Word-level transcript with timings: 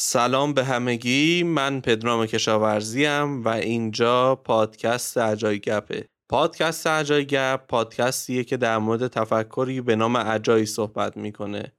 سلام 0.00 0.54
به 0.54 0.64
همگی. 0.64 1.42
من 1.42 1.80
پدرام 1.80 2.26
کشاورزی 2.26 3.06
ام 3.06 3.44
و 3.44 3.48
اینجا 3.48 4.34
پادکست 4.34 5.16
اجای 5.16 5.58
گپه 5.58 6.08
پادکست 6.28 6.86
اجای 6.86 7.26
گپ 7.26 7.66
پادکستیه 7.66 8.44
که 8.44 8.56
در 8.56 8.78
مورد 8.78 9.06
تفکری 9.06 9.80
به 9.80 9.96
نام 9.96 10.16
اجایی 10.16 10.66
صحبت 10.66 11.16
می‌کنه. 11.16 11.72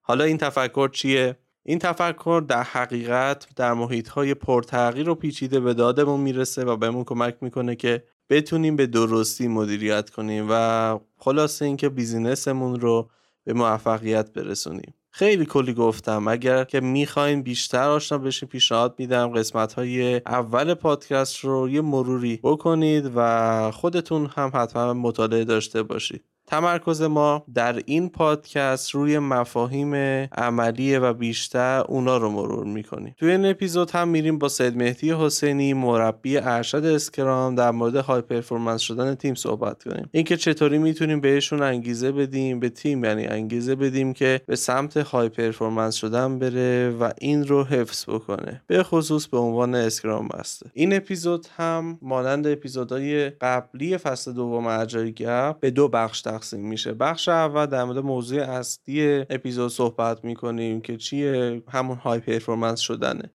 حالا 0.00 0.24
این 0.24 0.36
تفکر 0.36 0.88
چیه؟ 0.88 1.36
این 1.62 1.78
تفکر 1.78 2.44
در 2.48 2.62
حقیقت 2.62 3.46
در 3.56 3.72
محیط 3.72 4.08
های 4.08 4.34
پرتغییر 4.34 5.08
و 5.08 5.14
پیچیده 5.14 5.60
به 5.60 5.74
دادمون 5.74 6.20
می‌رسه 6.20 6.64
و 6.64 6.76
بهمون 6.76 7.04
کمک 7.04 7.36
می‌کنه 7.40 7.76
که 7.76 8.04
بتونیم 8.30 8.76
به 8.76 8.86
درستی 8.86 9.48
مدیریت 9.48 10.10
کنیم 10.10 10.46
و 10.50 10.98
خلاصه 11.18 11.64
اینکه 11.64 11.88
business 11.88 12.55
مون 12.55 12.80
رو 12.80 13.10
به 13.44 13.52
موفقیت 13.52 14.32
برسونیم. 14.32 14.94
خیلی 15.12 15.46
کلی 15.46 15.74
گفتم. 15.74 16.28
اگر 16.28 16.64
که 16.64 16.80
می‌خواین 16.80 17.42
بیشتر 17.42 17.88
آشنا 17.88 18.18
بشین 18.18 18.48
پیشنهاد 18.48 18.94
میدم 18.98 19.28
قسمت 19.28 19.72
های 19.72 20.16
اول 20.26 20.74
پادکست 20.74 21.38
رو 21.38 21.68
یه 21.68 21.80
مروری 21.80 22.40
بکنید 22.42 23.12
و 23.14 23.70
خودتون 23.70 24.26
هم 24.26 24.50
حتما 24.54 24.94
مطالعه 24.94 25.44
داشته 25.44 25.82
باشید. 25.82 26.29
تمرکز 26.50 27.02
ما 27.02 27.44
در 27.54 27.82
این 27.86 28.08
پادکست 28.08 28.90
روی 28.90 29.18
مفاهیم 29.18 29.94
عملیه 30.32 30.98
و 30.98 31.12
بیشتر 31.12 31.84
اونا 31.88 32.16
رو 32.16 32.30
مرور 32.30 32.64
می‌کنیم 32.64 33.14
توی 33.18 33.30
این 33.30 33.46
اپیزود 33.46 33.90
هم 33.90 34.08
میریم 34.08 34.38
با 34.38 34.48
سید 34.48 34.76
مهدی 34.76 35.12
حسینی 35.12 35.74
مربی 35.74 36.36
ارشد 36.36 36.84
Scrum 36.84 37.54
در 37.54 37.70
مورد 37.70 37.96
high 37.96 38.20
performance 38.20 38.80
شدن 38.80 39.14
تیم 39.14 39.34
صحبت 39.34 39.82
کنیم. 39.82 40.08
اینکه 40.12 40.36
چطوری 40.36 40.78
می‌تونیم 40.78 41.20
بهشون 41.20 41.62
انگیزه 41.62 42.12
بدیم 42.12 42.60
به 42.60 42.68
تیم 42.68 43.04
یعنی 43.04 43.26
انگیزه 43.26 43.74
بدیم 43.74 44.12
که 44.12 44.40
به 44.46 44.56
سمت 44.56 44.96
high 44.96 45.28
performance 45.28 45.94
شدن 45.94 46.38
بره 46.38 46.90
و 46.90 47.10
این 47.18 47.46
رو 47.46 47.64
حفظ 47.64 48.04
بکنه. 48.08 48.62
به 48.66 48.82
خصوص 48.82 49.26
به 49.26 49.38
عنوان 49.38 49.74
Scrum 49.74 50.28
Master. 50.28 50.70
این 50.74 50.96
اپیزود 50.96 51.46
هم 51.56 51.98
مانند 52.02 52.46
اپیزودهای 52.46 53.30
قبلی 53.30 53.96
فصل 53.96 54.32
دوم 54.32 54.66
اجای 54.66 55.12
به 55.60 55.70
دو 55.70 55.88
بخش 55.88 56.20
تقسیم 56.40 56.68
میشه. 56.68 56.92
بخش 56.92 57.28
اول 57.28 57.66
در 57.66 57.84
مورد 57.84 57.98
موضوع 57.98 58.42
اصلی 58.42 59.24
اپیزود 59.30 59.70
صحبت 59.70 60.24
می‌کنیم 60.24 60.80
که 60.80 60.96
چیه؟ 60.96 61.62
همون 61.68 61.96
high 61.96 62.20
performance 62.20 62.80
شدنه. 62.80 63.30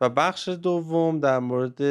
و 0.00 0.08
بخش 0.08 0.48
دوم 0.48 1.20
در 1.20 1.38
مورد 1.38 1.82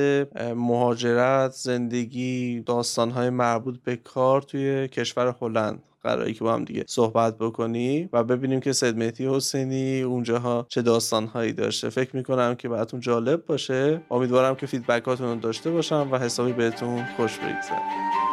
مهاجرت 0.56 1.52
زندگی 1.52 2.62
داستانهای 2.62 3.30
مربوط 3.30 3.80
به 3.84 3.96
کار 3.96 4.42
توی 4.42 4.88
کشور 4.88 5.36
هلند. 5.42 5.84
قراره 6.02 6.34
که 6.34 6.44
با 6.44 6.53
هم 6.53 6.66
دیگه 6.66 6.84
صحبت 6.88 7.38
بکنیم 7.38 8.09
و 8.13 8.24
ببینیم 8.24 8.59
که 8.59 8.74
سید 8.74 8.97
مهدی 8.97 9.28
حسینی 9.28 10.02
اونجاها 10.02 10.66
چه 10.69 10.81
داستانهایی 10.81 11.53
داشته. 11.53 11.90
فکر 11.90 12.16
می‌کنم 12.16 12.56
که 12.56 12.69
براتون 12.69 13.00
جالب 13.00 13.46
باشه. 13.46 14.02
امیدوارم 14.12 14.56
که 14.56 14.66
feedback 14.66 15.11
اتون 15.11 15.28
رو 15.28 15.36
داشته 15.36 15.72
باشم 15.72 16.09
و 16.12 16.18
حسابی 16.18 16.53
بهتون 16.53 17.06
خوش 17.18 17.38
بگذره. 17.38 18.33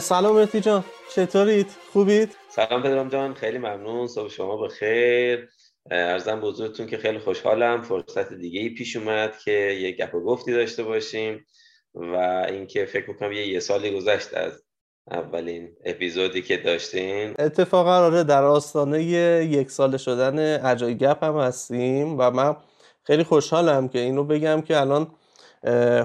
سلام 0.00 0.36
مرتی 0.36 0.60
جان. 0.60 0.84
چطورید؟ 1.14 1.66
خوبید؟ 1.92 2.36
سلام 2.48 2.82
پدرام 2.82 3.08
جان 3.08 3.34
خیلی 3.34 3.58
ممنون. 3.58 4.06
صبح 4.06 4.28
شما 4.28 4.56
بخیر. 4.56 5.48
ارزم 5.90 6.40
بزرگتون 6.40 6.86
که 6.86 6.98
خیلی 6.98 7.18
خوشحالم. 7.18 7.82
فرصت 7.82 8.32
دیگه 8.32 8.60
ای 8.60 8.68
پیش 8.68 8.96
اومد 8.96 9.38
که 9.38 9.50
یه 9.50 9.92
گپ 9.92 10.14
و 10.14 10.20
گفتی 10.20 10.52
داشته 10.52 10.82
باشیم 10.82 11.46
و 11.94 12.14
اینکه 12.48 12.84
فکر 12.84 13.10
می‌کنم 13.10 13.32
یه 13.32 13.46
یه 13.46 13.60
سالی 13.60 13.96
گذشت 13.96 14.34
از 14.34 14.62
اولین 15.10 15.76
اپیزودی 15.84 16.42
که 16.42 16.56
داشتیم 16.56 17.34
اتفاقا 17.38 17.96
آره 17.96 18.24
در 18.24 18.44
آستانه 18.44 19.02
یک 19.02 19.70
سال 19.70 19.96
شدن 19.96 20.66
اجای 20.66 20.96
گپ 20.96 21.24
هم 21.24 21.36
هستیم 21.38 22.18
و 22.18 22.30
من 22.30 22.56
خیلی 23.02 23.24
خوشحالم 23.24 23.88
که 23.88 23.98
اینو 23.98 24.24
بگم 24.24 24.60
که 24.60 24.80
الان 24.80 25.14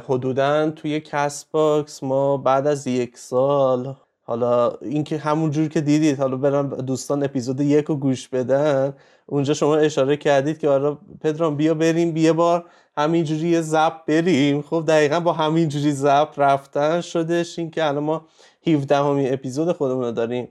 حدودا 0.07 0.71
توی 0.71 0.99
CastBox 0.99 2.03
ما 2.03 2.37
بعد 2.37 2.67
از 2.67 2.87
یک 2.87 3.17
سال 3.17 3.95
حالا 4.21 4.71
اینکه 4.81 5.17
همون 5.17 5.51
جور 5.51 5.67
که 5.67 5.81
دیدید 5.81 6.19
حالا 6.19 6.37
برم 6.37 6.67
دوستان 6.69 7.23
اپیزود 7.23 7.61
یک 7.61 7.85
رو 7.85 7.95
گوش 7.95 8.27
بدن 8.27 8.93
اونجا 9.25 9.53
شما 9.53 9.75
اشاره 9.75 10.17
کردید 10.17 10.57
که 10.57 10.69
حالا 10.69 10.97
پدرام 11.21 11.55
بیا 11.55 11.73
بریم 11.73 12.11
بیا 12.11 12.33
بار 12.33 12.65
همینجوری 12.97 13.47
یه 13.47 13.61
ضبط 13.61 13.93
بریم. 14.07 14.61
خب 14.61 14.83
دقیقا 14.87 15.19
با 15.19 15.33
همینجوری 15.33 15.91
ضبط 15.91 16.29
رفتن 16.37 17.01
شدش. 17.01 17.59
این 17.59 17.71
که 17.71 17.85
الان 17.85 18.03
ما 18.03 18.25
17 18.67 18.95
مین 18.95 19.33
اپیزود 19.33 19.71
خودمون 19.71 20.03
رو 20.03 20.11
داریم 20.11 20.47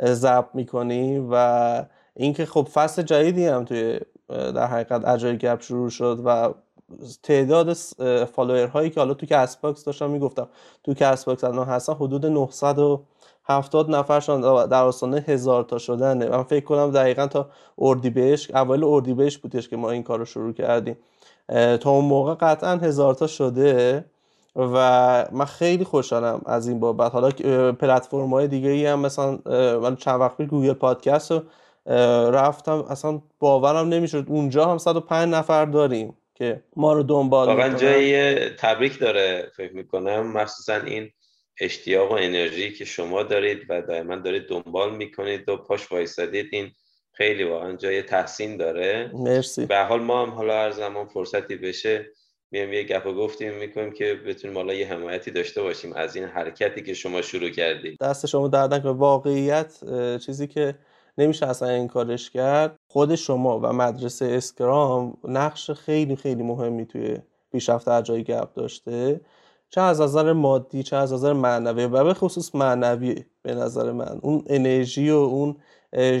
ضبط 0.00 0.48
می‌کنیم 0.54 1.28
و 1.32 1.84
اینکه 2.16 2.46
خب 2.46 2.68
فصل 2.72 3.02
جدیدی 3.02 3.46
هم 3.46 3.64
توی 3.64 4.00
در 4.28 4.66
حقیقت 4.66 5.04
اجای 5.08 5.36
گپ 5.38 5.62
شروع 5.62 5.90
شد 5.90 6.22
و 6.24 6.54
تعداد 7.22 7.72
follower 8.24 8.66
هایی 8.66 8.90
که 8.90 9.00
حالا 9.00 9.14
تو 9.14 9.26
CastBox 9.26 9.84
داشتم 9.84 10.10
می‌گفتم. 10.10 10.48
تو 10.84 10.94
CastBox 10.94 11.44
الان 11.44 11.66
هستن 11.66 11.92
حدود 11.92 12.26
970 12.26 13.90
نفر 13.90 14.20
در 14.66 14.82
آستانه 14.82 15.24
هزار 15.28 15.62
تا 15.62 15.78
شدنه. 15.78 16.28
من 16.28 16.42
فکر 16.42 16.64
کنم 16.64 16.90
دقیقا 16.90 17.26
تا 17.26 17.48
اردیبهشت 17.78 18.54
اول 18.54 18.84
اردیبهشت 18.84 19.42
بودش 19.42 19.68
که 19.68 19.76
ما 19.76 19.90
این 19.90 20.02
کار 20.02 20.18
رو 20.18 20.24
شروع 20.24 20.52
کردیم. 20.52 20.96
تا 21.80 21.90
اون 21.90 22.04
موقع 22.04 22.34
قطعا 22.34 22.76
هزار 22.76 23.14
تا 23.14 23.26
شده 23.26 24.04
و 24.56 25.26
من 25.32 25.44
خیلی 25.44 25.84
خوشحالم 25.84 26.40
از 26.46 26.68
این 26.68 26.80
بابت. 26.80 27.12
حالا 27.12 27.30
پلتفرم 27.72 28.30
های 28.30 28.48
دیگه 28.48 28.70
ای 28.70 28.86
هم 28.86 29.00
مثلا 29.00 29.38
من 29.80 29.96
چند 29.96 30.20
وقت 30.20 30.42
گوگل 30.42 30.72
پادکست 30.72 31.32
رفتم 32.32 32.84
اصلا 32.88 33.20
باورم 33.38 33.88
نمی‌شد. 33.88 34.24
اونجا 34.28 34.66
هم 34.66 34.78
105 34.78 35.34
نفر 35.34 35.64
داریم. 35.64 36.14
که 36.40 36.62
ما 36.76 36.92
رو 36.92 37.02
دنبال 37.02 37.48
واقعا 37.48 37.74
جای 37.74 38.34
تبریک 38.48 38.98
داره 38.98 39.50
فکر 39.56 39.72
می‌کنم. 39.72 40.32
مخصوصا 40.32 40.74
این 40.74 41.10
اشتیاق 41.60 42.10
و 42.10 42.14
انرژی 42.14 42.72
که 42.72 42.84
شما 42.84 43.22
دارید 43.22 43.66
و 43.68 43.82
دائما 43.82 44.16
دارید 44.16 44.46
دنبال 44.48 44.96
می‌کنید 44.96 45.48
و 45.48 45.56
پاش 45.56 45.92
وایسادید 45.92 46.46
این 46.52 46.70
خیلی 47.12 47.44
واقعا 47.44 47.76
جای 47.76 48.02
تحسین 48.02 48.56
داره. 48.56 49.10
مرسی. 49.14 49.66
به 49.66 49.78
حال 49.78 50.00
ما 50.00 50.26
هم 50.26 50.30
حالا 50.30 50.54
هر 50.54 50.70
زمان 50.70 51.06
فرصتی 51.06 51.56
بشه 51.56 52.06
میام 52.50 52.72
یه 52.72 52.82
گپ 52.82 53.06
و 53.06 53.12
گفتیم 53.12 53.54
می‌کنیم 53.54 53.92
که 53.92 54.14
بتونیم 54.14 54.56
حالا 54.56 54.74
یه 54.74 54.92
حمایتی 54.92 55.30
داشته 55.30 55.62
باشیم 55.62 55.92
از 55.92 56.16
این 56.16 56.24
حرکتی 56.24 56.82
که 56.82 56.94
شما 56.94 57.22
شروع 57.22 57.50
کردید. 57.50 57.98
دست 58.00 58.26
شما 58.26 58.48
در 58.48 58.86
واقعیت 58.86 59.72
چیزی 60.26 60.46
که 60.46 60.74
نمیشه 61.20 61.46
اصلا 61.46 61.68
این 61.68 61.88
کارش 61.88 62.30
کرد. 62.30 62.76
خود 62.88 63.14
شما 63.14 63.58
و 63.58 63.72
مدرسه 63.72 64.26
اسکرام 64.26 65.16
نقش 65.24 65.70
خیلی 65.70 66.16
خیلی 66.16 66.42
مهمی 66.42 66.86
توی 66.86 67.18
پیشرفت 67.52 68.02
جای 68.02 68.24
گپ 68.24 68.54
داشته. 68.54 69.20
چه 69.70 69.80
از 69.80 70.00
نظر 70.00 70.32
مادی 70.32 70.82
چه 70.82 70.96
از 70.96 71.12
نظر 71.12 71.32
معنوی 71.32 71.84
و 71.84 72.04
به 72.04 72.14
خصوص 72.14 72.54
معنوی 72.54 73.24
به 73.42 73.54
نظر 73.54 73.92
من. 73.92 74.18
اون 74.22 74.42
انرژی 74.46 75.10
و 75.10 75.14
اون 75.14 75.56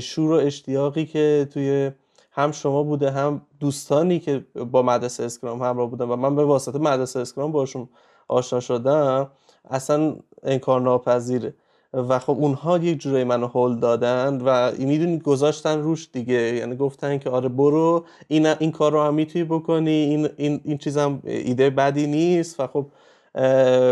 شور 0.00 0.30
و 0.30 0.34
اشتیاقی 0.34 1.06
که 1.06 1.48
توی 1.52 1.90
هم 2.32 2.52
شما 2.52 2.82
بوده 2.82 3.10
هم 3.10 3.42
دوستانی 3.60 4.18
که 4.18 4.46
با 4.72 4.82
مدرسه 4.82 5.24
اسکرام 5.24 5.62
همراه 5.62 5.90
بودن 5.90 6.04
و 6.04 6.16
من 6.16 6.36
به 6.36 6.44
واسطه 6.44 6.78
مدرسه 6.78 7.20
اسکرام 7.20 7.52
باشون 7.52 7.88
آشنا 8.28 8.60
شدم 8.60 9.30
اصلا 9.70 10.16
انکار 10.42 10.80
ناپذیره. 10.80 11.54
و 11.94 12.18
خب 12.18 12.30
اونها 12.30 12.78
یک 12.78 12.98
جورایی 13.00 13.24
منو 13.24 13.46
هول 13.46 13.76
دادن 13.80 14.40
و 14.44 14.72
می‌دونی 14.78 15.18
گذاشتن 15.18 15.78
روش 15.82 16.08
دیگه. 16.12 16.34
یعنی 16.34 16.76
گفتن 16.76 17.18
که 17.18 17.30
آره 17.30 17.48
برو 17.48 18.04
این 18.28 18.46
این 18.46 18.72
کار 18.72 18.92
رو 18.92 19.02
هم 19.02 19.14
می‌تونی 19.14 19.44
بکنی 19.44 19.90
این 19.90 20.28
این 20.36 20.60
این 20.64 20.78
چیزم 20.78 21.20
ایده 21.24 21.70
بدی 21.70 22.06
نیست. 22.06 22.60
و 22.60 22.66
خب 22.66 22.86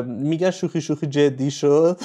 میگن 0.07 0.51
شوخی 0.51 0.81
شوخی 0.81 1.07
جدی 1.07 1.51
شد. 1.51 2.01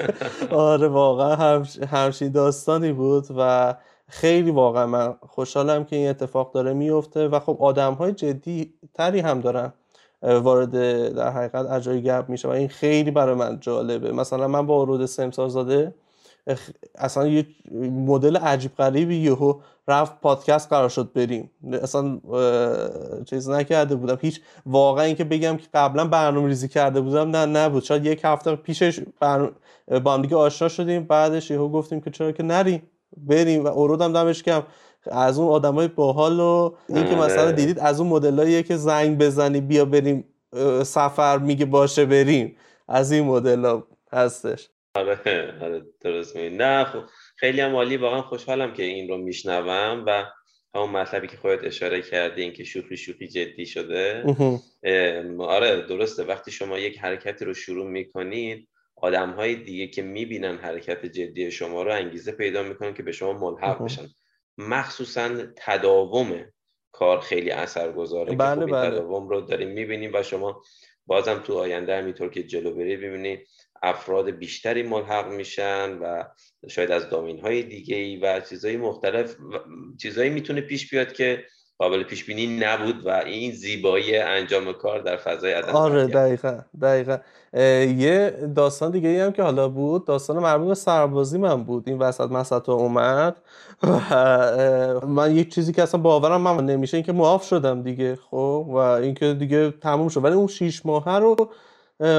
آره 0.50 0.88
واقعا 0.88 1.64
همچین 1.90 2.28
داستانی 2.28 2.92
بود 2.92 3.26
و 3.38 3.74
خیلی 4.08 4.50
واقعا 4.50 4.86
من 4.86 5.14
خوشحالم 5.28 5.84
که 5.84 5.96
این 5.96 6.08
اتفاق 6.08 6.52
داره 6.52 6.72
میفته 6.72 7.28
و 7.28 7.40
خب 7.40 7.56
آدم 7.60 7.94
های 7.94 8.12
جدی 8.12 8.74
تری 8.94 9.20
هم 9.20 9.40
دارن. 9.40 9.72
وارد 10.24 10.70
در 11.14 11.30
حقیقت 11.30 11.70
اجای 11.70 12.02
گپ 12.02 12.24
میشه 12.28 12.48
و 12.48 12.50
این 12.50 12.68
خیلی 12.68 13.10
برای 13.10 13.34
من 13.34 13.60
جالبه. 13.60 14.12
مثلا 14.12 14.48
من 14.48 14.66
با 14.66 14.82
ورود 14.82 15.06
سمسار 15.06 15.48
زاده 15.48 15.94
اصلا 16.94 17.26
یه 17.26 17.46
مدل 17.90 18.36
عجیب 18.36 18.74
غریبی 18.76 19.16
یهو 19.16 19.54
رفت 19.88 20.20
پادکست 20.20 20.68
قرار 20.68 20.88
شد 20.88 21.12
بریم. 21.14 21.50
اصلا 21.82 22.20
چیز 23.24 23.48
نکرده 23.48 23.94
بودم. 23.94 24.18
هیچ 24.20 24.40
واقعا 24.66 25.04
اینکه 25.04 25.24
بگم 25.24 25.56
که 25.56 25.66
قبلا 25.74 26.04
برنامه 26.04 26.48
ریزی 26.48 26.68
کرده 26.68 27.00
بودم 27.00 27.30
نه 27.36 27.46
نبود. 27.46 27.82
شاید 27.82 28.06
یک 28.06 28.20
هفته 28.24 28.56
پیشش 28.56 29.00
با 30.04 30.14
هم 30.14 30.22
دیگه 30.22 30.36
آشنا 30.36 30.68
شدیم 30.68 31.04
بعدش 31.04 31.50
یهو 31.50 31.68
گفتیم 31.68 32.00
که 32.00 32.10
چرا 32.10 32.32
که 32.32 32.42
نریم 32.42 32.82
بریم 33.16 33.64
و 33.64 33.68
اورودم 33.68 34.12
دمش 34.12 34.42
کم 34.42 34.62
از 35.10 35.38
اون 35.38 35.48
آدمای 35.48 35.88
باحال 35.88 36.40
و 36.40 36.74
این 36.88 37.04
که 37.04 37.14
مثلا 37.14 37.42
آره. 37.42 37.52
دیدید 37.52 37.78
از 37.78 38.00
اون 38.00 38.08
مدلاییه 38.08 38.62
که 38.62 38.76
زنگ 38.76 39.18
بزنی 39.18 39.60
بیا 39.60 39.84
بریم 39.84 40.24
سفر 40.84 41.38
میگه 41.38 41.64
باشه 41.64 42.04
بریم. 42.04 42.56
از 42.88 43.12
این 43.12 43.24
مدل 43.24 43.80
هستش. 44.12 44.68
آره 44.96 45.18
آره 45.62 45.82
درست 46.00 46.36
می 46.36 46.50
نه 46.50 46.84
خب 46.84 47.02
خیلی 47.36 47.60
هم 47.60 47.74
عالی 47.74 47.96
واقعا 47.96 48.22
خوشحالم 48.22 48.72
که 48.72 48.82
این 48.82 49.08
رو 49.08 49.16
میشنوم 49.16 50.04
و 50.06 50.24
همون 50.74 50.90
مطلبی 50.90 51.26
که 51.26 51.36
خودت 51.36 51.64
اشاره 51.64 52.02
کردی 52.02 52.42
این 52.42 52.52
که 52.52 52.64
شوخی 52.64 52.96
شوخی 52.96 53.28
جدی 53.28 53.66
شده. 53.66 54.24
آره 55.38 55.82
درسته. 55.88 56.24
وقتی 56.24 56.50
شما 56.50 56.78
یک 56.78 56.98
حرکتی 56.98 57.44
رو 57.44 57.54
شروع 57.54 57.86
می‌کنید 57.86 58.68
آدم 58.96 59.30
های 59.30 59.54
دیگه 59.54 59.86
که 59.86 60.02
می‌بینن 60.02 60.56
حرکت 60.56 61.06
جدی 61.06 61.50
شما 61.50 61.82
رو 61.82 61.92
انگیزه 61.92 62.32
پیدا 62.32 62.62
می‌کنن 62.62 62.94
که 62.94 63.02
به 63.02 63.12
شما 63.12 63.32
ملحق 63.32 63.84
بشن. 63.84 64.06
مخصوصا 64.58 65.46
تداوم 65.56 66.44
کار 66.92 67.20
خیلی 67.20 67.50
اثرگذاره 67.50 68.36
بله 68.36 68.66
که 68.66 68.72
بله. 68.72 68.90
تداوم 68.90 69.28
رو 69.28 69.40
داریم 69.40 69.68
می‌بینیم 69.68 70.10
و 70.14 70.22
شما 70.22 70.62
بازم 71.06 71.38
تو 71.38 71.58
آینده 71.58 71.96
همینطور 71.96 72.30
که 72.30 72.42
جلو 72.42 72.74
بری 72.74 72.96
ببینید 72.96 73.48
افراد 73.82 74.30
بیشتری 74.30 74.82
ملحق 74.82 75.28
میشن 75.28 75.98
و 75.98 76.24
شاید 76.68 76.90
از 76.90 77.10
دامین 77.10 77.40
های 77.40 77.62
دیگه 77.62 77.96
ای 77.96 78.16
و 78.16 78.40
چیزهای 78.40 78.76
مختلف 78.76 79.36
چیزهایی 80.02 80.30
می‌تونه 80.30 80.60
پیش 80.60 80.90
بیاد 80.90 81.12
که 81.12 81.44
قابل 81.78 82.02
پیش 82.02 82.24
بینی 82.24 82.46
نبود 82.46 83.06
و 83.06 83.10
این 83.10 83.52
زیبایی 83.52 84.16
انجام 84.16 84.72
کار 84.72 85.00
در 85.00 85.16
فضای 85.16 85.52
عدم 85.52 85.72
آره 85.72 86.06
دقیقا 86.06 86.60
دقیقا. 86.82 87.18
یه 87.96 88.30
داستان 88.56 88.90
دیگه 88.90 89.08
ای 89.08 89.20
هم 89.20 89.32
که 89.32 89.42
حالا 89.42 89.68
بود 89.68 90.04
داستان 90.04 90.38
مربوط 90.38 90.68
به 90.68 90.74
سربازی 90.74 91.38
من 91.38 91.64
بود. 91.64 91.88
این 91.88 91.98
وسط 91.98 92.30
مسط 92.30 92.68
اومد 92.68 93.36
و 93.82 95.06
من 95.06 95.36
یک 95.36 95.54
چیزی 95.54 95.72
که 95.72 95.82
اصلا 95.82 96.00
باورم 96.00 96.40
من 96.40 96.66
نمیشه 96.66 96.96
اینکه 96.96 97.12
معاف 97.12 97.44
شدم 97.46 97.82
دیگه 97.82 98.16
خب؟ 98.16 98.66
و 98.68 98.76
اینکه 98.76 99.34
دیگه 99.34 99.70
تموم 99.70 100.08
شد. 100.08 100.24
ولی 100.24 100.34
اون 100.34 100.46
شیش 100.46 100.86
ماه 100.86 101.18
رو 101.18 101.50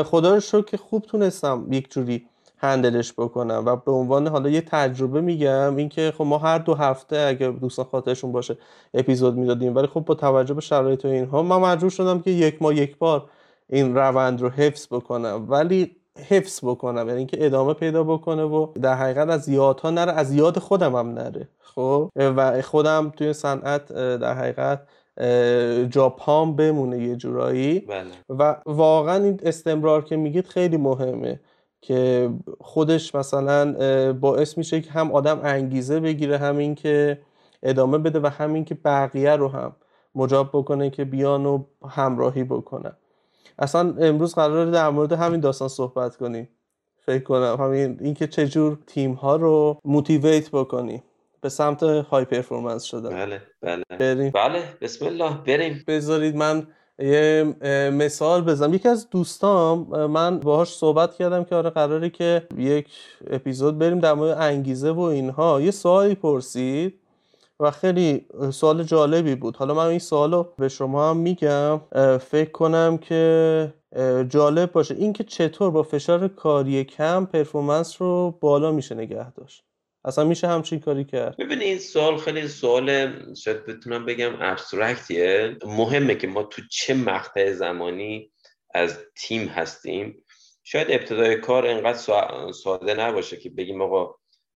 خدا 0.03 0.39
رو 0.53 0.61
که 0.61 0.77
خوب 0.77 1.03
تونستم 1.05 1.67
یک 1.71 1.91
جوری 1.91 2.25
هندلش 2.65 3.13
بکنم 3.13 3.63
و 3.65 3.75
به 3.75 3.91
عنوان 3.91 4.27
حالا 4.27 4.49
یه 4.49 4.61
تجربه 4.61 5.21
میگم 5.21 5.75
اینکه 5.75 6.13
خب 6.17 6.23
ما 6.23 6.37
هر 6.37 6.57
دو 6.57 6.73
هفته 6.73 7.17
اگه 7.17 7.47
دوستان 7.47 7.85
خاطرشون 7.85 8.31
باشه 8.31 8.57
اپیزود 8.93 9.35
می‌دادیم 9.35 9.75
ولی 9.75 9.87
خب 9.87 9.99
با 9.99 10.15
توجه 10.15 10.53
به 10.53 10.61
شرایط 10.61 11.05
و 11.05 11.07
اینها 11.07 11.43
من 11.43 11.57
مجبور 11.57 11.89
شدم 11.89 12.19
که 12.19 12.31
یک 12.31 12.61
ماه 12.61 12.75
یک 12.75 12.97
بار 12.97 13.29
این 13.69 13.95
روند 13.95 14.41
رو 14.41 14.49
حفظ 14.49 14.87
بکنم. 14.91 15.45
ولی 15.49 15.95
حفظ 16.29 16.59
بکنم 16.63 17.07
یعنی 17.07 17.17
اینکه 17.17 17.45
ادامه 17.45 17.73
پیدا 17.73 18.03
بکنه 18.03 18.43
و 18.43 18.67
در 18.81 18.93
حقیقت 18.93 19.29
از 19.29 19.49
یادها 19.49 19.89
نره 19.89 20.11
از 20.11 20.33
یاد 20.33 20.59
خودم 20.59 20.95
هم 20.95 21.09
نره. 21.09 21.47
خب؟ 21.59 22.11
و 22.15 22.61
خودم 22.61 23.13
توی 23.17 23.33
صنعت 23.33 23.93
در 23.93 24.33
حقیقت 24.33 24.81
جاپام 25.89 26.55
بمونه 26.55 27.03
یه 27.03 27.15
جورایی. 27.15 27.79
بله. 27.79 28.05
و 28.29 28.55
واقعا 28.65 29.23
این 29.23 29.39
استمرار 29.43 30.03
که 30.03 30.17
میگید 30.17 30.47
خیلی 30.47 30.77
مهمه. 30.77 31.39
که 31.85 32.29
خودش 32.61 33.15
مثلا 33.15 33.73
باعث 34.13 34.57
میشه 34.57 34.81
که 34.81 34.91
هم 34.91 35.11
آدم 35.11 35.41
انگیزه 35.43 35.99
بگیره 35.99 36.37
همین 36.37 36.75
که 36.75 37.21
ادامه 37.63 37.97
بده 37.97 38.19
و 38.19 38.27
همین 38.27 38.65
که 38.65 38.75
بقیه 38.75 39.35
رو 39.35 39.47
هم 39.47 39.75
مجاب 40.15 40.49
بکنه 40.53 40.89
که 40.89 41.05
بیان 41.05 41.45
و 41.45 41.63
همراهی 41.89 42.43
بکنن 42.43 42.93
اصلا 43.59 43.95
امروز 43.99 44.35
قراره 44.35 44.71
در 44.71 44.89
مورد 44.89 45.11
همین 45.11 45.39
داستان 45.39 45.67
صحبت 45.67 46.15
کنیم. 46.17 46.49
فکر 47.05 47.23
کنم 47.23 47.57
همین 47.59 47.97
اینکه 48.01 48.27
چجور 48.27 48.77
تیم 48.87 49.13
ها 49.13 49.35
رو 49.35 49.79
موتیویت 49.85 50.51
بکنیم 50.51 51.03
به 51.41 51.49
سمت 51.49 51.83
های 51.83 52.25
پرفورمنس 52.25 52.83
شدن. 52.83 53.09
بله 53.09 53.41
بله. 53.61 53.83
بریم. 53.99 54.31
بله 54.31 54.63
بسم 54.81 55.05
الله. 55.05 55.37
بریم. 55.45 55.83
بذارید 55.87 56.35
من 56.35 56.67
یه 56.99 57.55
مثال 57.93 58.41
بزنم. 58.41 58.73
یکی 58.73 58.89
از 58.89 59.09
دوستام 59.09 60.05
من 60.05 60.39
باهاش 60.39 60.75
صحبت 60.75 61.15
کردم 61.15 61.43
که 61.43 61.55
آره 61.55 61.69
قراره 61.69 62.09
که 62.09 62.47
یک 62.57 62.87
اپیزود 63.29 63.77
بریم 63.77 63.99
در 63.99 64.13
مورد 64.13 64.37
انگیزه 64.37 64.91
و 64.91 64.99
اینها. 64.99 65.61
یه 65.61 65.71
سوالی 65.71 66.15
پرسید 66.15 66.99
و 67.59 67.71
خیلی 67.71 68.25
سوال 68.51 68.83
جالبی 68.83 69.35
بود. 69.35 69.57
حالا 69.57 69.73
من 69.73 69.85
این 69.85 69.99
سوال 69.99 70.33
رو 70.33 70.47
به 70.57 70.69
شما 70.69 71.09
هم 71.09 71.17
میگم. 71.17 71.81
فکر 72.17 72.51
کنم 72.51 72.97
که 72.97 73.73
جالب 74.29 74.71
باشه. 74.71 74.95
اینکه 74.95 75.23
چطور 75.23 75.71
با 75.71 75.83
فشار 75.83 76.27
کاری 76.27 76.83
کم 76.83 77.25
پرفورمنس 77.25 78.01
رو 78.01 78.37
بالا 78.39 78.71
میشه 78.71 78.95
نگه 78.95 79.33
داشت. 79.33 79.64
اصلا 80.05 80.23
میشه 80.23 80.47
همچین 80.47 80.79
کاری 80.79 81.05
کرد. 81.05 81.37
ببین 81.37 81.61
این 81.61 81.77
سوال 81.77 82.17
خیلی 82.17 82.47
سوال 82.47 83.11
شاید 83.35 83.65
بتونم 83.65 84.05
بگم 84.05 84.35
ابسترکتیه 84.39 85.57
مهمه 85.65 86.15
که 86.15 86.27
ما 86.27 86.43
تو 86.43 86.61
چه 86.71 86.93
مقطع 86.93 87.51
زمانی 87.51 88.31
از 88.73 88.99
تیم 89.15 89.47
هستیم. 89.47 90.23
شاید 90.63 90.87
ابتدای 90.91 91.35
کار 91.35 91.67
انقدر 91.67 91.97
ساده 92.51 92.93
نباشه 92.93 93.37
که 93.37 93.49
بگیم 93.49 93.81
آقا 93.81 94.15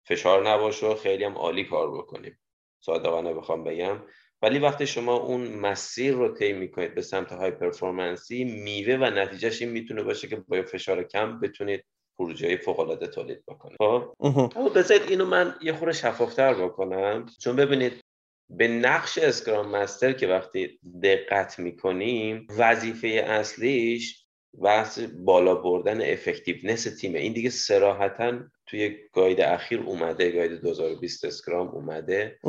فشار 0.07 0.49
نباشه 0.49 0.85
و 0.85 0.95
خیلی 0.95 1.23
هم 1.23 1.37
عالی 1.37 1.63
کار 1.63 1.97
بکنیم. 1.97 2.39
صادقانه 2.79 3.33
بخوام 3.33 3.63
بگم. 3.63 4.03
ولی 4.41 4.59
وقتی 4.59 4.87
شما 4.87 5.15
اون 5.15 5.47
مسیر 5.47 6.13
رو 6.13 6.33
طی 6.33 6.53
می‌کنید 6.53 6.95
به 6.95 7.01
سمت 7.01 7.31
های 7.31 7.51
پرفورمنسی 7.51 8.43
میوه 8.43 8.95
و 8.95 9.03
نتیجهش 9.05 9.61
این 9.61 9.71
می‌تونه 9.71 10.03
باشه 10.03 10.27
که 10.27 10.35
با 10.35 10.61
فشار 10.61 11.03
کم 11.03 11.39
بتونید 11.39 11.85
پروژه 12.17 12.57
فوق 12.57 12.79
العاده 12.79 13.07
تولید 13.07 13.43
بکنید 13.47 13.77
خب 13.79 14.13
اما 14.55 14.69
بذارید 14.69 15.09
اینو 15.09 15.25
من 15.25 15.55
یه 15.61 15.73
خورده 15.73 15.93
شفافتر 15.93 16.53
بکنم. 16.53 17.25
چون 17.41 17.55
ببینید 17.55 17.93
به 18.49 18.67
نقش 18.67 19.17
Scrum 19.17 19.75
Master 19.75 20.13
که 20.13 20.27
وقتی 20.27 20.79
دقت 21.03 21.59
می‌کنیم 21.59 22.47
وظیفه 22.57 23.07
اصلیش 23.07 24.23
بحث 24.61 24.99
بالا 24.99 25.55
بردن 25.55 26.01
effectiveness 26.01 26.83
تیمه. 26.83 27.19
این 27.19 27.33
دیگه 27.33 27.49
صراحتا 27.49 28.39
توی 28.65 28.97
guide 29.13 29.41
اخیر 29.41 29.79
اومده 29.79 30.31
guide 30.31 30.51
2020 30.51 31.25
Scrum 31.25 31.67
اومده. 31.67 32.39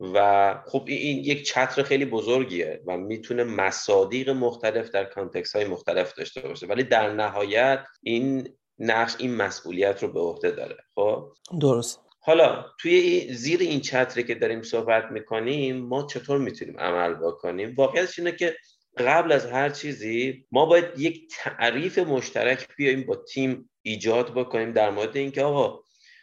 و 0.00 0.54
خب 0.66 0.84
این 0.86 1.18
یک 1.18 1.42
چتر 1.42 1.82
خیلی 1.82 2.04
بزرگیه 2.04 2.80
و 2.86 2.96
می‌تونه 2.96 3.44
مصادیق 3.44 4.30
مختلف 4.30 4.90
در 4.90 5.04
context 5.04 5.56
های 5.56 5.64
مختلف 5.64 6.14
داشته 6.14 6.40
باشه. 6.40 6.66
ولی 6.66 6.82
در 6.82 7.12
نهایت 7.12 7.84
این 8.02 8.48
نقش 8.80 9.14
این 9.18 9.34
مسئولیت 9.34 10.02
رو 10.02 10.12
به 10.12 10.20
عهده 10.20 10.50
داره. 10.50 10.76
خب؟ 10.94 11.32
درست. 11.60 12.00
حالا 12.22 12.64
توی 12.78 13.28
زیر 13.34 13.60
این 13.60 13.80
چتری 13.80 14.24
که 14.24 14.34
داریم 14.34 14.62
صحبت 14.62 15.04
می‌کنیم 15.10 15.76
ما 15.76 16.06
چطور 16.06 16.38
می‌تونیم 16.38 16.80
عمل 16.80 17.14
بکنیم؟ 17.14 17.74
واقعیتش 17.76 18.18
اینه 18.18 18.32
که 18.32 18.56
قبل 18.96 19.32
از 19.32 19.46
هر 19.46 19.68
چیزی 19.70 20.46
ما 20.52 20.66
باید 20.66 20.84
یک 20.98 21.32
تعریف 21.38 21.98
مشترک 21.98 22.68
بیایم 22.76 23.06
با 23.06 23.16
تیم 23.16 23.70
ایجاد 23.82 24.34
بکنیم 24.34 24.72
در 24.72 24.90
مورد 24.90 25.16
اینکه 25.16 25.42
آقا 25.42 25.80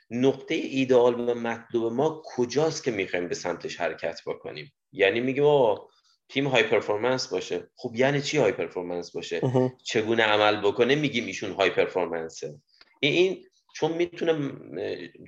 نقطه 0.09 0.55
ایدئال 0.55 1.29
و 1.29 1.33
مطلوب 1.33 1.93
ما 1.93 2.21
کجاست 2.25 2.83
که 2.83 2.91
می‌خوایم 2.91 3.27
به 3.27 3.35
سمتش 3.35 3.81
حرکت 3.81 4.21
بکنیم؟ 4.25 4.73
یعنی 4.91 5.19
میگیم 5.19 5.43
آقا 5.43 5.87
تیم 6.29 6.48
های 6.48 6.63
پرفورمنس 6.63 7.27
باشه. 7.27 7.69
خب 7.75 7.91
یعنی 7.96 8.22
چی 8.22 8.38
های 8.38 8.51
پرفورمنس 8.51 9.12
باشه؟ 9.12 9.41
چگونه 9.84 10.24
عمل 10.24 10.62
بکنه 10.62 10.96
میگیم 10.96 11.25
ایشون 11.25 11.51
های 11.51 11.69
پرفورمنسه. 11.69 12.55
این 13.00 13.43
چون 13.75 13.91
می‌تونه 13.91 14.51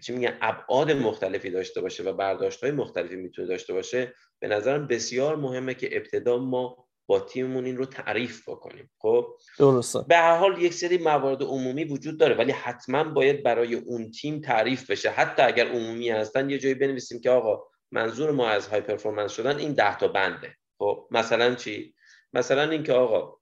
چی 0.06 0.14
میگن 0.14 0.38
ابعاد 0.42 0.92
مختلفی 0.92 1.50
داشته 1.50 1.82
باشه 1.82 2.04
و 2.04 2.14
برداشت 2.14 2.64
های 2.64 2.72
مختلفی 2.72 3.16
می‌تونه 3.16 3.48
داشته 3.48 3.74
باشه 3.74 4.14
به 4.40 4.48
نظرم 4.48 4.88
بسیار 4.88 5.36
مهمه 5.36 5.74
که 5.74 5.98
ابتدا 5.98 6.38
ما 6.38 6.90
با 7.08 7.20
تیممون 7.20 7.66
این 7.66 7.78
رو 7.78 7.86
تعریف 7.86 8.50
بکنیم. 8.50 8.90
خب؟ 8.98 9.28
درسته. 9.60 10.00
به 10.08 10.16
هر 10.18 10.38
حال 10.38 10.62
یک 10.62 10.74
سری 10.74 10.98
موارد 10.98 11.44
عمومی 11.44 11.84
وجود 11.84 12.20
داره 12.20 12.36
ولی 12.36 12.52
حتما 12.52 13.04
باید 13.04 13.44
برای 13.44 13.76
اون 13.76 14.12
تیم 14.12 14.42
تعریف 14.42 14.92
بشه. 14.92 15.10
حتی 15.10 15.42
اگر 15.42 15.68
عمومی 15.68 16.10
هستن 16.10 16.50
یه 16.50 16.58
جایی 16.58 16.76
بنویسیم 16.76 17.22
که 17.22 17.30
آقا 17.30 17.64
منظور 17.92 18.32
ما 18.32 18.50
از 18.50 18.68
های 18.68 18.82
پرفورمنس 18.82 19.32
شدن 19.32 19.58
این 19.58 19.74
ده 19.74 19.98
تا 19.98 20.08
بنده. 20.08 20.56
خب 20.80 21.08
مثلا 21.12 21.56
چی؟ 21.56 21.96
مثلا 22.34 22.70
اینکه 22.70 22.94
آقا 22.94 23.40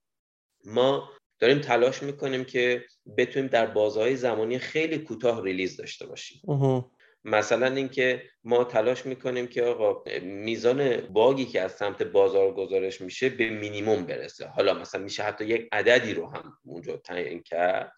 ما 0.66 1.10
داریم 1.40 1.60
تلاش 1.60 2.04
می‌کنیم 2.04 2.44
که 2.44 2.86
بتونیم 3.18 3.50
در 3.50 3.66
بازه‌های 3.66 4.16
زمانی 4.16 4.60
خیلی 4.60 4.98
کوتاه 4.98 5.44
release 5.44 5.78
داشته 5.78 6.06
باشیم. 6.06 6.42
مثلا 7.24 7.76
اینکه 7.76 8.24
ما 8.44 8.64
تلاش 8.64 9.06
می‌کنیم 9.06 9.48
که 9.48 9.64
آقا 9.64 10.04
میزان 10.22 10.98
bug 10.98 11.34
ی 11.34 11.46
که 11.46 11.62
از 11.62 11.72
سمت 11.72 12.04
بازار 12.04 12.54
گزارش 12.54 13.02
میشه 13.02 13.30
به 13.30 13.50
مینیموم 13.50 14.06
برسه. 14.06 14.48
حالا 14.48 14.74
مثلا 14.74 15.02
میشه 15.02 15.24
حتی 15.24 15.46
یک 15.46 15.70
عددی 15.72 16.14
رو 16.14 16.28
هم 16.28 16.58
اونجا 16.66 16.98
تعیین 16.98 17.44
کرد. 17.44 17.92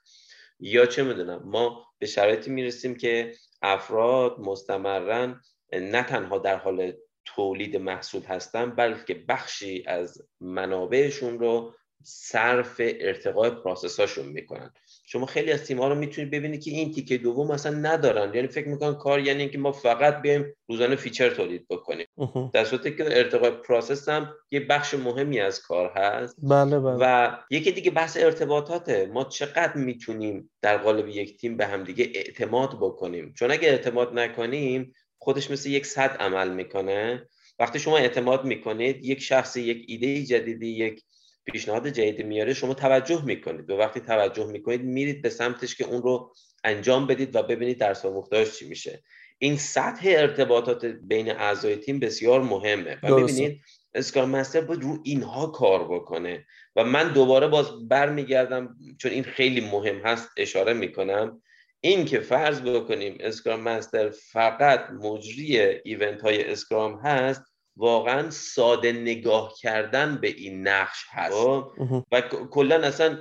یا 0.60 0.86
چه 0.86 1.04
می‌دونم 1.04 1.42
ما 1.46 1.86
به 2.00 2.06
شرایطی 2.06 2.52
می‌رسیم 2.52 2.96
که 2.96 3.36
افراد 3.62 4.40
مستمرا 4.40 5.36
نه 5.74 6.04
تنها 6.04 6.38
در 6.38 6.58
حال 6.58 6.94
تولید 7.36 7.78
محصول 7.78 8.22
هستن 8.22 8.70
بلکه 8.70 9.14
بخشی 9.30 9.84
از 9.88 10.22
منابعشون 10.42 11.40
رو 11.40 11.74
صرف 12.04 12.76
ارتقای 12.80 13.50
process 13.50 13.98
اشون 13.98 14.26
می‌کنن. 14.26 14.74
شما 15.06 15.26
خیلی 15.26 15.52
از 15.52 15.66
تیم 15.66 15.80
ها 15.80 15.88
رو 15.88 15.96
می‌تونید 15.96 16.32
ببینید 16.32 16.64
که 16.64 16.72
این 16.72 16.92
تیکه 16.92 17.18
دوم 17.18 17.52
اصلا 17.52 17.72
ندارن. 17.72 18.34
یعنی 18.36 18.48
فکر 18.48 18.68
می‌کنن 18.68 18.94
کار 18.96 19.20
یعنی 19.20 19.42
اینکه 19.42 19.58
ما 19.58 19.72
فقط 19.72 20.22
بیایم 20.22 20.46
روزانه 20.70 20.96
feature 20.96 21.30
تولید 21.30 21.68
بکنیم. 21.70 22.08
در 22.54 22.66
صورتی 22.66 22.96
که 22.96 23.18
ارتقای 23.18 23.52
process 23.52 24.10
هم 24.10 24.34
یه 24.52 24.60
بخش 24.60 24.94
مهمی 24.94 25.40
از 25.40 25.62
کار 25.62 25.92
هست. 25.96 26.36
بله 26.44 26.80
بله. 26.80 26.98
و 27.00 27.38
یکی 27.52 27.72
دیگه 27.72 27.92
بحث 27.92 28.18
ارتباطاته. 28.18 29.06
ما 29.06 29.24
چقدر 29.24 29.74
می‌تونیم 29.74 30.52
در 30.62 30.78
قالب 30.78 31.08
یک 31.08 31.38
تیم 31.38 31.58
به 31.58 31.66
همدیگه 31.66 32.12
اعتماد 32.16 32.78
بکنیم؟ 32.82 33.34
چون 33.34 33.52
اگه 33.52 33.70
اعتماد 33.70 34.20
نکنیم 34.20 34.94
خودش 35.20 35.52
مثل 35.52 35.70
یک 35.70 35.86
صد 35.86 36.18
عمل 36.20 36.50
می‌کنه. 36.50 37.28
وقتی 37.60 37.80
شما 37.80 37.98
اعتماد 37.98 38.46
می‌کنید 38.46 39.06
یک 39.06 39.22
شخص 39.22 39.58
یک 39.58 39.86
ایده 39.88 40.24
جدیدی 40.24 40.68
یک 40.68 41.04
پیشنهاد 41.46 41.88
جدید 41.88 42.26
میاره 42.26 42.54
شما 42.54 42.74
توجه 42.74 43.26
می‌کنید. 43.26 43.70
و 43.70 43.78
وقتی 43.78 44.00
توجه 44.00 44.46
می‌کنید 44.46 44.84
میرید 44.84 45.22
به 45.22 45.30
سمتش 45.30 45.76
که 45.76 45.86
اون 45.86 46.02
رو 46.02 46.34
انجام 46.64 47.08
بدید 47.08 47.36
و 47.36 47.44
ببینید 47.44 47.80
در 47.80 47.98
آموختاش 48.04 48.60
چی 48.60 48.70
میشه. 48.70 49.04
این 49.38 49.58
سطح 49.58 50.14
ارتباطات 50.18 50.86
بین 50.86 51.32
اعضای 51.32 51.76
تیم 51.76 52.00
بسیار 52.00 52.42
مهمه. 52.42 52.98
و 53.04 53.16
ببینید 53.16 53.62
اسکار 53.94 54.26
مستر 54.26 54.62
باید 54.62 54.84
رو 54.84 55.00
اینها 55.04 55.48
کار 55.48 55.88
بکنه. 55.88 56.46
و 56.76 56.84
من 56.84 57.14
دوباره 57.14 57.48
باز 57.48 57.88
برمیگردم 57.88 58.78
چون 58.98 59.12
این 59.12 59.24
خیلی 59.24 59.62
مهم 59.62 60.00
هست 60.00 60.30
اشاره 60.38 60.74
می‌کنم. 60.74 61.42
این 61.82 62.06
که 62.06 62.20
فرض 62.20 62.62
بکنیم 62.62 63.18
Scrum 63.20 63.62
Master 63.62 64.10
فقط 64.10 64.90
مجری 64.90 65.60
event 65.60 66.22
های 66.22 66.52
Scrum 66.52 67.00
هست 67.00 67.42
واقعا 67.78 68.30
ساده 68.30 68.92
نگاه 68.92 69.54
کردن 69.62 70.16
به 70.16 70.28
این 70.28 70.68
نقش 70.68 71.06
هست. 71.10 71.34
خب؟ 71.34 71.72
و 72.12 72.22
کلا 72.52 72.76
اصلا 72.76 73.18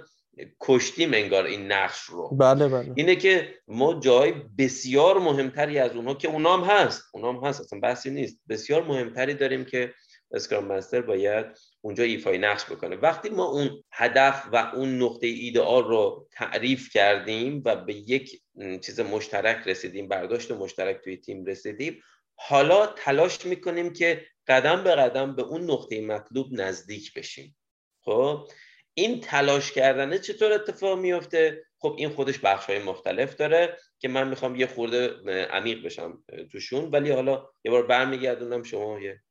کشتیم 0.61 1.15
انگار 1.15 1.45
این 1.45 1.73
نقش 1.73 2.01
رو. 2.01 2.29
بله 2.29 2.69
بله. 2.69 2.93
اینه 2.97 3.17
که 3.17 3.55
ما 3.69 4.01
جای 4.01 4.33
بسیار 4.59 5.19
مهمتری 5.19 5.79
از 5.79 5.97
اونها 5.97 6.15
که 6.15 6.29
اونام 6.29 6.65
هست. 6.65 7.03
اونام 7.15 7.45
هست 7.45 7.61
اصلا 7.61 7.81
بحثی 7.81 8.11
نیست. 8.11 8.41
بسیار 8.49 8.83
مهمتری 8.83 9.35
داریم 9.35 9.65
که 9.65 9.95
Scrum 10.33 10.65
Master 10.65 11.01
باید 11.01 11.47
اونجا 11.81 12.05
ایفای 12.05 12.39
نقش 12.39 12.65
بکنه. 12.65 12.97
وقتی 12.97 13.29
ما 13.29 13.45
اون 13.45 13.83
هدف 13.93 14.49
و 14.53 14.57
اون 14.75 15.03
نقطه 15.03 15.27
ایدئال 15.27 15.85
رو 15.85 16.29
تعریف 16.33 16.93
کردیم 16.93 17.63
و 17.65 17.77
به 17.77 17.95
یک 17.95 18.41
چیز 18.81 19.01
مشترک 19.01 19.69
رسیدیم 19.69 20.09
برداشت 20.09 20.51
مشترک 20.51 21.01
توی 21.05 21.17
تیم 21.17 21.45
رسیدیم. 21.45 22.03
حالا 22.35 22.87
تلاش 22.87 23.47
می‌کنیم 23.47 23.93
که 23.93 24.27
قدم 24.47 24.85
به 24.85 24.91
قدم 24.91 25.37
به 25.37 25.43
اون 25.43 25.71
نقطه 25.71 26.01
مطلوب 26.01 26.47
نزدیک 26.53 27.15
بشیم. 27.15 27.57
خب؟ 28.05 28.49
این 28.95 29.21
تلاش 29.21 29.73
کردنه 29.73 30.19
چطور 30.19 30.53
اتفاق 30.53 30.99
میفته 30.99 31.65
خب 31.79 31.95
این 31.99 32.09
خودش 32.09 32.39
بخش 32.39 32.67
های 32.67 32.79
مختلف 32.79 33.35
داره 33.35 33.77
که 33.99 34.09
من 34.09 34.29
می‌خوام 34.29 34.57
یه 34.57 34.67
خورده 34.67 35.09
عمیق 35.45 35.85
بشم 35.85 36.25
توشون 36.53 36.91
ولی 36.91 37.11
حالا 37.11 37.51
یه 37.65 37.71
بار 37.71 37.87
برمیگردونم 37.87 38.63
شما 38.63 39.01
یه 39.01 39.23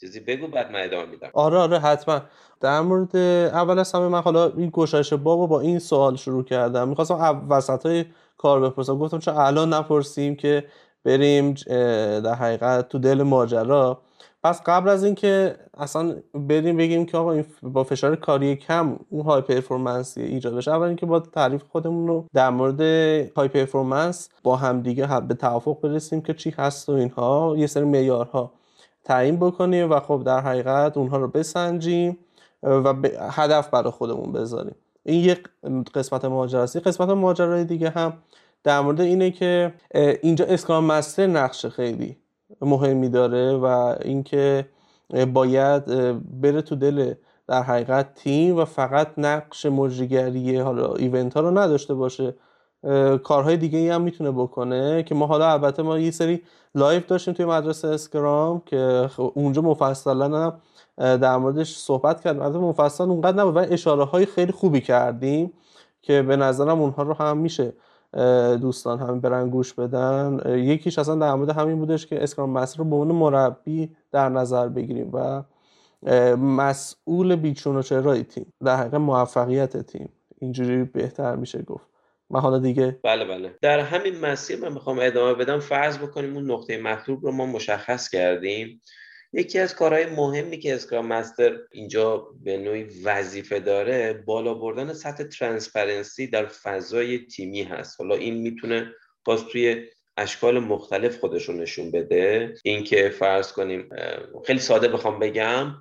چیزی 0.00 0.20
بگو 0.20 0.46
بعد 0.46 0.72
من 0.72 0.82
ادامه 0.82 1.06
میدم. 1.06 1.28
آره 1.32 1.58
آره 1.58 1.78
حتما. 1.78 2.20
در 2.60 2.80
مورد 2.80 3.16
اول 3.16 3.78
از 3.78 3.92
همه 3.92 4.08
من 4.08 4.20
حالا 4.20 4.52
این 4.56 4.70
گشایش 4.72 5.12
بابا 5.12 5.46
با 5.46 5.60
این 5.60 5.78
سوال 5.78 6.16
شروع 6.16 6.44
کردم. 6.44 6.88
می‌خواستم 6.88 7.46
وسط 7.50 7.86
های 7.86 8.04
کار 8.36 8.60
بپرسم. 8.60 8.98
گفتم 8.98 9.18
چون 9.18 9.34
الان 9.34 9.74
نپرسیم 9.74 10.36
که 10.36 10.64
بریم 11.04 11.54
در 12.20 12.34
حقیقت 12.34 12.88
تو 12.88 12.98
دل 12.98 13.22
ماجرا. 13.22 14.00
پس 14.42 14.62
قبل 14.66 14.88
از 14.88 15.04
اینکه 15.04 15.56
اصلا 15.78 16.16
بریم 16.34 16.76
بگیم 16.76 17.06
که 17.06 17.18
آقا 17.18 17.32
این 17.32 17.44
با 17.62 17.84
فشار 17.84 18.16
کاری 18.16 18.56
کم 18.56 18.98
اون 19.10 19.24
های 19.24 19.40
پرفورمنس 19.40 20.18
ایجاد 20.18 20.54
بشه 20.54 20.70
اول 20.70 20.86
اینکه 20.86 21.06
با 21.06 21.20
تعریف 21.20 21.62
خودمون 21.62 22.08
رو 22.08 22.24
در 22.34 22.50
مورد 22.50 22.80
های 23.36 23.48
پرفورمنس 23.48 24.28
با 24.42 24.56
همدیگه 24.56 25.20
به 25.20 25.34
توافق 25.34 25.80
برسیم 25.80 26.20
که 26.20 26.34
چی 26.34 26.50
هست 26.50 26.88
و 26.88 26.92
اینها. 26.92 27.54
یه 27.56 27.66
سری 27.66 27.84
معیارها 27.84 28.52
تعیین 29.04 29.36
بکنیم 29.36 29.90
و 29.90 30.00
خب 30.00 30.22
در 30.26 30.40
حقیقت 30.40 30.96
اونها 30.96 31.16
رو 31.16 31.28
بسنجیم 31.28 32.18
و 32.62 32.94
هدف 33.30 33.68
برای 33.68 33.90
خودمون 33.90 34.32
بذاریم. 34.32 34.74
این 35.04 35.24
یک 35.24 35.48
قسمت 35.94 36.24
ماجراست 36.24 36.76
قسمت 36.76 37.08
ماجرای 37.08 37.64
دیگه 37.64 37.90
هم 37.90 38.12
در 38.64 38.80
مورد 38.80 39.00
اینه 39.00 39.30
که 39.30 39.74
اینجا 40.22 40.44
Scrum 40.44 40.84
Master 40.84 41.26
نقش 41.26 41.66
خیلی 41.66 42.16
مهمی 42.60 43.08
داره 43.08 43.56
و 43.56 43.94
اینکه 44.04 44.68
باید 45.32 45.84
بره 46.40 46.62
تو 46.62 46.76
دل 46.76 47.14
در 47.46 47.62
حقیقت 47.62 48.14
تیم 48.14 48.56
و 48.56 48.64
فقط 48.64 49.08
نقش 49.18 49.66
مجریگری 49.66 50.56
حالا 50.56 50.94
event 50.94 51.34
ها 51.34 51.40
رو 51.40 51.58
نداشته 51.58 51.94
باشه. 51.94 52.34
کارهای 53.24 53.56
دیگه 53.56 53.78
ای 53.78 53.88
هم 53.88 54.02
می‌تونه 54.02 54.30
بکنه 54.30 55.02
که 55.02 55.14
ما 55.14 55.26
حالا 55.26 55.52
البته 55.52 55.82
ما 55.82 55.98
یه 55.98 56.10
سری 56.10 56.42
live 56.74 57.06
داشتیم 57.06 57.34
توی 57.34 57.46
مدرسه 57.46 57.88
Scrum 57.88 58.62
که 58.66 59.10
اونجا 59.34 59.62
مفصلا 59.62 60.38
هم 60.38 60.52
در 61.16 61.36
موردش 61.36 61.76
صحبت 61.76 62.20
کردیم. 62.20 62.42
البته 62.42 62.58
مفصل 62.58 63.04
اونقدر 63.04 63.36
نبود 63.36 63.56
و 63.56 63.58
اشاره 63.58 64.04
های 64.04 64.26
خیلی 64.26 64.52
خوبی 64.52 64.80
کردیم 64.80 65.52
که 66.02 66.22
به 66.22 66.36
نظرم 66.36 66.80
اونها 66.80 67.02
رو 67.02 67.14
هم 67.14 67.36
میشه 67.36 67.72
دوستان 68.60 68.98
هم 68.98 69.20
برن 69.20 69.50
گوش 69.50 69.74
بدن. 69.74 70.40
یکیش 70.46 70.98
اصلا 70.98 71.14
در 71.14 71.34
مورد 71.34 71.50
همین 71.50 71.78
بودش 71.78 72.06
که 72.06 72.22
اسکرام 72.22 72.50
مستر 72.50 72.78
رو 72.78 72.84
به 72.84 72.96
عنوان 72.96 73.16
مربی 73.16 73.96
در 74.12 74.28
نظر 74.28 74.68
بگیریم 74.68 75.10
و 75.12 75.42
مسئول 76.36 77.36
بیچون 77.36 77.76
و 77.76 77.82
چرای 77.82 78.24
تیم 78.24 78.52
در 78.64 78.76
حقیقت 78.76 78.94
موفقیت 78.94 79.76
تیم. 79.76 80.08
اینجوری 80.38 80.84
بهتر 80.84 81.36
میشه 81.36 81.62
گفت. 81.62 81.87
من 82.30 82.40
حالا 82.40 82.58
دیگه. 82.58 83.00
بله 83.04 83.24
بله. 83.24 83.54
در 83.62 83.80
همین 83.80 84.18
مسیر 84.20 84.58
من 84.58 84.72
می‌خوام 84.72 84.98
ادامه 84.98 85.34
بدم. 85.34 85.60
فرض 85.60 85.98
بکنیم 85.98 86.34
اون 86.34 86.50
نقطه 86.50 86.78
مطلوب 86.78 87.24
رو 87.24 87.32
ما 87.32 87.46
مشخص 87.46 88.08
کردیم. 88.08 88.82
یکی 89.32 89.58
از 89.58 89.74
کارهای 89.74 90.06
مهمی 90.06 90.58
که 90.58 90.74
Scrum 90.74 91.06
Master 91.06 91.58
اینجا 91.72 92.28
به 92.44 92.58
نوعی 92.58 92.86
وظیفه 93.04 93.60
داره 93.60 94.12
بالا 94.12 94.54
بردن 94.54 94.92
سطح 94.92 95.24
transparency 95.24 96.26
در 96.26 96.46
فضای 96.46 97.18
تیمی 97.18 97.62
هست. 97.62 98.00
حالا 98.00 98.14
این 98.14 98.34
می‌تونه 98.34 98.92
باز 99.24 99.44
توی 99.44 99.86
اشکال 100.16 100.58
مختلف 100.58 101.18
خودش 101.20 101.48
رو 101.48 101.54
نشون 101.54 101.90
بده. 101.90 102.54
اینکه 102.64 103.08
فرض 103.08 103.52
کنیم 103.52 103.88
خیلی 104.46 104.58
ساده 104.58 104.88
بخوام 104.88 105.18
بگم 105.18 105.74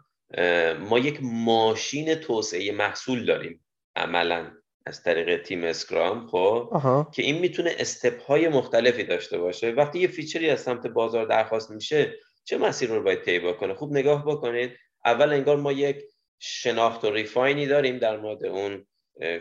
ما 0.79 0.99
یک 0.99 1.19
ماشین 1.21 2.15
توسعه 2.15 2.71
محصول 2.71 3.25
داریم 3.25 3.65
عملا. 3.95 4.51
از 4.87 5.03
طریق 5.03 5.41
تیم 5.43 5.63
Scrum 5.63 6.27
خب 6.27 7.07
که 7.13 7.23
این 7.23 7.39
می‌تونه 7.39 7.75
step 7.79 8.21
های 8.21 8.47
مختلفی 8.47 9.03
داشته 9.03 9.37
باشه. 9.37 9.71
وقتی 9.71 9.99
یه 9.99 10.07
feature 10.07 10.44
ی 10.44 10.49
از 10.49 10.61
سمت 10.61 10.87
بازار 10.87 11.25
درخواست 11.25 11.71
میشه 11.71 12.13
چه 12.43 12.57
مسیر 12.57 12.89
رو 12.89 13.03
باید 13.03 13.21
طی 13.21 13.53
کنه 13.53 13.73
خوب 13.73 13.91
نگاه 13.91 14.25
بکنید. 14.25 14.71
اول 15.05 15.33
انگار 15.33 15.57
ما 15.57 15.71
یک 15.71 16.03
شناخت 16.39 17.05
و 17.05 17.11
refine 17.11 17.59
ی 17.59 17.67
داریم 17.67 17.97
در 17.97 18.17
مورد 18.17 18.45
اون 18.45 18.85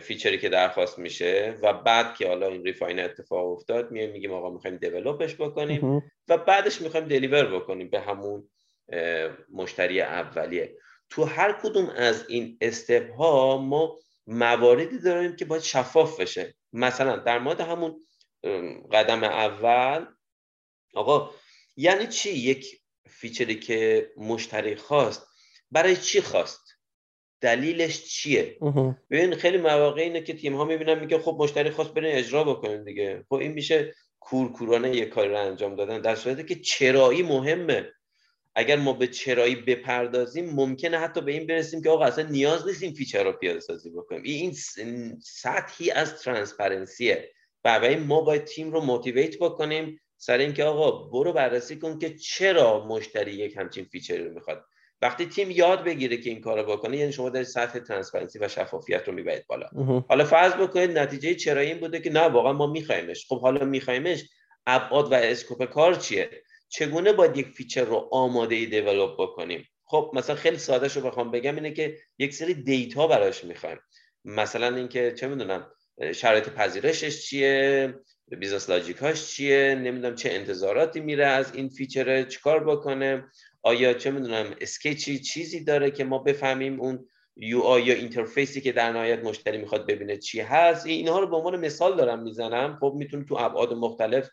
feature 0.01 0.33
ی 0.33 0.37
که 0.37 0.49
درخواست 0.49 0.99
میشه 0.99 1.55
و 1.61 1.73
بعد 1.73 2.15
که 2.15 2.27
حالا 2.27 2.47
این 2.47 2.63
refine 2.65 2.99
اتفاق 2.99 3.47
افتاد 3.47 3.91
میایم 3.91 4.11
میگیم 4.11 4.33
آقا 4.33 4.49
می‌خوایم 4.49 4.77
develop 4.77 5.22
ش 5.22 5.35
بکنیم 5.35 6.03
و 6.27 6.37
بعدش 6.37 6.81
می‌خوایم 6.81 7.07
deliver 7.07 7.59
بکنیم 7.59 7.89
به 7.89 7.99
همون 7.99 8.49
مشتری 9.53 10.01
اولیه. 10.01 10.77
تو 11.09 11.23
هر 11.23 11.59
کدوم 11.63 11.89
از 11.89 12.25
این 12.29 12.57
step 12.61 13.15
ها 13.15 13.57
ما 13.57 13.99
مواردی 14.27 14.99
داریم 14.99 15.35
که 15.35 15.45
باید 15.45 15.61
شفاف 15.63 16.19
بشه. 16.19 16.55
مثلا 16.73 17.17
در 17.17 17.39
مورد 17.39 17.61
همون 17.61 18.07
قدم 18.91 19.23
اول 19.23 20.05
آقا 20.93 21.31
یعنی 21.75 22.07
چی؟ 22.07 22.29
یک 22.29 22.81
feature 23.09 23.53
ی 23.53 23.59
که 23.59 24.11
مشتری 24.17 24.75
خواست 24.75 25.27
برای 25.71 25.95
چی 25.95 26.21
خواست؟ 26.21 26.61
دلیلش 27.41 28.03
چیه؟ 28.05 28.57
ببین 29.09 29.35
خیلی 29.35 29.57
مواقع 29.57 30.01
اینه 30.01 30.21
که 30.21 30.33
تیم 30.33 30.55
ها 30.55 30.65
می‌بینن 30.65 30.99
میگه 30.99 31.19
خب 31.19 31.37
مشتری 31.39 31.69
خواست 31.69 31.93
برین 31.93 32.15
اجرا 32.15 32.43
بکنیم 32.43 32.83
دیگه. 32.83 33.25
خب 33.29 33.35
این 33.35 33.51
میشه 33.51 33.93
کورکورانه 34.19 34.95
یک 34.95 35.09
کاری 35.09 35.29
رو 35.29 35.39
انجام 35.39 35.75
دادن 35.75 36.01
در 36.01 36.15
صورتی 36.15 36.43
که 36.43 36.55
چرایی 36.55 37.23
مهمه. 37.23 37.93
اگر 38.59 38.75
ما 38.75 38.93
به 38.93 39.07
چرایی 39.07 39.55
بپردازیم 39.55 40.49
ممکنه 40.49 40.99
حتی 40.99 41.21
به 41.21 41.31
این 41.31 41.47
برسیم 41.47 41.81
که 41.81 41.89
آقا 41.89 42.05
اصلا 42.05 42.29
نیاز 42.29 42.67
نیست 42.67 42.83
این 42.83 42.93
feature 42.93 43.23
رو 43.23 43.31
پیاده 43.31 43.59
سازی 43.59 43.89
بکنیم. 43.89 44.21
این 44.23 44.53
سطحی 45.23 45.91
از 45.91 46.21
transparency 46.21 47.15
ه. 47.15 47.31
و 47.65 47.95
ما 48.07 48.21
باید 48.21 48.43
تیم 48.43 48.71
رو 48.71 48.81
motivate 48.81 49.39
بکنیم 49.39 50.01
سر 50.17 50.37
اینکه 50.37 50.63
آقا 50.63 50.91
برو 50.91 51.33
بررسی 51.33 51.79
کن 51.79 51.99
که 51.99 52.15
چرا 52.15 52.87
مشتری 52.87 53.31
یک 53.31 53.57
همچین 53.57 53.85
feature 53.85 54.18
ی 54.18 54.23
رو 54.23 54.33
می‌خواد. 54.33 54.65
وقتی 55.01 55.25
تیم 55.25 55.51
یاد 55.51 55.83
بگیره 55.83 56.17
که 56.17 56.29
این 56.29 56.41
کارو 56.41 56.63
بکنه 56.63 56.97
یعنی 56.97 57.11
شما 57.11 57.29
در 57.29 57.43
سطح 57.43 57.79
transparency 57.79 58.39
و 58.39 58.47
شفافیت 58.47 59.07
رو 59.07 59.13
می‌برید 59.13 59.47
بالا. 59.47 59.67
حالا 60.09 60.25
فرض 60.25 60.53
بکنید 60.53 60.97
نتیجه 60.97 61.35
چرا 61.35 61.61
این 61.61 61.79
بوده 61.79 61.99
که 61.99 62.09
نه 62.09 62.19
واقعا 62.19 62.53
ما 62.53 62.67
میخوایمش. 62.67 63.25
خب 63.27 63.41
حالا 63.41 63.65
میخوایمش 63.65 64.23
ابعاد 64.67 65.11
و 65.11 65.15
scope 65.15 65.65
کار 65.65 65.95
چیه؟ 65.95 66.29
چگونه 66.69 67.13
باید 67.13 67.37
یک 67.37 67.47
feature 67.47 67.83
رو 67.83 68.09
آماده 68.11 68.55
ای 68.55 68.81
بکنیم؟ 69.19 69.67
خب 69.85 70.11
مثلا 70.13 70.35
خیلی 70.35 70.57
ساده 70.57 70.87
شو 70.87 71.01
بخوام 71.01 71.31
بگم 71.31 71.55
اینه 71.55 71.71
که 71.71 71.97
یک 72.19 72.33
سری 72.33 72.53
data 72.53 73.07
براش 73.07 73.43
می‌خوایم. 73.43 73.77
مثلا 74.25 74.75
اینکه 74.75 75.11
چه 75.11 75.27
می‌دونم 75.27 75.71
شرایط 76.15 76.49
پذیرشش 76.49 77.25
چیه 77.25 77.93
business 78.27 78.69
logic 78.69 79.10
اش 79.10 79.27
چیه 79.27 79.75
نمی‌دونم 79.75 80.15
چه 80.15 80.29
انتظاراتی 80.31 80.99
میره 80.99 81.25
از 81.25 81.55
این 81.55 81.69
feature 81.69 82.23
چیکار 82.23 82.63
بکنه 82.63 83.25
آیا 83.63 83.93
چه 83.93 84.11
می‌دونم 84.11 84.55
sketch 84.61 85.11
ی 85.11 85.19
چیزی 85.19 85.63
داره 85.63 85.91
که 85.91 86.03
ما 86.03 86.19
بفهمیم 86.19 86.81
اون 86.81 87.07
UI 87.35 87.83
یا 87.83 87.93
interface 87.93 88.54
ی 88.54 88.61
که 88.61 88.71
در 88.71 88.91
نهایت 88.91 89.23
مشتری 89.23 89.57
می‌خواد 89.57 89.87
ببینه 89.87 90.17
چی 90.17 90.39
هست. 90.39 90.85
اینها 90.85 91.19
رو 91.19 91.27
به 91.27 91.35
عنوان 91.35 91.59
مثال 91.59 91.97
دارم 91.97 92.23
می‌زنم. 92.23 92.77
خب 92.81 92.93
می‌تونه 92.97 93.25
تو 93.25 93.35
ابعاد 93.35 93.73
مختلف 93.73 94.29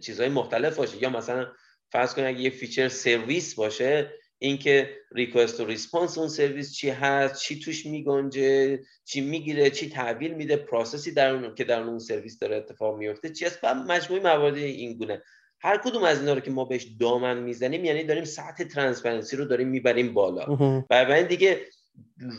چیزهای 0.00 0.28
مختلف 0.28 0.76
باشه. 0.76 1.02
یا 1.02 1.10
مثلا 1.10 1.46
فرض 1.92 2.14
کنید 2.14 2.26
اگه 2.28 2.40
یه 2.40 2.50
feature 2.50 2.88
سرویس 2.88 3.54
باشه 3.54 4.12
اینکه 4.38 4.96
request 5.12 5.60
و 5.60 5.64
response 5.64 6.18
اون 6.18 6.28
سرویس 6.28 6.74
چی 6.74 6.90
هست 6.90 7.42
چی 7.42 7.60
توش 7.60 7.86
میگنجه 7.86 8.80
چی 9.04 9.20
می‌گیره 9.20 9.70
چی 9.70 9.90
تحویل 9.90 10.34
میده 10.34 10.56
process 10.56 11.05
ی 11.05 11.12
در 11.12 11.30
اون 11.30 11.54
که 11.54 11.64
در 11.64 11.80
اون 11.80 11.98
سرویس 11.98 12.38
داره 12.38 12.56
اتفاق 12.56 12.98
میفته 12.98 13.30
چی 13.30 13.44
هست؟ 13.44 13.58
و 13.62 13.74
مجموعه 13.74 14.22
موارد 14.22 14.56
این 14.56 14.98
گونه. 14.98 15.22
هر 15.60 15.78
کدوم 15.84 16.02
از 16.02 16.20
اینا 16.20 16.32
رو 16.32 16.40
که 16.40 16.50
ما 16.50 16.64
بهش 16.64 16.86
دامن 17.00 17.38
می‌زنیم 17.38 17.84
یعنی 17.84 18.04
داریم 18.04 18.24
سطح 18.24 18.64
transparency 18.64 19.36
رو 19.36 19.44
داریم 19.44 19.68
می‌بریم 19.68 20.14
بالا. 20.14 20.56
و 20.90 21.22
دیگه 21.28 21.60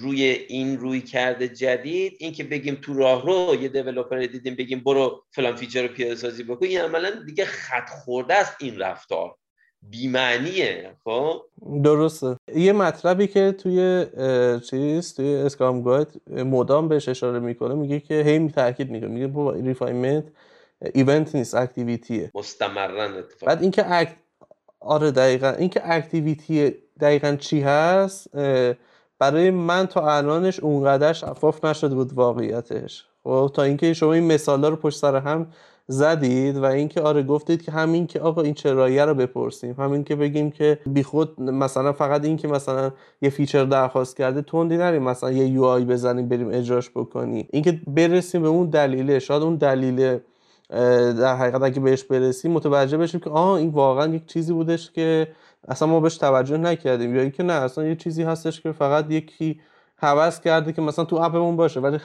روی 0.01 0.23
این 0.23 0.77
رویکرد 0.77 1.47
جدید 1.47 2.13
اینکه 2.19 2.43
بگیم 2.43 2.75
تو 2.81 2.93
راهرو 2.93 3.55
یه 3.61 3.67
developer 3.67 4.19
دیدیم 4.19 4.55
بگیم 4.55 4.79
برو 4.79 5.23
فلان 5.31 5.55
feature 5.55 5.81
رو 5.81 5.87
پیاده 5.87 6.15
سازی 6.15 6.43
بکن 6.43 6.65
این 6.65 6.79
عملا 6.79 7.09
دیگه 7.25 7.45
خط 7.45 7.89
خورده 7.89 8.33
است 8.33 8.55
این 8.59 8.79
رفتار. 8.79 9.35
بیمعنیه 9.81 10.95
خب؟ 11.03 11.41
درسته. 11.83 12.35
یه 12.55 12.73
مطلبی 12.73 13.27
که 13.27 13.51
توی 13.51 14.05
چیز 14.69 15.13
توی 15.13 15.35
Scrum 15.35 15.81
Guide 15.81 16.21
مدام 16.31 16.87
بهش 16.87 17.09
اشاره 17.09 17.39
می‌کنه 17.39 17.75
میگه 17.75 17.99
که 17.99 18.13
هی 18.21 18.49
تاکید 18.49 18.89
می‌کنه 18.91 19.09
میگه 19.09 19.27
بابا 19.27 19.51
refinement 19.51 20.23
event 20.93 21.35
نیست 21.35 21.55
activity 21.55 22.31
ه 22.35 22.48
مستمرا 22.48 23.13
اتفاق. 23.13 23.47
بعد 23.49 23.61
اینکه 23.61 23.91
act 23.91 24.15
آره 24.79 25.11
دقیقا 25.11 25.49
اینکه 25.49 25.81
activity 25.83 26.73
دقیقا 26.99 27.35
چی 27.35 27.61
هست؟ 27.61 28.29
برای 29.19 29.51
من 29.51 29.85
تا 29.85 30.15
الانش 30.15 30.59
اونقدر 30.59 31.13
شفاف 31.13 31.65
نشده 31.65 31.95
بود 31.95 32.13
واقعیتش. 32.13 33.05
خب 33.23 33.51
تا 33.53 33.63
اینکه 33.63 33.93
شما 33.93 34.13
این 34.13 34.23
مثالا 34.23 34.69
رو 34.69 34.75
پشت 34.75 34.97
سر 34.97 35.15
هم 35.15 35.47
زدید 35.87 36.57
و 36.57 36.65
اینکه 36.65 37.01
آره 37.01 37.23
گفتید 37.23 37.61
که 37.61 37.71
همین 37.71 38.07
که 38.07 38.19
آقا 38.19 38.41
این 38.41 38.53
چراییه 38.53 39.05
رو 39.05 39.13
بپرسیم. 39.13 39.75
همین 39.79 40.03
که 40.03 40.15
بگیم 40.15 40.51
که 40.51 40.79
بیخود 40.85 41.41
مثلا 41.41 41.93
فقط 41.93 42.25
این 42.25 42.37
که 42.37 42.47
مثلا 42.47 42.91
یه 43.21 43.29
feature 43.29 43.65
درخواست 43.65 44.17
کرده 44.17 44.41
تندی 44.41 44.77
نریم 44.77 45.03
مثلا 45.03 45.31
یه 45.31 45.47
UI 45.47 45.85
بزنیم 45.85 46.29
بریم 46.29 46.49
اجراش 46.51 46.89
بکنیم. 46.89 47.47
اینکه 47.51 47.81
برسیم 47.87 48.41
به 48.41 48.47
اون 48.47 48.69
دلیله 48.69 49.19
شاید 49.19 49.43
اون 49.43 49.55
دلیل 49.55 50.19
در 50.69 51.35
حقیقت 51.35 51.63
اگه 51.63 51.79
بهش 51.79 52.03
برسیم 52.03 52.51
متوجه 52.51 52.97
بشیم 52.97 53.19
که 53.19 53.29
آه 53.29 53.51
این 53.51 53.69
واقعا 53.69 54.15
یک 54.15 54.25
چیزی 54.25 54.53
بودش 54.53 54.91
که 54.91 55.27
اصلا 55.67 55.87
ما 55.87 55.99
بهش 55.99 56.17
توجه 56.17 56.57
نکردیم. 56.57 57.15
یا 57.15 57.21
اینکه 57.21 57.43
نه 57.43 57.53
اصلا 57.53 57.87
یه 57.87 57.95
چیزی 57.95 58.23
هستش 58.23 58.61
که 58.61 58.71
فقط 58.71 59.11
یکی 59.11 59.61
هوس 59.99 60.41
کرده 60.41 60.73
که 60.73 60.81
مثلا 60.81 61.05
تو 61.05 61.15
app 61.15 61.35
مون 61.35 61.55
باشه 61.55 61.79
ولی 61.79 61.99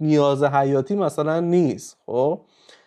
نیاز 0.00 0.44
حیاتی 0.44 0.94
مثلا 0.94 1.40
نیست 1.40 1.96
خب؟ 2.06 2.40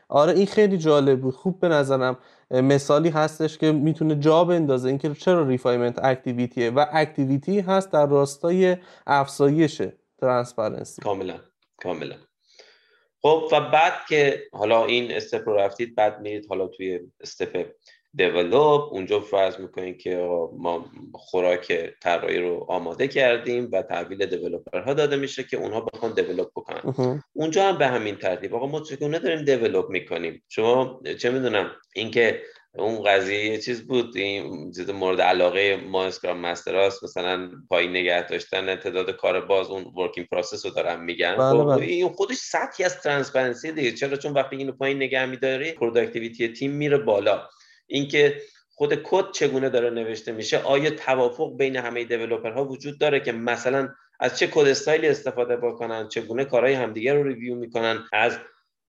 آره 0.09 0.33
این 0.33 0.45
خیلی 0.45 0.77
جالب 0.77 1.21
بود. 1.21 1.35
خوب 1.35 1.59
به 1.59 1.67
نظرم 1.67 2.17
مثالی 2.51 3.09
هستش 3.09 3.57
که 3.57 3.71
می‌تونه 3.71 4.15
جا 4.15 4.43
بندازه 4.43 4.89
اینکه 4.89 5.13
چرا 5.13 5.47
refinement 5.47 5.99
activity 6.03 6.62
ه 6.62 6.69
و 6.69 6.85
activity 6.91 7.59
هست 7.59 7.91
در 7.91 8.05
راستای 8.05 8.77
افزایش 9.07 9.81
transparency 10.17 11.01
کاملا 11.01 11.39
کاملا. 11.77 12.15
خب 13.21 13.43
و 13.51 13.61
بعد 13.61 13.93
که 14.09 14.43
حالا 14.53 14.85
این 14.85 15.11
step 15.11 15.49
رو 15.49 15.55
رفتید 15.55 15.95
بعد 15.95 16.21
میرید 16.21 16.45
حالا 16.49 16.67
توی 16.67 16.99
step 17.19 17.65
develop 18.15 18.81
اونجا 18.91 19.19
فرض 19.19 19.59
می‌کنید 19.59 19.97
که 19.97 20.15
ما 20.57 20.85
خوراک 21.13 21.93
طراحی 22.01 22.39
رو 22.39 22.65
آماده 22.69 23.07
کردیم 23.07 23.69
و 23.71 23.81
تحویل 23.81 24.27
ها 24.73 24.93
داده 24.93 25.15
میشه 25.15 25.43
که 25.43 25.57
اونها 25.57 25.81
بخوان 25.81 26.13
develop 26.13 26.51
بکنن. 26.55 26.93
اونجا 27.33 27.63
هم 27.63 27.77
به 27.77 27.87
همین 27.87 28.15
ترتیب. 28.15 28.55
آقا 28.55 28.67
ما 28.67 28.79
چگونه 28.79 29.19
داریم 29.19 29.45
develop 29.45 29.89
می‌کنیم؟ 29.89 30.43
شما 30.49 31.01
چه 31.19 31.29
می‌دونم 31.29 31.71
اینکه 31.95 32.41
اون 32.75 33.03
قضیه 33.03 33.45
یه 33.45 33.57
چیز 33.57 33.87
بود 33.87 34.17
این 34.17 34.71
چیز 34.71 34.89
مورد 34.89 35.21
علاقه 35.21 35.77
ما 35.77 36.05
Scrum 36.05 36.39
Master 36.39 36.85
مثلا 36.85 37.51
پایین 37.69 37.91
نگه 37.91 38.27
داشتن 38.27 38.75
تعداد 38.75 39.11
کار 39.11 39.45
باز 39.45 39.69
اون 39.69 39.83
work 39.83 40.12
in 40.12 40.27
progress 40.27 40.65
رو 40.65 40.71
دارن 40.71 41.03
میگن. 41.03 41.35
بله 41.35 41.63
خب، 41.63 41.75
بله. 41.75 41.85
این 41.85 42.09
خودش 42.09 42.35
سطحی 42.35 42.85
از 42.85 43.01
transparency 43.01 43.71
دیگه. 43.71 43.91
چرا؟ 43.91 44.17
چون 44.17 44.33
وقتی 44.33 44.55
اینو 44.55 44.71
پایین 44.71 44.97
نگه 44.97 45.25
میداری 45.25 45.71
productivity 45.71 46.47
تیم 46.47 46.71
میره 46.71 46.97
بالا. 46.97 47.49
اینکه 47.87 48.41
خود 48.69 48.95
کد 49.03 49.31
چگونه 49.31 49.69
داره 49.69 49.89
نوشته 49.89 50.31
میشه 50.31 50.57
آیا 50.57 50.89
توافق 50.89 51.57
بین 51.57 51.75
همه 51.75 52.03
developer 52.03 52.59
ها 52.59 52.65
وجود 52.65 52.99
داره 52.99 53.19
که 53.19 53.31
مثلا 53.31 53.89
از 54.19 54.39
چه 54.39 54.47
code 54.47 54.67
style 54.67 55.01
ی 55.01 55.07
استفاده 55.07 55.57
بکنن 55.57 56.07
چگونه 56.07 56.45
کارهای 56.45 56.73
همدیگه 56.73 57.13
رو 57.13 57.23
review 57.23 57.55
می‌کنن 57.55 58.07
از 58.13 58.37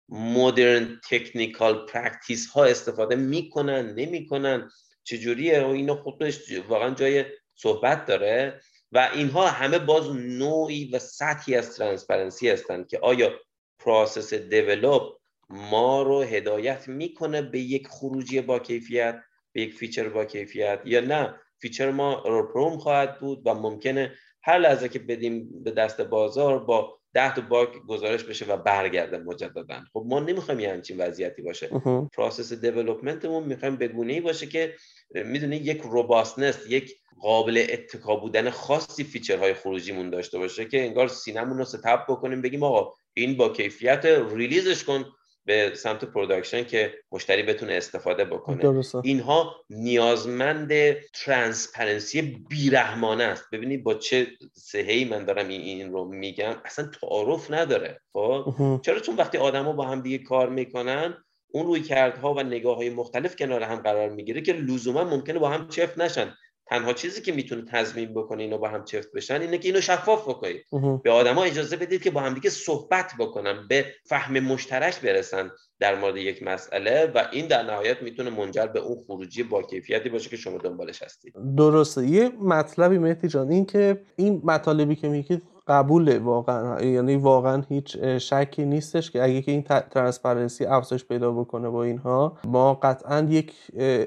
modern 0.09 1.01
technical 1.11 1.87
practice 1.87 2.51
ها 2.51 2.65
استفاده 2.65 3.17
می‌کنن 3.17 3.95
نمی‌کنن 3.95 4.71
چجوریه؟ 5.05 5.63
و 5.63 5.69
اینو 5.69 5.95
خودش 5.95 6.53
واقعا 6.69 6.95
جای 6.95 7.25
صحبت 7.55 8.07
داره 8.07 8.61
و 8.93 9.11
اینها 9.15 9.49
همه 9.49 9.79
باز 9.79 10.11
نوعی 10.17 10.91
و 10.91 10.99
سطحی 10.99 11.55
از 11.55 11.77
transparency 11.77 12.51
هستند 12.51 12.89
که 12.89 12.99
آیا 12.99 13.33
process 13.79 14.35
develop 14.35 15.18
ما 15.51 16.03
رو 16.03 16.23
هدایت 16.23 16.89
می‌کنه 16.89 17.43
به 17.43 17.61
یک 17.61 17.87
خروجی 17.87 18.41
با 18.41 18.59
کیفیت 18.59 19.21
به 19.53 19.61
یک 19.63 19.75
feature 19.75 20.09
با 20.09 20.25
کیفیت 20.25 20.81
یا 20.85 21.01
نه؟ 21.01 21.35
feature 21.61 21.91
ما 21.91 22.23
روپروم 22.27 22.79
خواهد 22.79 23.19
بود 23.19 23.43
و 23.45 23.55
ممکنه 23.55 24.15
هر 24.43 24.59
لحظه 24.59 24.89
که 24.89 24.99
بدیم 24.99 25.63
به 25.65 25.71
دست 25.71 26.01
بازار 26.01 26.59
با 26.59 26.99
ده 27.15 27.35
تا 27.35 27.41
باگ 27.41 27.69
گزارش 27.89 28.25
بشه 28.25 28.45
و 28.45 28.57
برگرده 28.57 29.19
مجددا. 29.19 29.81
خب 29.93 30.05
ما 30.07 30.21
نمی‌خوایم 30.21 30.61
یه 30.61 30.73
همچین 30.73 31.01
وضعیتی 31.01 31.43
باشه. 31.43 31.69
process 32.17 32.53
development 32.53 33.23
مون 33.23 33.43
می‌خوایم 33.43 33.77
به 33.77 33.89
گونه 33.89 34.13
ای 34.13 34.21
باشه 34.21 34.47
که 34.47 34.75
می‌دونی 35.15 35.57
یک 35.57 35.81
robustness 35.81 36.59
یک 36.69 36.95
قابل 37.21 37.67
اتکا 37.71 38.17
بودن 38.17 38.51
خاصی 38.51 39.05
feature 39.05 39.44
های 39.44 39.55
خروجیمون 39.55 40.11
داشته 40.11 40.39
باشه 40.39 40.65
که 40.65 40.87
انگار 40.87 41.09
سینمون 41.09 41.59
رو 41.59 41.65
ستبر 41.65 42.05
بکنیم 42.09 42.43
بگیم 42.43 42.63
آقا 42.63 42.93
این 43.15 43.37
با 43.37 43.49
کیفیت 43.49 44.05
release 44.35 44.74
ش 44.74 44.85
کن. 44.85 45.05
به 45.49 45.73
سمت 45.75 46.05
production 46.05 46.65
که 46.65 46.95
مشتری 47.13 47.43
بتونه 47.43 47.73
استفاده 47.73 48.25
بکنه. 48.25 48.57
درسته. 48.57 49.01
اینها 49.05 49.57
نیازمند 49.71 50.73
transparency 50.93 52.23
بیرحمانه 52.23 53.25
است. 53.25 53.45
ببینید 53.53 53.85
با 53.85 53.95
چه 53.95 54.27
سهی 54.53 55.05
من 55.05 55.25
دارم 55.25 55.49
این, 55.49 55.61
این 55.61 55.93
رو 55.93 56.05
میگم. 56.05 56.57
اصلا 56.65 56.91
تعارف 57.01 57.51
نداره. 57.51 58.01
خب؟ 58.13 58.81
چرا؟ 58.83 59.01
چون 59.01 59.17
وقتی 59.17 59.39
آدما 59.39 59.73
با 59.73 59.85
هم 59.85 60.01
دیگه 60.01 60.19
کار 60.19 60.49
می‌کنن 60.49 61.25
اون 61.51 61.67
روی 61.67 61.81
کردها 61.81 62.35
و 62.35 62.43
نگاه 62.43 62.77
های 62.77 62.91
مختلف 62.91 63.37
کنار 63.37 63.63
هم 63.63 63.77
قرار 63.77 64.09
می‌گیره 64.09 64.41
که 64.41 64.53
لزوما 64.53 65.05
ممکنه 65.05 65.39
با 65.39 65.49
هم 65.49 65.69
چفت 65.69 65.99
نشن. 65.99 66.35
تنها 66.69 66.93
چیزی 66.93 67.23
که 67.23 67.33
می‌تونه 67.33 67.63
تضمین 67.71 68.15
بکنه 68.15 68.43
اینو 68.43 68.59
با 68.59 68.69
هم 68.69 68.85
چفت 68.85 69.13
بشن 69.13 69.41
اینه 69.41 69.59
که 69.59 69.69
اینو 69.69 69.81
شفاف 69.81 70.29
بکنید. 70.29 70.65
به 71.03 71.11
آدما 71.11 71.45
اجازه 71.45 71.77
بدید 71.77 72.03
که 72.03 72.11
با 72.11 72.21
هم 72.21 72.35
دیگه 72.35 72.51
صحبت 72.51 73.13
بکنن 73.19 73.67
به 73.69 73.87
فهم 74.05 74.41
مشترک 74.41 75.01
برسن 75.01 75.51
در 75.81 75.99
مورد 76.01 76.17
یک 76.17 76.43
مسئله 76.43 77.13
و 77.15 77.25
این 77.33 77.47
در 77.47 77.63
نهایت 77.63 78.03
می‌تونه 78.03 78.31
منجر 78.31 78.67
به 78.67 78.81
اون 78.81 78.97
خروجی 79.07 79.43
با 79.43 79.63
کیفیتی 79.63 80.09
باشه 80.09 80.31
که 80.31 80.37
شما 80.37 80.59
دنبالش 80.59 81.03
هستید. 81.03 81.35
درسته. 81.57 82.07
یه 82.07 82.29
مطلبی 82.29 82.99
مهدی 82.99 83.29
جان 83.29 83.51
این 83.51 83.67
که 83.67 84.01
این 84.17 84.43
مطالبی 84.45 84.97
که 84.97 85.09
میگید 85.09 85.43
قبوله 85.69 86.19
واقعا. 86.19 86.81
یعنی 86.85 87.17
واقعا 87.17 87.63
هیچ 87.69 87.97
شکی 87.99 88.65
نیستش 88.65 89.11
که 89.11 89.25
اگه 89.25 89.43
که 89.43 89.53
این 89.53 89.63
transparency 89.63 90.65
افزایش 90.65 91.05
پیدا 91.05 91.33
بکنه 91.33 91.69
با 91.69 91.83
اینها 91.83 92.37
ما 92.45 92.75
قطعا 92.75 93.27
یک 93.31 93.53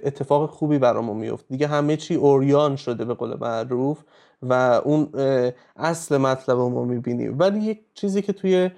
اتفاق 0.03 0.49
خوبی 0.49 0.77
برامون 0.77 1.17
میفت 1.17 1.45
دیگه 1.49 1.67
همه 1.67 1.97
چی 1.97 2.15
عریان 2.15 2.75
شده 2.75 3.05
به 3.05 3.13
قول 3.13 3.37
معروف 3.41 4.03
و 4.41 4.53
اون 4.83 5.09
اصل 5.75 6.17
مطلب 6.17 6.57
رو 6.57 6.69
ما 6.69 6.83
می‌بینیم. 6.83 7.39
ولی 7.39 7.59
یک 7.59 7.81
چیزی 7.93 8.21
که 8.21 8.33
توی 8.33 8.69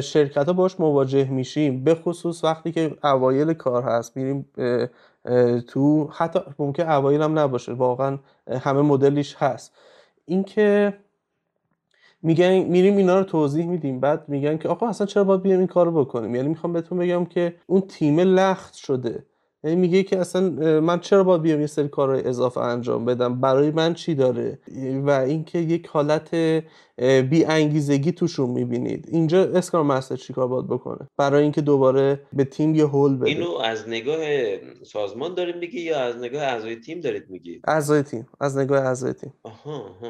شرکت 0.00 0.46
ها 0.46 0.52
باش 0.52 0.80
مواجه 0.80 1.30
میشیم 1.30 1.84
به 1.84 1.94
خصوص 1.94 2.44
وقتی 2.44 2.72
که 2.72 2.96
اوایل 3.04 3.52
کار 3.52 3.82
هست 3.82 4.16
میریم 4.16 4.46
تو 5.68 6.08
حتی 6.12 6.40
ممکن 6.58 6.82
اوایل 6.82 7.22
هم 7.22 7.38
نباشه 7.38 7.72
واقعا 7.72 8.18
همه 8.60 8.82
مدلیش 8.82 9.36
هست. 9.38 9.72
اینکه 10.24 10.94
میگن 12.22 12.58
میریم 12.58 12.96
اینا 12.96 13.18
رو 13.18 13.24
توضیح 13.24 13.66
میدیم. 13.66 14.00
بعد 14.00 14.28
میگن 14.28 14.58
که 14.58 14.68
آقا 14.68 14.88
اصلا 14.88 15.06
چرا 15.06 15.24
باید 15.24 15.42
بیایم 15.42 15.58
این 15.58 15.68
کارو 15.68 16.04
بکنیم؟ 16.04 16.34
یعنی 16.34 16.48
می‌خوام 16.48 16.72
بهتون 16.72 16.98
بگم 16.98 17.24
که 17.24 17.56
اون 17.66 17.80
تیم 17.80 18.20
لخت 18.20 18.74
شده. 18.74 19.26
یعنی 19.64 19.76
میگه 19.76 20.02
که 20.02 20.18
اصلا 20.18 20.50
من 20.80 21.00
چرا 21.00 21.24
باید 21.24 21.42
بیام 21.42 21.60
یه 21.60 21.66
سری 21.66 21.88
کارهای 21.88 22.24
اضافه 22.24 22.60
انجام 22.60 23.04
بدم؟ 23.04 23.40
برای 23.40 23.70
من 23.70 23.94
چی 23.94 24.14
داره؟ 24.14 24.58
و 25.06 25.10
اینکه 25.10 25.58
یک 25.58 25.86
حالت 25.86 26.34
بی 27.30 27.44
انگیزگی 27.44 28.12
توشون 28.12 28.50
می‌بینید. 28.50 29.08
اینجا 29.08 29.42
اسکار 29.42 29.82
مستر 29.82 30.16
چیکار 30.16 30.48
باید 30.48 30.66
بکنه؟ 30.66 31.08
برای 31.16 31.42
اینکه 31.42 31.60
دوباره 31.60 32.20
به 32.32 32.44
تیم 32.44 32.74
یه 32.74 32.86
هول 32.86 33.16
بده. 33.16 33.26
اینو 33.26 33.50
از 33.64 33.88
نگاه 33.88 34.18
سازمان 34.82 35.34
داریم 35.34 35.58
میگی 35.58 35.80
یا 35.80 36.00
از 36.00 36.16
نگاه 36.16 36.42
اعضای 36.42 36.76
تیم 36.76 37.00
دارید 37.00 37.24
میگی 37.28 37.60
اعضای 37.68 38.02
تیم. 38.02 38.26
از 38.40 38.58
نگاه 38.58 38.86
اعضای 38.86 39.12
تیم. 39.12 39.32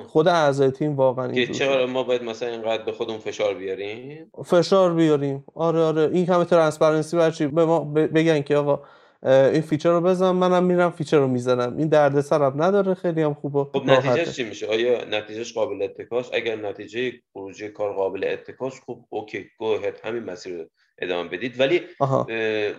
خود 0.06 0.28
اعضای 0.28 0.70
تیم 0.70 0.96
واقعا 0.96 1.32
که 1.32 1.46
چرا 1.46 1.86
ما 1.86 2.02
باید 2.02 2.22
مثلا 2.22 2.48
اینقدر 2.48 2.84
به 2.84 2.92
خودمون 2.92 3.18
فشار 3.18 3.54
بیاریم؟ 3.54 4.30
فشار 4.44 4.94
بیاریم. 4.94 5.44
آره 5.54 5.80
آره. 5.80 6.10
این 6.12 6.26
همه 6.26 6.44
transparency 6.44 7.16
برای 7.16 7.31
چی 7.31 7.46
به 7.46 7.64
ما 7.64 7.80
بگن 7.84 8.42
که 8.42 8.56
آقا 8.56 8.80
این 9.22 9.60
feature 9.60 9.90
رو 9.90 10.00
بزن 10.00 10.30
منم 10.30 10.64
میرم 10.64 10.90
feature 10.90 11.18
رو 11.18 11.28
می‌زنم. 11.28 11.76
این 11.76 11.88
درد 11.88 12.20
سرم 12.20 12.62
نداره 12.62 12.94
خیلی 12.94 13.22
هم 13.22 13.34
خوبه 13.34 13.64
خب 13.64 13.82
نتیجهش 13.86 14.36
چی 14.36 14.44
میشه؟ 14.44 14.66
آیا 14.66 15.04
نتیجهش 15.04 15.52
قابل 15.52 15.82
اتکاس؟ 15.82 16.30
اگر 16.32 16.56
نتیجه 16.56 17.12
خروجی 17.32 17.68
کار 17.68 17.92
قابل 17.92 18.24
اتکاس 18.24 18.80
خوب 18.80 19.04
OK 19.10 19.46
go 19.58 19.78
همین 20.04 20.22
مسیر 20.22 20.56
رو 20.56 20.64
ادامه 20.98 21.28
بدید. 21.28 21.60
ولی 21.60 21.80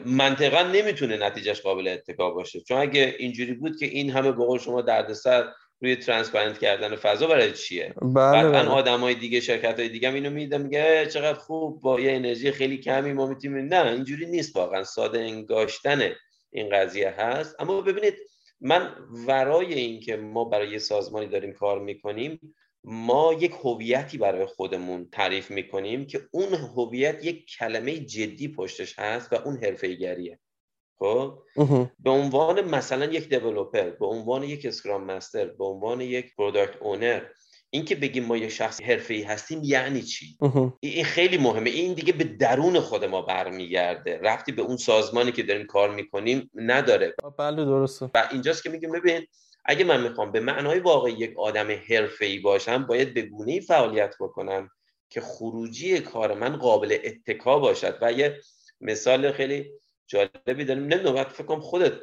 منطقا 0.06 0.64
نمی‌تونه 0.64 1.18
نتیجهش 1.18 1.62
قابل 1.62 1.88
اتکا 1.88 2.32
باشه. 2.32 2.62
چون 2.62 2.78
اگه 2.78 3.16
اینجوری 3.20 3.54
بود 3.54 3.80
که 3.80 3.86
این 3.86 4.12
همه 4.12 4.32
به 4.32 4.46
قول 4.46 4.60
شما 4.60 4.82
دردسر 4.82 5.46
روی 5.82 5.96
ترانسپرنت 5.96 6.58
کردن 6.58 6.96
فضا 6.96 7.28
برای 7.28 7.52
چیه؟ 7.52 7.94
بله 8.02 8.50
بله. 8.50 8.92
های 8.92 9.16
دیگه 9.16 9.40
شرکت 9.40 9.80
های 9.80 9.90
دیگه 9.90 10.14
اینو 10.14 10.30
میدم 10.30 10.62
میگه 10.62 11.06
چقدر 11.06 11.40
خوب 11.40 11.82
با 11.82 12.00
یه 12.00 12.12
انرژی 12.12 12.52
خیلی 12.52 12.78
کمی 12.78 13.14
ما 13.14 13.28
می‌تونیم. 13.28 13.74
نه 13.74 13.92
اینجوری 13.92 14.26
نیست 14.26 14.56
واقعا. 14.56 14.84
ساده 14.84 15.20
انگاشتن 15.20 16.02
این 16.52 16.70
قضیه 16.70 17.10
هست. 17.10 17.56
اما 17.60 17.82
ببینید 17.82 18.14
من 18.62 18.96
ورای 19.28 19.74
اینکه 19.74 20.16
ما 20.16 20.46
برای 20.46 20.72
یه 20.72 20.78
سازمانی 20.78 21.28
داریم 21.28 21.54
کار 21.54 21.80
می‌کنیم 21.80 22.56
ما 22.84 23.34
یک 23.34 23.52
هویتی 23.64 24.18
برای 24.18 24.46
خودمون 24.46 25.10
تعریف 25.12 25.52
می‌کنیم 25.52 26.08
که 26.08 26.22
اون 26.32 26.54
هویت 26.54 27.26
یک 27.26 27.46
کلمه 27.60 28.00
جدی 28.00 28.48
پشتش 28.48 29.00
هست 29.00 29.34
و 29.34 29.36
اون 29.36 29.64
حرفه‌ایگریه 29.64 30.40
خب؟ 31.00 31.40
به 32.00 32.10
عنوان 32.10 32.62
مثلا 32.62 33.06
یک 33.06 33.30
developer 33.30 33.90
به 33.90 34.06
عنوان 34.06 34.44
یک 34.44 34.66
Scrum 34.66 35.04
Master 35.04 35.46
به 35.46 35.66
عنوان 35.66 36.02
یک 36.02 36.36
Product 36.36 36.82
Owner 36.82 37.22
اینکه 37.70 37.96
بگیم 37.96 38.26
ما 38.26 38.38
یه 38.38 38.50
شخص 38.50 38.80
حرفه‌ای 39.10 39.22
هستیم 39.22 39.62
یعنی 39.64 40.02
چی؟ 40.02 40.38
این 40.80 41.04
خیلی 41.04 41.38
مهمه. 41.38 41.70
این 41.70 41.94
دیگه 41.94 42.14
به 42.14 42.24
درون 42.24 42.80
خود 42.80 43.06
ما 43.06 43.22
برمیگرده. 43.22 44.20
ربطی 44.24 44.52
به 44.52 44.62
اون 44.62 44.78
سازمانی 44.78 45.32
که 45.32 45.44
داریم 45.44 45.66
کار 45.66 45.96
می‌کنیم 45.96 46.52
نداره. 46.56 47.16
بله 47.38 47.66
درسته. 47.66 48.12
و 48.14 48.28
اینجاست 48.32 48.64
که 48.64 48.70
میگیم 48.70 48.92
ببین 48.92 49.28
اگه 49.66 49.86
من 49.86 50.04
می‌خوام 50.04 50.32
به 50.32 50.40
معنای 50.40 50.80
واقعی 50.80 51.14
یک 51.14 51.34
آدم 51.38 51.68
ای 52.22 52.40
باشم 52.40 52.86
باید 52.86 53.14
به 53.14 53.22
گونه 53.22 53.60
فعالیت 53.60 54.16
بکنم 54.20 54.70
که 55.10 55.22
خروجی 55.22 56.00
کار 56.00 56.34
من 56.34 56.58
قابل 56.58 56.98
اتکا 57.04 57.60
باشد. 57.60 57.98
و 58.02 58.12
یه 58.12 58.40
مثال 58.82 59.32
خیلی 59.32 59.72
جالبی 60.08 60.66
داریم. 60.66 60.84
نمی‌دونم 60.84 61.24
فکر 61.24 61.44
کنم 61.44 61.62
خودت 61.62 61.94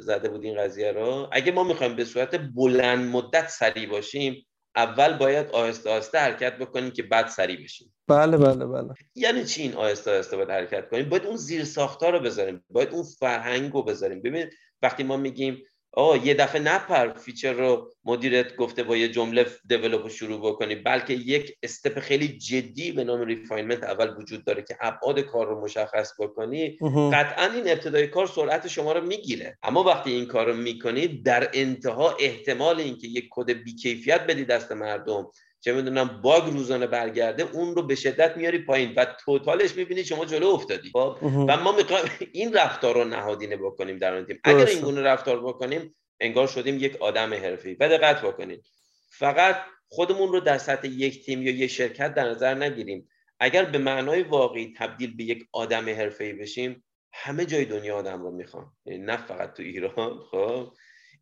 زده 0.00 0.28
بود 0.28 0.44
این 0.44 0.58
قضیه 0.58 0.92
رو. 0.92 1.28
اگه 1.32 1.52
ما 1.52 1.64
می‌خوایم 1.64 1.96
به 1.96 2.04
صورت 2.04 2.40
بلند 2.54 3.08
مدت 3.10 3.48
سریع 3.48 3.88
باشیم 3.88 4.46
اول 4.78 5.18
باید 5.18 5.50
آهسته 5.50 5.90
آهسته 5.90 6.18
حرکت 6.18 6.58
بکنیم 6.58 6.90
که 6.90 7.02
بعد 7.02 7.28
سریع 7.28 7.64
بشیم. 7.64 7.94
بله 8.08 8.36
بله 8.36 8.66
بله. 8.66 8.94
یعنی 9.14 9.44
چی 9.44 9.62
این 9.62 9.74
آهسته 9.74 10.10
آهسته 10.10 10.36
باید 10.36 10.50
حرکت 10.50 10.88
کنیم؟ 10.90 11.08
باید 11.08 11.26
اون 11.26 11.36
زیر 11.36 11.64
ساختار 11.64 12.12
رو 12.12 12.20
بذاریم 12.20 12.64
باید 12.70 12.88
اون 12.88 13.02
فرهنگ 13.02 13.72
رو 13.72 13.82
بذاریم. 13.82 14.18
ببینید 14.18 14.52
وقتی 14.82 15.02
ما 15.02 15.16
میگیم 15.16 15.62
آه 15.92 16.26
یه 16.26 16.34
دفعه 16.34 16.62
نپر 16.62 17.12
feature 17.12 17.52
رو 17.52 17.92
مدیرت 18.04 18.56
گفته 18.56 18.82
با 18.82 18.96
یه 18.96 19.08
جمله 19.08 19.46
develop 19.68 20.08
شروع 20.08 20.40
بکنی 20.40 20.74
بلکه 20.74 21.14
یک 21.14 21.56
step 21.62 22.00
خیلی 22.00 22.28
جدی 22.28 22.92
به 22.92 23.04
نام 23.04 23.20
refinement 23.20 23.82
اول 23.82 24.16
وجود 24.18 24.44
داره 24.44 24.62
که 24.62 24.76
ابعاد 24.80 25.20
کار 25.20 25.46
رو 25.46 25.60
مشخص 25.60 26.12
بکنی. 26.20 26.78
قطعا 27.12 27.52
این 27.54 27.68
ابتدای 27.68 28.06
کار 28.06 28.26
سرعت 28.26 28.68
شما 28.68 28.92
رو 28.92 29.06
می‌گیره. 29.06 29.58
اما 29.62 29.82
وقتی 29.82 30.12
این 30.12 30.26
کار 30.26 30.46
رو 30.46 30.56
می‌کنید 30.56 31.24
در 31.24 31.50
انتها 31.52 32.16
احتمال 32.20 32.80
اینکه 32.80 33.06
یک 33.06 33.28
کد 33.30 33.50
بیکیفیت 33.50 34.26
بدی 34.26 34.44
دست 34.44 34.72
مردم 34.72 35.30
چه 35.60 35.72
می‌دونم 35.72 36.20
باگ 36.22 36.52
روزانه 36.52 36.86
برگرده 36.86 37.42
اون 37.42 37.74
رو 37.74 37.82
به 37.82 37.94
شدت 37.94 38.36
میاری 38.36 38.58
پایین 38.58 38.94
و 38.96 39.06
total 39.24 39.61
ش 39.61 39.76
می‌بینی 39.76 40.04
شما 40.04 40.24
جلو 40.24 40.46
افتادی. 40.46 40.90
خب؟ 40.92 41.18
و 41.22 41.56
ما 41.56 41.72
می‌خوایم 41.72 42.04
این 42.32 42.52
رفتار 42.52 42.94
رو 42.94 43.04
نهادینه 43.04 43.56
بکنیم 43.56 43.98
در 43.98 44.14
اون 44.14 44.26
تیم. 44.26 44.40
اگر 44.44 44.66
این 44.66 44.80
گونه 44.80 45.02
رفتار 45.02 45.40
بکنیم 45.42 45.94
انگار 46.20 46.46
شدیم 46.46 46.78
یک 46.78 46.96
آدم 46.96 47.34
حرفه‌ای. 47.34 47.76
و 47.80 47.88
دقت 47.88 48.22
بکنید 48.22 48.66
فقط 49.10 49.56
خودمون 49.88 50.32
رو 50.32 50.40
در 50.40 50.58
سطح 50.58 50.88
یک 50.88 51.24
تیم 51.24 51.42
یا 51.42 51.50
یک 51.50 51.70
شرکت 51.70 52.14
در 52.14 52.30
نظر 52.30 52.54
نگیریم. 52.54 53.08
اگر 53.40 53.64
به 53.64 53.78
معنای 53.78 54.22
واقعی 54.22 54.74
تبدیل 54.78 55.16
به 55.16 55.24
یک 55.24 55.48
آدم 55.52 55.88
حرفه‌ای 55.88 56.32
بشیم 56.32 56.84
همه 57.12 57.44
جای 57.44 57.64
دنیا 57.64 57.96
آدم 57.96 58.22
رو 58.22 58.30
می‌خوام 58.30 58.72
یعنی 58.84 58.98
نه 58.98 59.16
فقط 59.16 59.52
تو 59.52 59.62
ایران 59.62 60.18
خب؟ 60.30 60.72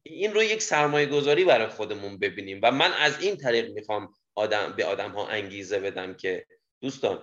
این 0.02 0.34
رو 0.34 0.42
یک 0.42 0.62
سرمایه 0.62 1.06
گذاری 1.06 1.44
برای 1.44 1.66
خودمون 1.66 2.18
ببینیم. 2.18 2.60
و 2.62 2.72
من 2.72 2.92
از 2.92 3.22
این 3.22 3.36
طریق 3.36 3.72
می‌خوام 3.72 4.08
آدم 4.36 4.74
به 4.76 4.84
آدم 4.84 5.10
ها 5.10 5.28
انگیزه 5.28 5.80
بدم 5.80 6.14
که 6.14 6.46
دوستان 6.80 7.18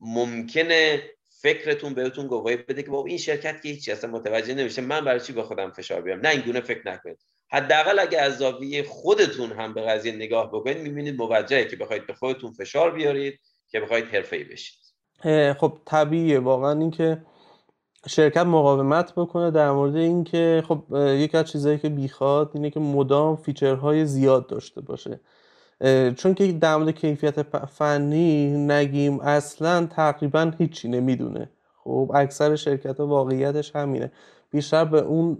ممکنه 0.00 1.02
فکرتون 1.40 1.94
بهتون 1.94 2.26
گواهی 2.26 2.56
بده 2.56 2.82
که 2.82 2.90
بابا 2.90 3.08
این 3.08 3.18
شرکت 3.18 3.62
که 3.62 3.68
هیچی 3.68 3.92
اصلا 3.92 4.10
متوجه 4.10 4.54
نمیشه. 4.54 4.82
من 4.82 5.04
برای 5.04 5.20
چی 5.20 5.32
به 5.32 5.42
خودم 5.42 5.70
فشار 5.70 6.00
بیارم؟ 6.00 6.20
نه 6.20 6.28
این 6.28 6.40
گونه 6.40 6.60
فکر 6.60 6.88
نکنید. 6.92 7.18
حداقل 7.50 7.98
اگه 7.98 8.20
از 8.20 8.38
زاویه 8.38 8.82
خودتون 8.82 9.52
هم 9.52 9.74
به 9.74 9.82
قضیه 9.82 10.12
نگاه 10.12 10.48
بکنید 10.48 10.78
می‌بینید 10.78 11.18
موجهه 11.18 11.64
که 11.64 11.76
بخواید 11.76 12.06
به 12.06 12.14
خودتون 12.14 12.52
فشار 12.52 12.90
بیارید 12.90 13.40
که 13.68 13.80
بخواید 13.80 14.04
حرفه‌ای 14.04 14.44
بشید. 14.44 14.78
خب 15.58 15.78
طبیعیه. 15.86 16.38
واقعا 16.38 16.80
اینکه 16.80 17.22
شرکت 18.08 18.46
مقاومت 18.46 19.12
بکنه 19.16 19.50
در 19.50 19.70
مورد 19.70 19.96
اینکه 19.96 20.62
خب 20.68 20.84
یکی 20.96 21.36
از 21.36 21.50
چیزهایی 21.50 21.78
که 21.78 21.88
بیخواد 21.88 22.50
اینه 22.54 22.70
که 22.70 22.80
مدام 22.80 23.36
فیچرهای 23.36 24.06
زیاد 24.06 24.46
داشته 24.46 24.80
باشه. 24.80 25.20
چون 26.16 26.34
که 26.34 26.52
در 26.52 26.76
مورد 26.76 26.90
کیفیت 26.90 27.42
فنی 27.66 28.66
نگیم 28.66 29.20
اصلا 29.20 29.86
تقریبا 29.86 30.52
هیچی 30.58 30.88
نمی‌دونه. 30.88 31.50
خب 31.84 32.10
اکثر 32.14 32.56
شرکت 32.56 33.00
ها 33.00 33.06
واقعیتش 33.06 33.76
همینه. 33.76 34.12
بیشتر 34.50 34.84
به 34.84 35.00
اون 35.00 35.34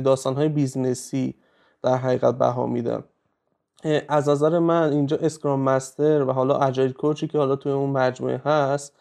داستان 0.00 0.34
های 0.34 0.48
business 0.48 1.24
ی 1.24 1.34
در 1.82 1.96
حقیقت 1.96 2.34
بها 2.34 2.66
میدن. 2.66 3.04
از 4.08 4.28
نظر 4.28 4.58
من 4.58 4.92
اینجا 4.92 5.16
Scrum 5.16 5.60
Master 5.60 6.22
و 6.22 6.32
حالا 6.32 6.58
Agile 6.58 6.92
Coach 6.92 7.22
ی 7.22 7.28
که 7.28 7.38
حالا 7.38 7.56
توی 7.56 7.72
اون 7.72 7.90
مجموعه 7.90 8.40
هست 8.44 8.96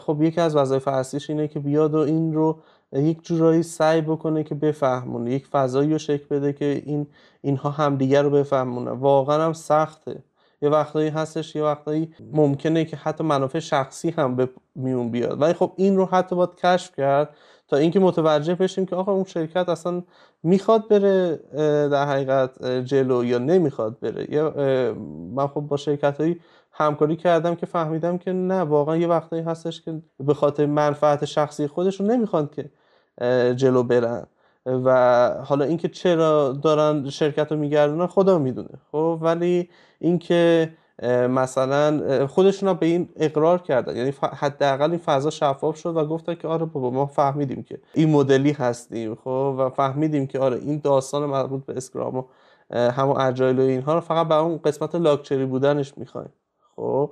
خب 0.00 0.22
یکی 0.22 0.40
از 0.40 0.56
وظایف 0.56 0.88
اصلیش 0.88 1.30
اینه 1.30 1.48
که 1.48 1.60
بیاد 1.60 1.94
و 1.94 1.98
این 1.98 2.34
رو 2.34 2.58
یک 2.94 3.24
جورایی 3.24 3.62
سعی 3.62 4.00
بکنه 4.00 4.42
که 4.42 4.54
بفهمونه 4.54 5.30
یک 5.30 5.46
فضایی 5.46 5.92
رو 5.92 5.98
شکل 5.98 6.26
بده 6.30 6.52
که 6.52 6.82
این 6.86 7.06
اینها 7.40 7.70
همدیگر 7.70 8.22
رو 8.22 8.30
بفهمونه. 8.30 8.90
واقعا 8.90 9.44
هم 9.44 9.52
سخته. 9.52 10.22
یه 10.62 10.70
وقتایی 10.70 11.08
هستش 11.08 11.56
یه 11.56 11.62
وقتایی 11.62 12.14
ممکنه 12.32 12.84
که 12.84 12.96
حتی 12.96 13.24
منافع 13.24 13.58
شخصی 13.58 14.10
هم 14.10 14.36
به 14.36 14.48
میون 14.74 15.10
بیاد. 15.10 15.42
ولی 15.42 15.52
خب 15.52 15.72
این 15.76 15.96
رو 15.96 16.06
حتی 16.06 16.36
باید 16.36 16.54
کشف 16.54 16.96
کرد 16.96 17.36
تا 17.68 17.76
اینکه 17.76 18.00
متوجه 18.00 18.54
بشیم 18.54 18.86
که 18.86 18.96
آقا 18.96 19.12
اون 19.12 19.24
شرکت 19.24 19.68
اصلا 19.68 20.02
می‌خواد 20.42 20.88
بره 20.88 21.36
در 21.88 22.06
حقیقت 22.06 22.64
جلو 22.64 23.24
یا 23.24 23.38
نمی‌خواد 23.38 24.00
بره. 24.00 24.32
یا 24.32 24.50
من 25.34 25.46
خب 25.46 25.60
با 25.60 25.76
شرکت 25.76 26.20
هایی 26.20 26.40
همکاری 26.72 27.16
کردم 27.16 27.54
که 27.54 27.66
فهمیدم 27.66 28.18
که 28.18 28.32
نه 28.32 28.60
واقعا 28.60 28.96
یه 28.96 29.06
وقتایی 29.06 29.42
هستش 29.42 29.82
که 29.82 30.02
به 30.20 30.34
خاطر 30.34 30.66
منفعت 30.66 31.24
شخصی 31.24 31.66
خودشون 31.66 32.10
نمی‌خواد 32.10 32.54
که 32.54 32.70
جلو 33.56 33.82
برن. 33.82 34.26
و 34.66 35.28
حالا 35.44 35.64
اینکه 35.64 35.88
چرا 35.88 36.52
دارن 36.52 37.10
شرکت 37.10 37.52
رو 37.52 37.58
میگردونن 37.58 38.06
خدا 38.06 38.38
می‌دونه. 38.38 38.68
خب 38.92 39.18
ولی 39.22 39.68
اینکه 39.98 40.72
مثلا 41.28 42.26
خودشون 42.26 42.72
به 42.72 42.86
این 42.86 43.08
اقرار 43.16 43.58
کردن. 43.58 43.96
یعنی 43.96 44.14
حداقل 44.20 44.90
این 44.90 44.98
فضا 44.98 45.30
شفاف 45.30 45.76
شد 45.76 45.96
و 45.96 46.06
گفتن 46.06 46.34
که 46.34 46.48
آره 46.48 46.64
بابا 46.64 46.90
ما 46.90 47.06
فهمیدیم 47.06 47.62
که 47.62 47.78
این 47.94 48.10
مدلی 48.10 48.52
هستیم 48.52 49.14
خب 49.14 49.54
و 49.58 49.70
فهمیدیم 49.70 50.26
که 50.26 50.38
آره 50.38 50.56
این 50.56 50.80
داستان 50.84 51.26
مربوط 51.26 51.64
به 51.64 51.76
اسکرام 51.76 52.16
و 52.16 52.24
همون 52.70 53.20
اجایل 53.20 53.58
و 53.58 53.62
اینها 53.62 53.94
رو 53.94 54.00
فقط 54.00 54.28
به 54.28 54.34
اون 54.34 54.58
قسمت 54.64 54.94
لاکچری 54.94 55.44
بودنش 55.44 55.98
می‌خوایم. 55.98 56.32
خب 56.76 57.10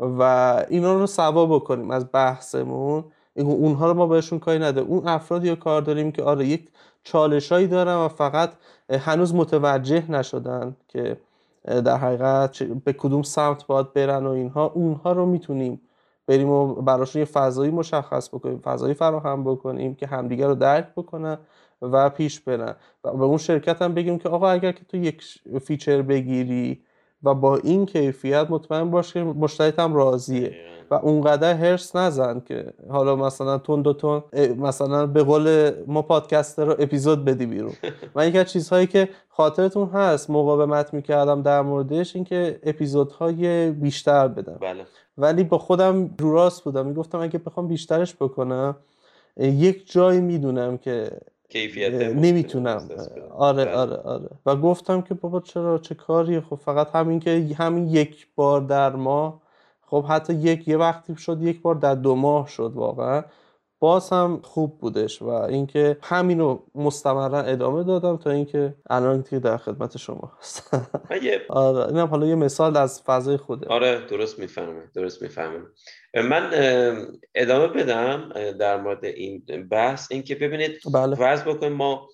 و 0.00 0.22
اینا 0.68 0.94
رو 0.94 1.06
سوا 1.06 1.46
بکنیم 1.46 1.90
از 1.90 2.06
بحثمون. 2.12 3.04
اونها 3.36 3.86
رو 3.86 3.94
ما 3.94 4.06
بهشون 4.06 4.38
کاری 4.38 4.58
نده. 4.58 4.80
اون 4.80 5.08
افرادی 5.08 5.50
رو 5.50 5.56
کار 5.56 5.82
داریم 5.82 6.12
که 6.12 6.22
آره 6.22 6.46
یک 6.46 6.68
چالشایی 7.04 7.66
دارن 7.66 7.94
و 7.94 8.08
فقط 8.08 8.50
هنوز 8.90 9.34
متوجه 9.34 10.10
نشدن 10.10 10.76
که 10.88 11.16
در 11.64 11.96
حقیقت 11.96 12.62
به 12.62 12.92
کدوم 12.92 13.22
سمت 13.22 13.66
باید 13.66 13.92
برن 13.92 14.26
و 14.26 14.30
اینها. 14.30 14.66
اونها 14.66 15.12
رو 15.12 15.26
می‌تونیم 15.26 15.80
بریم 16.26 16.48
و 16.48 16.74
براشون 16.74 17.20
یه 17.20 17.26
فضایی 17.26 17.70
مشخص 17.70 18.28
بکنیم 18.28 18.58
فضایی 18.58 18.94
فراهم 18.94 19.44
بکنیم 19.44 19.94
که 19.94 20.06
همدیگه 20.06 20.46
رو 20.46 20.54
درک 20.54 20.88
بکنن 20.96 21.38
و 21.82 22.10
پیش 22.10 22.40
برن. 22.40 22.74
و 23.04 23.16
به 23.16 23.24
اون 23.24 23.38
شرکت 23.38 23.82
هم 23.82 23.94
بگیم 23.94 24.18
که 24.18 24.28
آقا 24.28 24.50
اگر 24.50 24.72
که 24.72 24.84
تو 24.84 24.96
یک 24.96 25.24
feature 25.64 26.02
بگیری 26.02 26.80
و 27.22 27.34
با 27.34 27.56
این 27.56 27.86
کیفیت 27.86 28.46
مطمئن 28.50 28.90
باش 28.90 29.12
که 29.12 29.22
مشتریت 29.22 29.78
هم 29.78 29.94
راضیه. 29.94 30.73
و 30.90 30.94
اونقدر 30.94 31.54
حرص 31.54 31.96
نزن 31.96 32.40
که 32.40 32.66
حالا 32.90 33.16
مثلا 33.16 33.58
تند 33.58 33.82
و 33.82 33.92
تند 33.92 34.22
مثلا 34.58 35.06
به 35.06 35.22
قول 35.22 35.70
ما 35.86 36.02
پادکستر 36.02 36.64
رو 36.64 36.74
اپیزود 36.78 37.24
بدی 37.24 37.46
بیرون. 37.46 37.72
من 38.14 38.28
یکی 38.28 38.38
از 38.38 38.46
چیزهایی 38.52 38.86
که 38.86 39.08
خاطرتون 39.28 39.88
هست 39.88 40.30
مقاومت 40.30 40.94
می‌کردم 40.94 41.42
در 41.42 41.62
موردش 41.62 42.16
اینکه 42.16 42.60
اپیزودهای 42.62 43.70
بیشتر 43.70 44.28
بدم. 44.28 44.58
بله. 44.60 44.84
ولی 45.18 45.44
با 45.44 45.58
خودم 45.58 46.10
رو 46.18 46.32
راست 46.32 46.64
بودم. 46.64 46.86
می‌گفتم 46.86 47.20
اگه 47.20 47.38
بخوام 47.38 47.68
بیشترش 47.68 48.14
بکنم 48.14 48.76
یک 49.36 49.92
جایی 49.92 50.20
می‌دونم 50.20 50.78
که 50.78 51.10
کیفیت 51.48 51.94
نمی‌تونم. 51.94 52.88
آره 53.38 53.64
بله. 53.64 53.74
آره 53.74 53.96
آره. 53.96 54.28
و 54.46 54.56
گفتم 54.56 55.00
که 55.02 55.14
بابا 55.14 55.40
چرا 55.40 55.78
چه 55.78 55.94
کاریه؟ 55.94 56.40
خب 56.40 56.56
فقط 56.56 56.88
همین 56.94 57.20
که 57.20 57.46
همین 57.58 57.88
یک 57.88 58.26
بار 58.36 58.60
در 58.60 58.96
ماه 58.96 59.43
خب 59.86 60.04
حتی 60.04 60.34
یک 60.34 60.68
یه 60.68 60.76
وقتی 60.76 61.16
شد 61.16 61.42
یک 61.42 61.62
بار 61.62 61.74
در 61.74 61.94
دو 61.94 62.14
ماه 62.14 62.48
شد 62.48 62.72
واقعا. 62.74 63.22
باز 63.84 64.10
هم 64.10 64.40
خوب 64.44 64.78
بودش 64.78 65.22
و 65.22 65.28
اینکه 65.28 65.96
همینو 66.02 66.58
مستمرا 66.74 67.40
ادامه 67.40 67.84
دادم 67.84 68.16
تا 68.16 68.30
اینکه 68.30 68.74
الان 68.90 69.22
که 69.22 69.38
در 69.38 69.56
خدمت 69.56 69.96
شما 69.96 70.32
هستم. 70.40 70.86
آره 71.48 71.88
اینم 71.88 72.06
حالا 72.06 72.26
یه 72.26 72.34
مثال 72.34 72.76
از 72.76 73.02
فضای 73.02 73.36
خوده. 73.36 73.66
آره 73.66 74.06
درست 74.06 74.38
می‌فهمم 74.38 74.90
درست 74.94 75.22
می‌فهمم. 75.22 75.66
من 76.14 76.50
ادامه 77.34 77.66
بدم 77.66 78.32
در 78.58 78.80
مورد 78.80 79.04
این 79.04 79.44
بحث 79.70 80.12
اینکه 80.12 80.34
ببینید 80.34 80.80
بله. 80.94 81.16
فرض 81.16 81.42
بکنیم 81.42 81.72
ما 81.72 82.08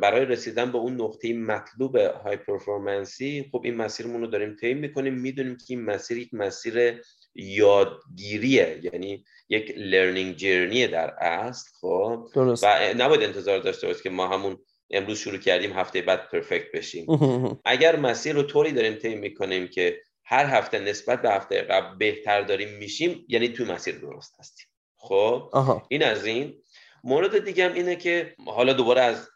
برای 0.00 0.24
رسیدن 0.24 0.72
به 0.72 0.78
اون 0.78 1.00
نقطه 1.00 1.32
مطلوب 1.32 1.96
های 1.96 2.36
پرفورمنسی 2.36 3.48
خب 3.52 3.60
این 3.64 3.76
مسیرمون 3.76 4.20
رو 4.20 4.26
داریم 4.26 4.56
طی 4.60 4.74
می‌کنیم. 4.74 5.14
می‌دونیم 5.14 5.56
که 5.56 5.64
این 5.68 5.84
مسیر 5.84 6.18
یک 6.18 6.34
مسیر 6.34 7.02
یادگیریه 7.34 8.80
یعنی 8.82 9.24
یک 9.48 9.74
لرنینگ 9.76 10.36
جرنیه 10.36 10.86
در 10.86 11.10
اصل 11.10 11.70
خب؟ 11.80 12.28
درست. 12.34 12.64
و 12.64 12.66
نباید 12.96 13.22
انتظار 13.22 13.58
داشته 13.58 13.86
باشید 13.86 14.02
که 14.02 14.10
ما 14.10 14.28
همون 14.28 14.58
امروز 14.90 15.18
شروع 15.18 15.38
کردیم 15.38 15.72
هفته 15.72 16.02
بعد 16.02 16.28
پرفکت 16.28 16.72
بشیم. 16.74 17.06
اگر 17.64 17.96
مسیر 17.96 18.34
رو 18.34 18.42
طوری 18.42 18.72
داریم 18.72 18.94
طی 18.94 19.14
می‌کنیم 19.14 19.68
که 19.68 20.00
هر 20.24 20.46
هفته 20.46 20.78
نسبت 20.78 21.22
به 21.22 21.30
هفته 21.30 21.62
قبل 21.62 21.98
بهتر 21.98 22.42
داریم 22.42 22.78
میشیم 22.78 23.24
یعنی 23.28 23.48
توی 23.48 23.66
مسیر 23.66 23.98
درست 23.98 24.34
هستیم. 24.38 24.66
خب؟ 24.96 25.50
این 25.88 26.02
از 26.02 26.24
این. 26.24 26.62
مورد 27.04 27.44
دیگه 27.44 27.64
هم 27.68 27.74
اینه 27.74 27.96
که 27.96 28.34
حالا 28.46 28.72
دوباره 28.72 29.00
از 29.00 29.28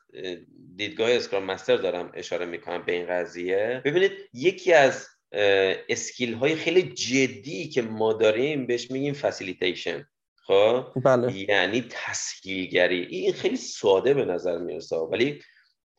دیدگاه 0.77 1.11
اسکرام 1.11 1.44
مستر 1.44 1.77
دارم 1.77 2.12
اشاره 2.14 2.46
می‌کنم 2.46 2.83
به 2.87 2.92
این 2.92 3.07
قضیه. 3.07 3.83
ببینید 3.85 4.12
یکی 4.35 4.72
از 4.72 5.07
skill 5.88 6.35
های 6.35 6.55
خیلی 6.55 6.83
جدی 6.83 7.68
که 7.68 7.83
ما 7.83 8.12
داریم 8.12 8.66
بهش 8.66 8.90
میگیم 8.90 9.14
facilitation 9.14 10.08
خب؟ 10.46 10.87
بله. 11.05 11.51
یعنی 11.51 11.85
تسهیلگری. 11.90 13.07
این 13.07 13.33
خیلی 13.33 13.57
ساده 13.57 14.14
به 14.14 14.25
نظر 14.25 14.59
می‌رسه. 14.59 14.96
ولی 14.96 15.40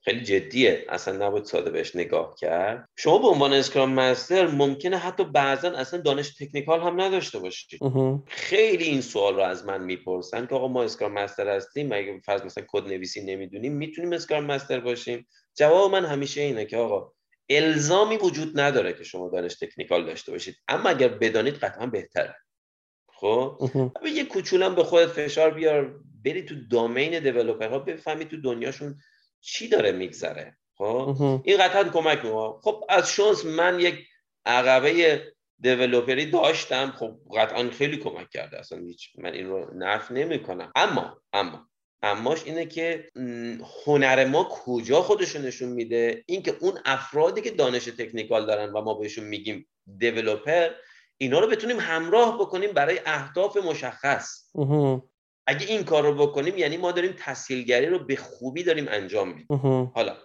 خیلی 0.05 0.21
جدیه. 0.23 0.85
اصلا 0.89 1.27
نباید 1.27 1.45
ساده 1.45 1.71
بهش 1.71 1.95
نگاه 1.95 2.35
کرد. 2.39 2.89
شما 2.95 3.17
به 3.17 3.27
عنوان 3.27 3.53
Scrum 3.53 3.93
Master 3.93 4.47
ممکنه 4.47 4.97
حتی 4.97 5.23
بعضا 5.23 5.71
اصلا 5.71 6.01
دانش 6.01 6.35
technical 6.39 6.81
هم 6.81 7.01
نداشته 7.01 7.39
باشید 7.39 7.79
خیلی 8.27 8.83
این 8.83 9.01
سوال 9.01 9.35
رو 9.35 9.41
از 9.41 9.65
من 9.65 9.83
می‌پرسن 9.83 10.45
که 10.45 10.55
آقا 10.55 10.67
ما 10.67 10.83
Scrum 10.83 11.11
Master 11.11 11.55
هستیم 11.55 11.91
اگه 11.91 12.19
فرض 12.25 12.41
مثلا 12.41 12.63
کد 12.67 12.87
نویسی 12.87 13.25
نمی‌دونیم 13.25 13.73
می‌تونیم 13.73 14.13
Scrum 14.13 14.45
Master 14.45 14.79
باشیم؟ 14.79 15.27
جواب 15.55 15.91
من 15.91 16.05
همیشه 16.05 16.41
اینه 16.41 16.65
که 16.65 16.77
آقا 16.77 17.11
الزامی 17.49 18.17
وجود 18.17 18.59
نداره 18.59 18.93
که 18.93 19.03
شما 19.03 19.29
دانش 19.29 19.55
تکنیکال 19.55 20.05
داشته 20.05 20.31
باشید. 20.31 20.55
اما 20.67 20.89
اگر 20.89 21.07
بدانید 21.07 21.55
قطعا 21.55 21.85
بهتره. 21.85 22.35
خب؟ 23.13 23.57
یه 24.15 24.25
کوچولم 24.25 24.75
به 24.75 24.83
خودت 24.83 25.07
فشار 25.07 25.51
بیار 25.51 25.99
بری 26.25 26.43
تو 26.43 26.55
دامین 26.71 27.19
دیولپرها 27.19 27.79
بفهمی 27.79 28.25
تو 28.25 28.41
دنیاشون 28.41 28.95
چی 29.43 29.67
داره 29.67 29.91
میگذره؟ 29.91 30.57
خب؟ 30.77 31.41
این 31.43 31.57
قطعا 31.57 31.83
کمک 31.83 32.25
می‌کنه. 32.25 32.53
خب 32.61 32.83
از 32.89 33.09
شانس 33.09 33.45
من 33.45 33.79
یک 33.79 33.95
عقبه 34.45 35.23
دیولپری 35.59 36.25
داشتم. 36.25 36.91
خب 36.91 37.17
قطعا 37.35 37.69
خیلی 37.69 37.97
کمک 37.97 38.29
کرده. 38.29 38.59
اصلا 38.59 38.79
هیچ 38.79 39.09
من 39.17 39.33
این 39.33 39.47
رو 39.47 39.73
نف 39.75 40.11
نمی 40.11 40.43
کنم 40.43 40.71
اما 40.75 41.21
اما 41.33 41.69
اماش 42.01 42.43
اینه 42.45 42.65
که 42.65 43.09
هنر 43.85 44.25
ما 44.25 44.47
کجا 44.51 45.01
خودشو 45.01 45.39
نشون 45.39 45.69
میده؟ 45.69 46.23
اینکه 46.27 46.57
اون 46.61 46.79
افرادی 46.85 47.41
که 47.41 47.51
دانش 47.51 47.85
تکنیکال 47.85 48.45
دارن 48.45 48.69
و 48.69 48.81
ما 48.81 48.93
بهشون 48.93 49.25
میگیم 49.25 49.67
دیولپر 49.97 50.69
اینا 51.17 51.39
رو 51.39 51.47
بتونیم 51.47 51.79
همراه 51.79 52.37
بکنیم 52.39 52.71
برای 52.71 52.99
اهداف 53.05 53.57
مشخص. 53.57 54.49
اگه 55.47 55.65
این 55.67 55.83
کار 55.83 56.03
رو 56.03 56.13
بکنیم 56.27 56.57
یعنی 56.57 56.77
ما 56.77 56.91
داریم 56.91 57.15
تسهیلگری 57.17 57.85
رو 57.85 57.99
به 57.99 58.15
خوبی 58.15 58.63
داریم 58.63 58.87
انجام 58.89 59.27
میدیم. 59.27 59.47
حالا 59.95 60.17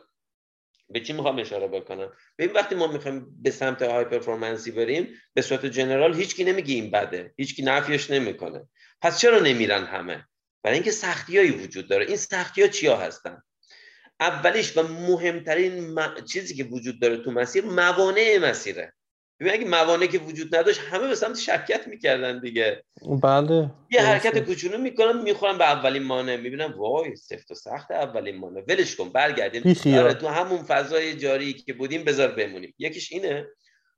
به 0.90 1.00
چی 1.00 1.12
می‌خوام 1.12 1.38
اشاره 1.38 1.68
بکنم؟ 1.68 2.12
ببین 2.38 2.56
وقتی 2.56 2.74
ما 2.74 2.86
می‌خوایم 2.86 3.26
به 3.42 3.50
سمت 3.50 3.82
های 3.82 4.04
پرفورمنسی 4.04 4.70
بریم 4.70 5.08
به 5.34 5.42
صورت 5.42 5.66
جنرال 5.66 6.14
هیچکی 6.14 6.44
نمیگه 6.44 6.74
این 6.74 6.90
بده. 6.90 7.34
هیچکی 7.36 7.62
نفیش 7.62 8.10
نمی‌کنه. 8.10 8.68
پس 9.00 9.20
چرا 9.20 9.38
نمیرن 9.38 9.84
همه؟ 9.84 10.26
برای 10.62 10.74
اینکه 10.74 10.90
سختیایی 10.90 11.50
وجود 11.50 11.88
داره. 11.88 12.06
این 12.06 12.16
سختی 12.16 12.62
ها 12.62 12.68
چیا 12.68 12.96
هستن؟ 12.96 13.42
اولیش 14.20 14.76
و 14.76 14.82
مهمترین 14.82 15.98
چیزی 16.32 16.54
که 16.54 16.64
وجود 16.64 17.00
داره 17.00 17.16
تو 17.16 17.30
مسیر 17.30 17.64
موانع 17.64 18.38
مسیره. 18.42 18.92
ببین 19.40 19.52
اگه 19.52 19.64
موانعی 19.64 20.08
که 20.08 20.18
وجود 20.18 20.56
نداشت 20.56 20.80
همه 20.80 21.08
به 21.08 21.14
سمت 21.14 21.38
شرکت 21.38 21.88
می‌کردن 21.88 22.40
دیگه. 22.40 22.84
بله. 23.22 23.70
یه 23.90 24.02
حرکت 24.02 24.38
کوچولو 24.38 24.78
می‌کنم 24.78 25.22
می‌خورم 25.22 25.58
به 25.58 25.64
اولین 25.64 26.02
مانع. 26.02 26.36
می‌بینم 26.36 26.74
وای 26.78 27.16
سفت 27.16 27.50
و 27.50 27.54
سخت 27.54 27.90
اولین 27.90 28.36
مانع. 28.36 28.62
ولش 28.68 28.96
کن 28.96 29.08
برگردیم. 29.08 29.76
آره 29.98 30.14
تو 30.14 30.28
همون 30.28 30.62
فضای 30.62 31.14
جاری 31.14 31.52
که 31.52 31.72
بودیم 31.72 32.04
بذار 32.04 32.28
بمونیم. 32.28 32.74
یکیش 32.78 33.12
اینه. 33.12 33.46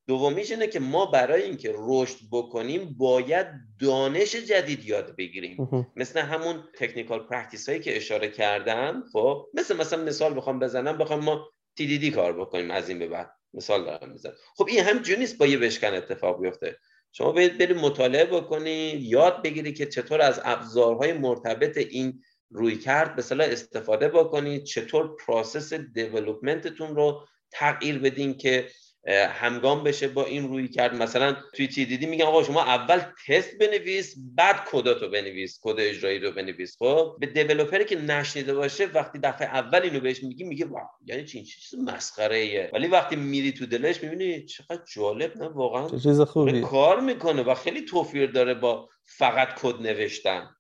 دومیش 0.07 0.51
اینه 0.51 0.67
که 0.67 0.81
ما 0.81 1.07
برای 1.07 1.43
اینکه 1.43 1.75
رشد 1.79 2.17
بکنیم 2.33 2.95
باید 2.99 3.47
دانش 3.81 4.37
جدید 4.37 4.85
یاد 4.85 5.17
بگیریم. 5.17 5.89
مثل 5.97 6.21
همون 6.21 6.65
technical 6.79 7.27
practice 7.27 7.69
هایی 7.69 7.81
که 7.81 7.97
اشاره 7.97 8.29
کردم 8.29 9.05
خب 9.13 9.47
مثل 9.55 9.77
مثلا 9.77 10.05
مثال 10.05 10.37
بخوام 10.37 10.59
بزنم 10.59 10.99
بخوام 10.99 11.25
ما 11.25 11.49
TDD 11.77 12.11
کار 12.11 12.33
بکنیم 12.33 12.71
از 12.71 12.89
این 12.89 12.99
به 12.99 13.09
بعد 13.09 13.31
مثال 13.55 13.85
دارم 13.85 14.11
می‌زنم. 14.11 14.35
خب 14.57 14.67
این 14.69 14.85
هم 14.85 15.03
نیست 15.19 15.39
با 15.39 15.47
یه 15.47 15.59
بشکن 15.59 15.95
اتفاق 15.95 16.41
بیفته. 16.41 16.77
شما 17.13 17.33
باید 17.33 17.59
برید 17.59 17.77
مطالعه 17.77 18.25
بکنی 18.25 18.91
یاد 18.91 19.43
بگیری 19.43 19.73
که 19.73 19.87
چطور 19.87 20.21
از 20.21 20.41
ابزارهای 20.45 21.13
مرتبط 21.13 21.77
این 21.77 22.23
رویکرد 22.51 23.17
به 23.17 23.23
استفاده 23.45 24.09
بکنید 24.09 24.65
چطور 24.65 25.17
process 25.17 25.73
development 25.73 26.70
تون 26.70 26.97
رو 26.97 27.27
تغییر 27.51 27.99
بدین 27.99 28.37
که 28.37 28.69
همگام 29.09 29.85
بشه 29.85 30.09
با 30.09 30.25
این 30.25 30.49
روی 30.49 30.69
کرد 30.69 30.95
مثلا 30.95 31.37
توی 31.55 31.69
تی 31.69 31.85
دیدی؟ 31.85 32.07
میگن 32.07 32.25
آقا 32.25 32.43
شما 32.43 32.63
اول 32.63 33.03
تست 33.29 33.59
بنویس 33.59 34.15
بعد 34.35 34.57
کداتو 34.71 35.09
بنویس 35.09 35.59
کد 35.63 35.75
اجرایی 35.79 36.19
رو 36.19 36.31
بنویس. 36.33 36.77
خب 36.79 37.17
به 37.21 37.27
دیولپری 37.27 37.85
که 37.85 37.97
نشنیده 37.97 38.55
باشه 38.55 38.87
وقتی 38.87 39.19
دفعه 39.19 39.49
اول 39.49 39.83
اینو 39.83 40.01
بهش 40.01 40.23
میگی 40.23 40.45
میگه 40.45 40.67
وا 40.67 40.81
یعنی 41.07 41.25
چی؟ 41.25 41.45
چیز 41.45 41.81
مسخره 41.81 42.37
ایه 42.37 42.71
ولی 42.73 42.87
وقتی 42.87 43.17
میری 43.17 43.53
تو 43.53 43.67
دلش 43.67 44.03
می‌بینی 44.03 44.45
چقدر 44.45 44.83
جالب 44.95 45.37
نه؟ 45.37 45.49
واقعا 45.49 45.99
چیز 45.99 46.21
خوبی. 46.21 46.61
کار 46.61 47.01
می‌کنه 47.01 47.43
و 47.43 47.55
خیلی 47.55 47.85
توفیر 47.85 48.31
داره 48.31 48.55
با 48.55 48.89
فقط 49.05 49.49
کد 49.61 49.83
نوشتن. 49.83 50.51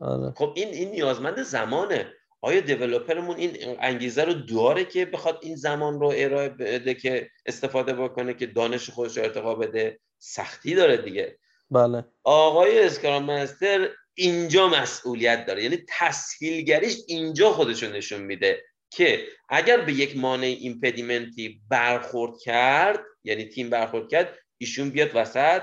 آره. 0.00 0.32
خب 0.36 0.52
این 0.56 0.68
این 0.68 0.90
نیازمند 0.90 1.42
زمانه. 1.42 2.12
آیا 2.46 2.60
دیولوپرمون 2.60 3.36
این 3.36 3.76
انگیزه 3.80 4.24
رو 4.24 4.32
داره 4.32 4.84
که 4.84 5.04
بخواد 5.04 5.38
این 5.42 5.56
زمان 5.56 6.00
رو 6.00 6.12
ارائه 6.16 6.48
بده 6.48 6.94
که 6.94 7.30
استفاده 7.46 7.92
بکنه 7.92 8.34
که 8.34 8.46
دانش 8.46 8.90
خودش 8.90 9.16
رو 9.16 9.24
ارتقا 9.24 9.54
بده؟ 9.54 10.00
سختی 10.18 10.74
داره 10.74 10.96
دیگه. 10.96 11.38
بله. 11.70 12.04
آقای 12.24 12.84
Scrum 12.84 13.24
Master 13.24 13.88
اینجا 14.14 14.68
مسئولیت 14.68 15.46
داره. 15.46 15.62
یعنی 15.62 15.78
تسهیلگریش 15.88 16.96
اینجا 17.08 17.50
خودشو 17.50 17.92
نشون 17.92 18.22
میده 18.22 18.62
که 18.90 19.26
اگر 19.48 19.76
به 19.76 19.92
یک 19.92 20.16
مانع 20.16 20.56
impediment 20.60 21.51
ی 21.51 21.60
برخورد 21.68 22.38
کرد 22.40 23.00
یعنی 23.24 23.44
تیم 23.44 23.70
برخورد 23.70 24.08
کرد 24.08 24.38
ایشون 24.58 24.90
بیاد 24.90 25.10
وسط 25.14 25.62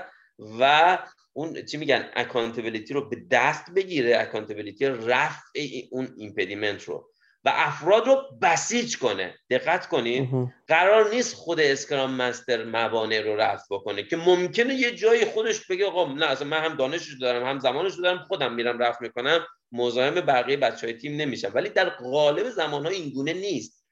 و 0.60 0.98
اون 1.36 1.64
چی 1.64 1.76
میگن 1.76 2.08
accountability 2.16 2.94
رو 2.94 3.08
به 3.08 3.16
دست 3.30 3.70
بگیره 3.74 4.20
accountability 4.20 4.86
رفع 4.86 5.60
اون 5.90 6.14
impediment 6.16 6.84
رو 6.84 7.10
و 7.44 7.52
افراد 7.54 8.06
رو 8.06 8.22
بسیج 8.42 8.98
کنه. 8.98 9.34
دقت 9.50 9.88
کنید 9.88 10.28
قرار 10.68 11.10
نیست 11.10 11.34
خود 11.34 11.60
Scrum 11.60 12.14
Master 12.14 12.64
موانع 12.64 13.20
رو 13.20 13.36
رفع 13.36 13.64
بکنه 13.70 14.02
که 14.02 14.16
ممکنه 14.16 14.74
یه 14.74 14.94
جای 14.94 15.24
خودش 15.24 15.66
بگه 15.66 15.86
آقا 15.86 16.12
نه 16.12 16.26
اصلا 16.26 16.48
من 16.48 16.64
هم 16.64 16.76
دانشش 16.76 17.14
دارم 17.20 17.46
هم 17.46 17.58
زمانش 17.58 17.94
دارم 17.94 18.18
خودم 18.18 18.54
میرم 18.54 18.78
رفع 18.78 18.98
می‌کنم 19.00 19.46
مزاحم 19.72 20.14
بقیه 20.14 20.56
بچه 20.56 20.86
های 20.86 20.96
تیم 20.96 21.16
نمیشم. 21.16 21.52
ولی 21.54 21.68
در 21.68 21.88
قالب 21.88 22.50
زمان 22.50 22.86
ها 22.86 22.90
این 22.92 23.10
گونه 23.10 23.32
نیست. 23.32 23.84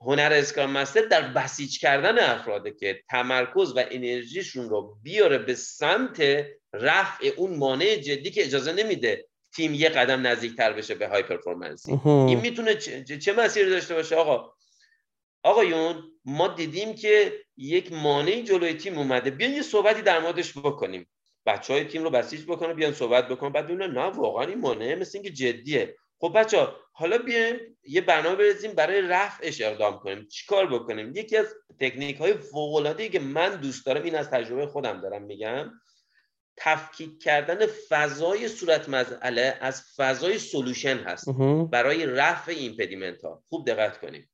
هنر 0.00 0.32
اسکرام 0.32 0.70
مستر 0.70 1.00
در 1.00 1.22
بسیج 1.22 1.80
کردن 1.80 2.18
افراده 2.18 2.70
که 2.70 3.02
تمرکز 3.10 3.76
و 3.76 3.84
انرژیشون 3.90 4.68
رو 4.68 4.98
بیاره 5.02 5.38
به 5.38 5.54
سمت 5.54 6.46
رفع 6.72 7.30
اون 7.36 7.56
مانع 7.56 7.96
جدی 7.96 8.30
که 8.30 8.44
اجازه 8.44 8.72
نمیده 8.72 9.28
تیم 9.54 9.74
یه 9.74 9.88
قدم 9.88 10.26
نزدیکتر 10.26 10.72
بشه 10.72 10.94
به 10.94 11.08
های 11.08 11.22
پرفورمنسی 11.22 12.00
این 12.04 12.40
می‌تونه 12.40 12.74
چه, 12.74 13.18
چه 13.18 13.32
مسیری 13.32 13.70
داشته 13.70 13.94
باشه؟ 13.94 14.16
آقا 14.16 14.52
آقایون 15.42 16.02
ما 16.24 16.48
دیدیم 16.48 16.94
که 16.94 17.32
یک 17.56 17.92
مانعی 17.92 18.42
جلوی 18.42 18.74
تیم 18.74 18.98
اومده. 18.98 19.30
بیان 19.30 19.52
یه 19.52 19.62
صحبتی 19.62 20.02
در 20.02 20.20
موردش 20.20 20.58
بکنیم. 20.58 21.08
بچه 21.46 21.72
های 21.72 21.84
تیم 21.84 22.04
رو 22.04 22.10
بسیج 22.10 22.44
بکنه 22.44 22.74
بیان 22.74 22.92
صحبت 22.92 23.28
بکنن. 23.28 23.52
بعد 23.52 23.64
ببینن 23.64 23.90
نه 23.90 24.04
واقعا 24.04 24.46
این 24.46 24.60
مانعه 24.60 24.94
مثل 24.94 25.18
اینکه 25.18 25.30
جدیه. 25.30 25.96
خب 26.18 26.32
بچه 26.36 26.58
ها 26.58 26.76
حالا 26.92 27.18
بیایم 27.18 27.56
یه 27.84 28.00
برنامه 28.00 28.36
بریزیم 28.36 28.72
برای 28.72 29.00
رفعش 29.00 29.60
اقدام 29.60 29.98
کنیم. 29.98 30.28
چیکار 30.28 30.66
بکنیم؟ 30.66 31.16
یکی 31.16 31.36
از 31.36 31.46
تکنیک 31.80 32.16
های 32.16 32.34
فوق 32.34 32.96
که 33.12 33.20
من 33.20 33.56
دوست 33.56 33.86
دارم 33.86 34.02
این 34.02 34.14
از 34.14 34.30
تجربه 34.30 34.66
خودم 34.66 35.00
دارم 35.00 35.22
میگم. 35.22 35.72
تفکیک 36.64 37.22
کردن 37.22 37.66
فضای 37.66 38.48
صورت 38.48 38.88
مسئله 38.88 39.58
از 39.60 39.82
فضای 39.96 40.38
solution 40.38 40.96
هست. 40.96 41.28
برای 41.70 42.06
رفع 42.06 42.52
impediment 42.52 43.24
ها 43.24 43.44
خوب 43.48 43.66
دقت 43.66 44.00
کنید 44.00 44.28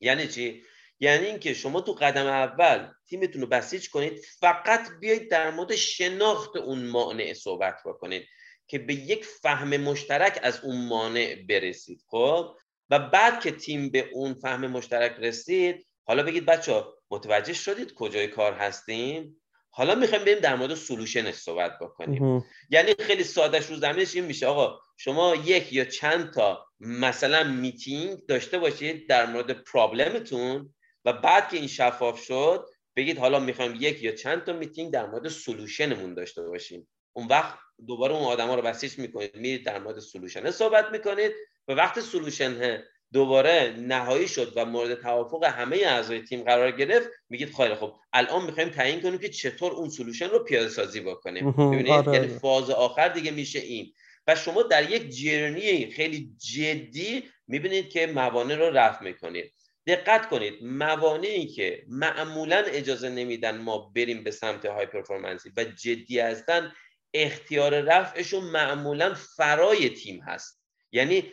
یعنی 0.00 0.28
چی؟ 0.28 0.62
یعنی 1.00 1.26
اینکه 1.26 1.54
شما 1.54 1.80
تو 1.80 1.92
قدم 1.92 2.26
اول 2.26 2.88
تیمتون 3.08 3.40
رو 3.42 3.46
بسیج 3.46 3.90
کنید 3.90 4.24
فقط 4.40 4.88
بیایید 5.00 5.30
در 5.30 5.50
مورد 5.50 5.76
شناخت 5.76 6.56
اون 6.56 6.86
مانع 6.86 7.32
صحبت 7.32 7.76
بکنید 7.84 8.26
که 8.66 8.78
به 8.78 8.94
یک 8.94 9.24
فهم 9.24 9.76
مشترک 9.76 10.40
از 10.42 10.60
اون 10.64 10.88
مانع 10.88 11.44
برسید. 11.48 12.02
خب؟ 12.06 12.56
و 12.90 12.98
بعد 12.98 13.40
که 13.40 13.50
تیم 13.50 13.90
به 13.90 14.10
اون 14.12 14.34
فهم 14.34 14.66
مشترک 14.66 15.16
رسید 15.18 15.86
حالا 16.04 16.22
بگید 16.22 16.46
بچه 16.46 16.84
متوجه 17.10 17.52
شدید 17.52 17.94
کجای 17.94 18.28
کار 18.28 18.52
هستیم؟ 18.52 19.39
حالا 19.70 19.94
می‌خوایم 19.94 20.24
بریم 20.24 20.38
در 20.38 20.54
مورد 20.54 20.74
solution 20.74 21.22
ش 21.22 21.34
صحبت 21.34 21.78
بکنیم. 21.78 22.44
یعنی 22.70 22.94
خیلی 23.00 23.24
سادهش 23.24 23.66
رو 23.66 23.76
زمینش 23.76 24.14
این 24.14 24.24
میشه. 24.24 24.46
آقا 24.46 24.78
شما 24.96 25.34
یک 25.44 25.72
یا 25.72 25.84
چند 25.84 26.32
تا 26.32 26.66
مثلا 26.80 27.44
میتینگ 27.44 28.26
داشته 28.26 28.58
باشید 28.58 29.08
در 29.08 29.26
مورد 29.26 29.50
problem 29.50 30.37
تون 30.37 30.74
و 31.04 31.12
بعد 31.12 31.48
که 31.48 31.56
این 31.56 31.66
شفاف 31.66 32.24
شد 32.24 32.66
بگید 32.96 33.18
حالا 33.18 33.38
می‌خوایم 33.38 33.74
یک 33.80 34.02
یا 34.02 34.12
چند 34.12 34.44
تا 34.44 34.52
میتینگ 34.52 34.92
در 34.92 35.06
مورد 35.06 35.28
solution 35.28 35.90
مون 35.90 36.14
داشته 36.14 36.42
باشیم. 36.42 36.88
اون 37.12 37.26
وقت 37.26 37.58
دوباره 37.86 38.14
اون 38.14 38.24
آدما 38.24 38.54
رو 38.54 38.62
بسیج 38.62 38.98
می‌کنید 38.98 39.36
میرید 39.36 39.66
در 39.66 39.78
مورد 39.78 39.98
solution 39.98 40.50
صحبت 40.50 40.86
می‌کنید. 40.92 41.32
و 41.68 41.72
وقت 41.72 42.00
solution 42.00 42.82
دوباره 43.12 43.74
نهایی 43.78 44.28
شد 44.28 44.52
و 44.56 44.64
مورد 44.64 44.94
توافق 44.94 45.44
همه 45.44 45.76
اعضای 45.76 46.22
تیم 46.22 46.42
قرار 46.42 46.70
گرفت 46.70 47.08
میگید 47.28 47.54
خیلی 47.56 47.74
خب 47.74 47.94
الان 48.12 48.44
می‌خوایم 48.46 48.68
تعیین 48.68 49.00
کنیم 49.00 49.18
که 49.18 49.28
چطور 49.28 49.72
اون 49.72 49.90
solution 49.90 50.28
رو 50.28 50.38
پیاده 50.38 50.68
سازی 50.68 51.00
بکنیم 51.00 51.52
ببینید 51.52 51.90
آره. 51.90 52.12
یعنی 52.12 52.28
فاز 52.28 52.70
آخر 52.70 53.08
دیگه 53.08 53.30
میشه 53.30 53.58
این. 53.58 53.92
و 54.26 54.34
شما 54.34 54.62
در 54.62 54.90
یک 54.90 55.08
journey 55.08 55.90
خیلی 55.90 56.30
جدی 56.38 57.22
می‌بینید 57.46 57.90
که 57.90 58.06
موانع 58.06 58.54
رو 58.54 58.70
رفع 58.70 59.04
می‌کنید. 59.04 59.52
دقت 59.86 60.28
کنید 60.28 60.54
موانعی 60.62 61.46
که 61.46 61.84
معمولا 61.88 62.56
اجازه 62.56 63.08
نمیدن 63.08 63.58
ما 63.58 63.92
بریم 63.96 64.24
به 64.24 64.30
سمت 64.30 64.66
high 64.66 64.86
performance 64.86 65.46
ی 65.46 65.52
و 65.56 65.64
جدی 65.64 66.20
هستن 66.20 66.72
اختیار 67.14 67.80
رفعشون 67.80 68.44
معمولا 68.44 69.14
فرای 69.36 69.88
تیم 69.88 70.20
هست. 70.20 70.60
یعنی 70.92 71.24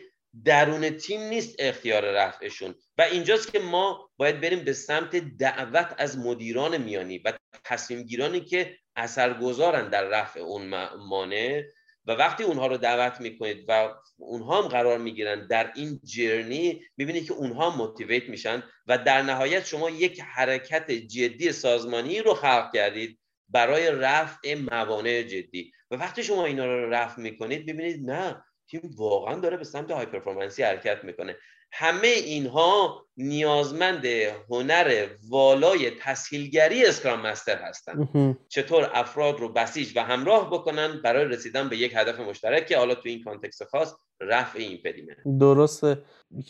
درون 0.44 0.90
تیم 0.90 1.20
نیست 1.20 1.56
اختیار 1.58 2.10
رفعشون. 2.10 2.74
و 2.98 3.02
اینجاست 3.02 3.52
که 3.52 3.58
ما 3.58 4.10
باید 4.16 4.40
بریم 4.40 4.64
به 4.64 4.72
سمت 4.72 5.16
دعوت 5.16 5.94
از 5.98 6.18
مدیران 6.18 6.76
میانی 6.76 7.18
و 7.18 7.32
تصمیم 7.64 8.02
گیرانی 8.02 8.40
که 8.40 8.76
اثرگذارن 8.96 9.90
در 9.90 10.04
رفع 10.04 10.40
اون 10.40 10.88
مانع. 11.08 11.62
و 12.06 12.12
وقتی 12.12 12.44
اونها 12.44 12.66
رو 12.66 12.76
دعوت 12.76 13.20
می‌کنید 13.20 13.64
و 13.68 13.88
اونها 14.16 14.62
هم 14.62 14.68
قرار 14.68 14.98
می‌گیرن 14.98 15.46
در 15.46 15.72
این 15.74 16.00
جرنی 16.04 16.82
می‌بینید 16.96 17.26
که 17.26 17.32
اونها 17.32 17.76
موتیویت 17.76 18.28
میشن 18.28 18.62
و 18.86 18.98
در 18.98 19.22
نهایت 19.22 19.66
شما 19.66 19.90
یک 19.90 20.20
حرکت 20.20 20.90
جدی 20.90 21.52
سازمانی 21.52 22.18
رو 22.20 22.34
خلق 22.34 22.74
کردید 22.74 23.18
برای 23.48 23.90
رفع 23.90 24.54
موانع 24.54 25.22
جدی. 25.22 25.72
و 25.90 25.94
وقتی 25.94 26.22
شما 26.22 26.44
اینا 26.44 26.66
رو 26.66 26.90
رفع 26.90 27.20
می‌کنید 27.20 27.66
ببینید 27.66 28.10
نه 28.10 28.44
تیم 28.70 28.80
واقعا 28.96 29.40
داره 29.40 29.56
به 29.56 29.64
سمت 29.64 29.90
high 29.90 30.06
performance 30.06 30.57
ی 30.57 30.62
حرکت 30.62 31.04
می‌کنه. 31.04 31.36
همه 31.72 32.08
اینها 32.08 33.06
نیازمند 33.16 34.06
هنر 34.50 35.06
والای 35.28 35.90
تسهیلگری 36.00 36.86
Scrum 36.86 37.20
Master 37.20 37.58
هستن. 37.62 38.08
چطور 38.48 38.90
افراد 38.94 39.40
رو 39.40 39.48
بسیج 39.48 39.92
و 39.96 40.00
همراه 40.04 40.50
بکنن 40.50 41.00
برای 41.04 41.24
رسیدن 41.24 41.68
به 41.68 41.76
یک 41.76 41.92
هدف 41.96 42.20
مشترک 42.20 42.66
که 42.66 42.78
حالا 42.78 42.94
تو 42.94 43.08
این 43.08 43.24
context 43.24 43.64
خاص 43.64 43.94
رفع 44.20 44.58
impediment 44.58 44.78
ه 44.84 45.16
درسته. 45.40 45.98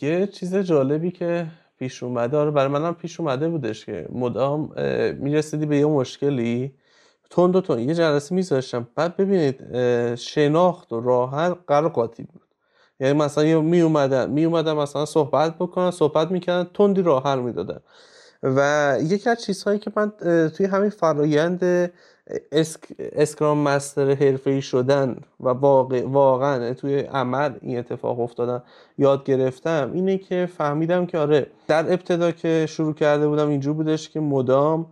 یه 0.01 0.27
چیز 0.27 0.55
جالبی 0.55 1.11
که 1.11 1.47
پیش 1.79 2.03
اومده 2.03 2.37
آره 2.37 2.51
برای 2.51 2.67
منم 2.67 2.95
پیش 2.95 3.19
اومده 3.19 3.49
بودش 3.49 3.85
که 3.85 4.05
مدام 4.11 4.73
می‌رسیدی 5.17 5.65
به 5.65 5.77
یه 5.77 5.85
مشکلی؟ 5.85 6.73
تون 7.29 7.51
دو 7.51 7.61
تون 7.61 7.79
یه 7.79 7.95
جلسه 7.95 8.35
میذاشتم. 8.35 8.87
بعد 8.95 9.17
ببینید 9.17 9.75
شناخت 10.15 10.93
و 10.93 11.01
راحت 11.01 11.57
قرار 11.67 11.89
قاطی 11.89 12.23
بود. 12.23 12.41
یعنی 12.99 13.19
مثلا 13.19 13.61
می 13.61 13.81
اومدن 13.81 14.29
می 14.29 14.45
اومدن 14.45 14.73
مثلا 14.73 15.05
صحبت 15.05 15.55
بکنن 15.55 15.91
صحبت 15.91 16.31
می‌کردن 16.31 16.69
تندی 16.73 17.01
راه 17.01 17.23
حل 17.23 17.39
می‌دادن. 17.39 17.79
و 18.43 18.97
یکی 19.01 19.29
از 19.29 19.43
چیزهایی 19.43 19.79
که 19.79 19.91
من 19.95 20.11
توی 20.49 20.65
همین 20.65 20.89
فرایند 20.89 21.91
اسک، 22.51 22.79
اسکرام 22.99 23.57
مستر 23.57 24.13
حرفه‌ای 24.13 24.61
شدن 24.61 25.17
و 25.39 25.49
واقع، 25.49 26.05
واقعا 26.05 26.73
توی 26.73 26.99
عمل 26.99 27.53
این 27.61 27.79
اتفاق 27.79 28.19
افتادن 28.19 28.63
یاد 28.97 29.23
گرفتم 29.23 29.91
اینه 29.93 30.17
که 30.17 30.49
فهمیدم 30.57 31.05
که 31.05 31.17
آره 31.17 31.47
در 31.67 31.93
ابتدا 31.93 32.31
که 32.31 32.65
شروع 32.69 32.93
کرده 32.93 33.27
بودم 33.27 33.49
اینجور 33.49 33.73
بودش 33.73 34.09
که 34.09 34.19
مدام 34.19 34.85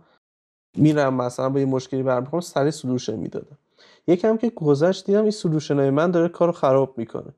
میرم 0.76 1.14
مثلا 1.14 1.48
با 1.48 1.60
یه 1.60 1.66
مشکلی 1.66 2.02
برمیخوام 2.02 2.40
سریع 2.40 2.70
سلوشن 2.70 3.16
می‌دادم. 3.16 3.58
یکم 4.06 4.36
که 4.36 4.50
گذشت 4.50 5.06
دیدم 5.06 5.22
این 5.22 5.30
سلوشن 5.30 5.78
های 5.78 5.90
من 5.90 6.10
داره 6.10 6.28
کارو 6.28 6.52
خراب 6.52 6.94
می‌کنه. 6.98 7.34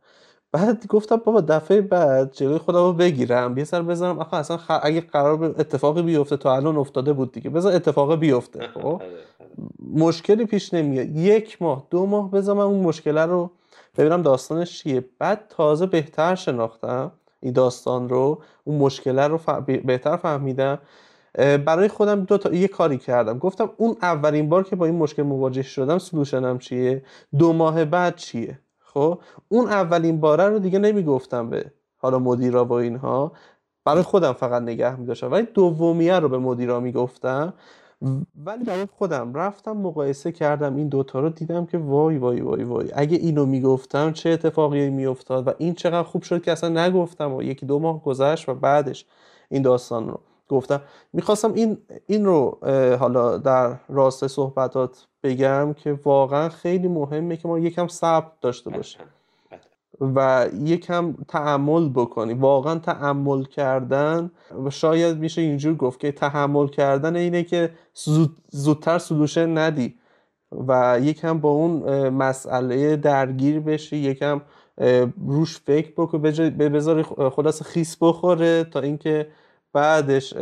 بعد 0.53 0.87
گفتم 0.87 1.17
بابا 1.17 1.41
دفعه 1.41 1.81
بعد 1.81 2.33
جلوی 2.33 2.59
خودم 2.59 2.79
رو 2.79 2.93
بگیرم 2.93 3.59
یه 3.59 3.65
سر 3.65 3.83
بزنم. 3.83 4.19
آخه 4.19 4.37
اصلا 4.37 4.59
اگه 4.83 5.01
قرار 5.01 5.45
اتفاقی 5.45 6.03
بیفته 6.03 6.37
تا 6.37 6.57
الان 6.57 6.77
افتاده 6.77 7.13
بود 7.13 7.33
دیگه. 7.33 7.51
بذار 7.51 7.75
اتفاقی 7.75 8.17
بیفته 8.17 8.69
خب؟ 8.69 8.87
آره، 8.87 8.95
آره. 8.95 9.51
مشکلی 9.95 10.47
پیش 10.47 10.75
نمیاد. 10.75 11.17
یک 11.17 11.63
ماه 11.63 11.87
دو 11.91 12.07
ماه 12.07 12.31
بذارم 12.31 12.59
اون 12.59 12.81
مشکل 12.81 13.19
رو 13.19 13.51
ببینم 13.99 14.23
داستانش 14.23 14.83
چیه. 14.83 15.05
بعد 15.19 15.45
تازه 15.49 15.87
بهتر 15.87 16.35
شناختم 16.35 17.13
این 17.41 17.53
داستان 17.53 18.09
رو 18.09 18.43
اون 18.65 18.79
مشکل 18.79 19.19
رو 19.19 19.39
بهتر 19.85 20.17
فهمیدم. 20.17 20.79
برای 21.39 21.89
خودم 21.89 22.25
دو 22.25 22.39
تا 22.39 22.53
یه 22.53 22.69
کاری 22.69 22.99
کردم. 22.99 23.39
گفتم 23.39 23.71
اون 23.77 23.97
اولین 24.03 24.49
بار 24.49 24.65
که 24.65 24.77
با 24.77 24.87
این 24.87 24.95
مشکل 24.95 25.23
مواجه 25.23 25.63
شدم 25.63 25.99
سلوشنم 25.99 26.59
چیه؟ 26.59 27.03
دو 27.39 27.53
ماه 27.53 27.85
بعد 27.85 28.17
چیه؟ 28.17 28.59
خب؟ 28.79 29.19
اون 29.49 29.67
اولین 29.67 30.21
باره 30.21 30.49
رو 30.49 30.59
دیگه 30.59 30.79
نمی‌گفتم 30.79 31.51
به 31.51 31.65
حالا 31.97 32.19
مدیرا 32.19 32.65
و 32.65 32.73
اینها. 32.73 33.33
برای 33.85 34.03
خودم 34.03 34.33
فقط 34.33 34.63
نگه 34.63 35.01
میداشتم. 35.01 35.33
ولی 35.33 35.49
دومیه 35.55 36.19
رو 36.19 36.29
به 36.29 36.39
مدیرا 36.39 36.81
می‌گفتم. 36.81 37.55
ولی 38.37 38.65
برای 38.65 38.87
خودم 38.99 39.35
رفتم 39.35 39.73
مقایسه 39.73 40.33
کردم. 40.33 40.77
این 40.77 40.89
دوتا 40.89 41.21
رو 41.21 41.29
دیدم 41.29 41.67
که 41.67 41.79
وای 41.79 42.19
وای 42.19 42.41
وای 42.41 42.65
وای. 42.65 42.89
اگه 42.95 43.17
اینو 43.17 43.47
می‌گفتم 43.47 44.13
چه 44.13 44.31
اتفاقی 44.31 44.91
میافتاد؟ 44.91 45.49
و 45.49 45.53
این 45.59 45.75
چقدر 45.75 46.03
خوب 46.03 46.23
شد 46.23 46.43
که 46.43 46.53
اصلا 46.53 46.87
نگفتم 46.87 47.35
و 47.35 47.43
یکی 47.43 47.67
دو 47.67 47.79
ماه 47.79 48.03
گذشت 48.03 48.49
و 48.49 48.55
بعدش 48.55 49.07
این 49.49 49.63
داستان 49.63 50.09
رو. 50.09 50.21
گفتم. 50.51 50.81
می‌خواستم 51.13 51.53
این 51.55 51.79
این 52.07 52.25
رو 52.25 52.59
حالا 53.01 53.39
در 53.39 53.77
راست 53.89 54.27
صحبتات 54.27 55.07
بگم 55.23 55.73
که 55.73 55.99
واقعا 56.05 56.49
خیلی 56.49 56.89
مهمه 56.89 57.37
که 57.37 57.49
ما 57.49 57.59
یکم 57.59 57.89
صبر 57.89 58.31
داشته 58.41 58.71
باشیم. 58.71 59.03
و 60.01 60.49
یکم 60.65 61.15
تعمل 61.29 61.89
بکنیم. 61.89 62.41
واقعا 62.41 62.79
تعمل 62.79 63.45
کردن 63.45 64.31
و 64.65 64.71
شاید 64.71 65.19
میشه 65.19 65.41
اینجور 65.41 65.75
گفت 65.75 66.01
که 66.01 66.13
تحمل 66.13 66.69
کردن 66.69 67.17
اینه 67.17 67.43
که 67.43 67.71
زودتر 68.51 68.99
سلوشن 68.99 69.59
ندی 69.59 69.95
و 70.69 70.99
یکم 71.03 71.39
با 71.39 71.49
اون 71.49 72.09
مسئله 72.09 72.97
درگیر 72.97 73.61
بشی 73.61 73.97
یکم 73.97 74.41
روش 75.27 75.61
فکر 75.61 75.93
بکن 75.97 76.23
بذاری 76.23 77.03
خلاص 77.37 77.63
خیس 77.63 77.97
بخوره 78.01 78.65
تا 78.65 78.81
اینکه 78.81 79.27
بعدش 79.73 80.35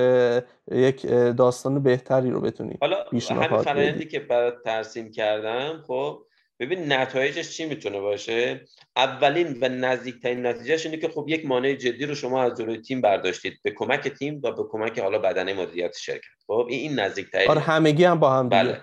یک 0.72 1.06
داستان 1.36 1.82
بهتری 1.82 2.30
رو 2.30 2.40
بتونی 2.40 2.78
حالا 2.80 3.04
همین 3.30 3.62
فرآیندی 3.62 4.04
که 4.04 4.20
برات 4.20 4.62
ترسیم 4.64 5.10
کردم 5.10 5.82
خب 5.86 6.24
ببین 6.60 6.92
نتایجش 6.92 7.56
چی 7.56 7.66
می‌تونه 7.66 8.00
باشه؟ 8.00 8.64
اولین 8.96 9.58
و 9.60 9.68
نزدیکترین 9.68 10.46
نتیجهش 10.46 10.86
اینه 10.86 10.98
که 10.98 11.08
خب 11.08 11.24
یک 11.28 11.46
مانع 11.46 11.74
جدی 11.74 12.06
رو 12.06 12.14
شما 12.14 12.42
از 12.42 12.58
جلوی 12.58 12.78
تیم 12.78 13.00
برداشتید. 13.00 13.60
به 13.62 13.70
کمک 13.70 14.08
تیم 14.08 14.40
و 14.44 14.52
به 14.52 14.62
کمک 14.70 14.98
حالا 14.98 15.18
بدنه 15.18 15.54
مدیریت 15.54 15.96
شرکت. 15.96 16.24
خب 16.46 16.66
این 16.68 16.80
این 16.80 17.00
نزدیکترین. 17.00 17.48
آره 17.48 17.60
همگی 17.60 18.04
هم 18.04 18.20
با 18.20 18.30
هم 18.30 18.48
بله. 18.48 18.80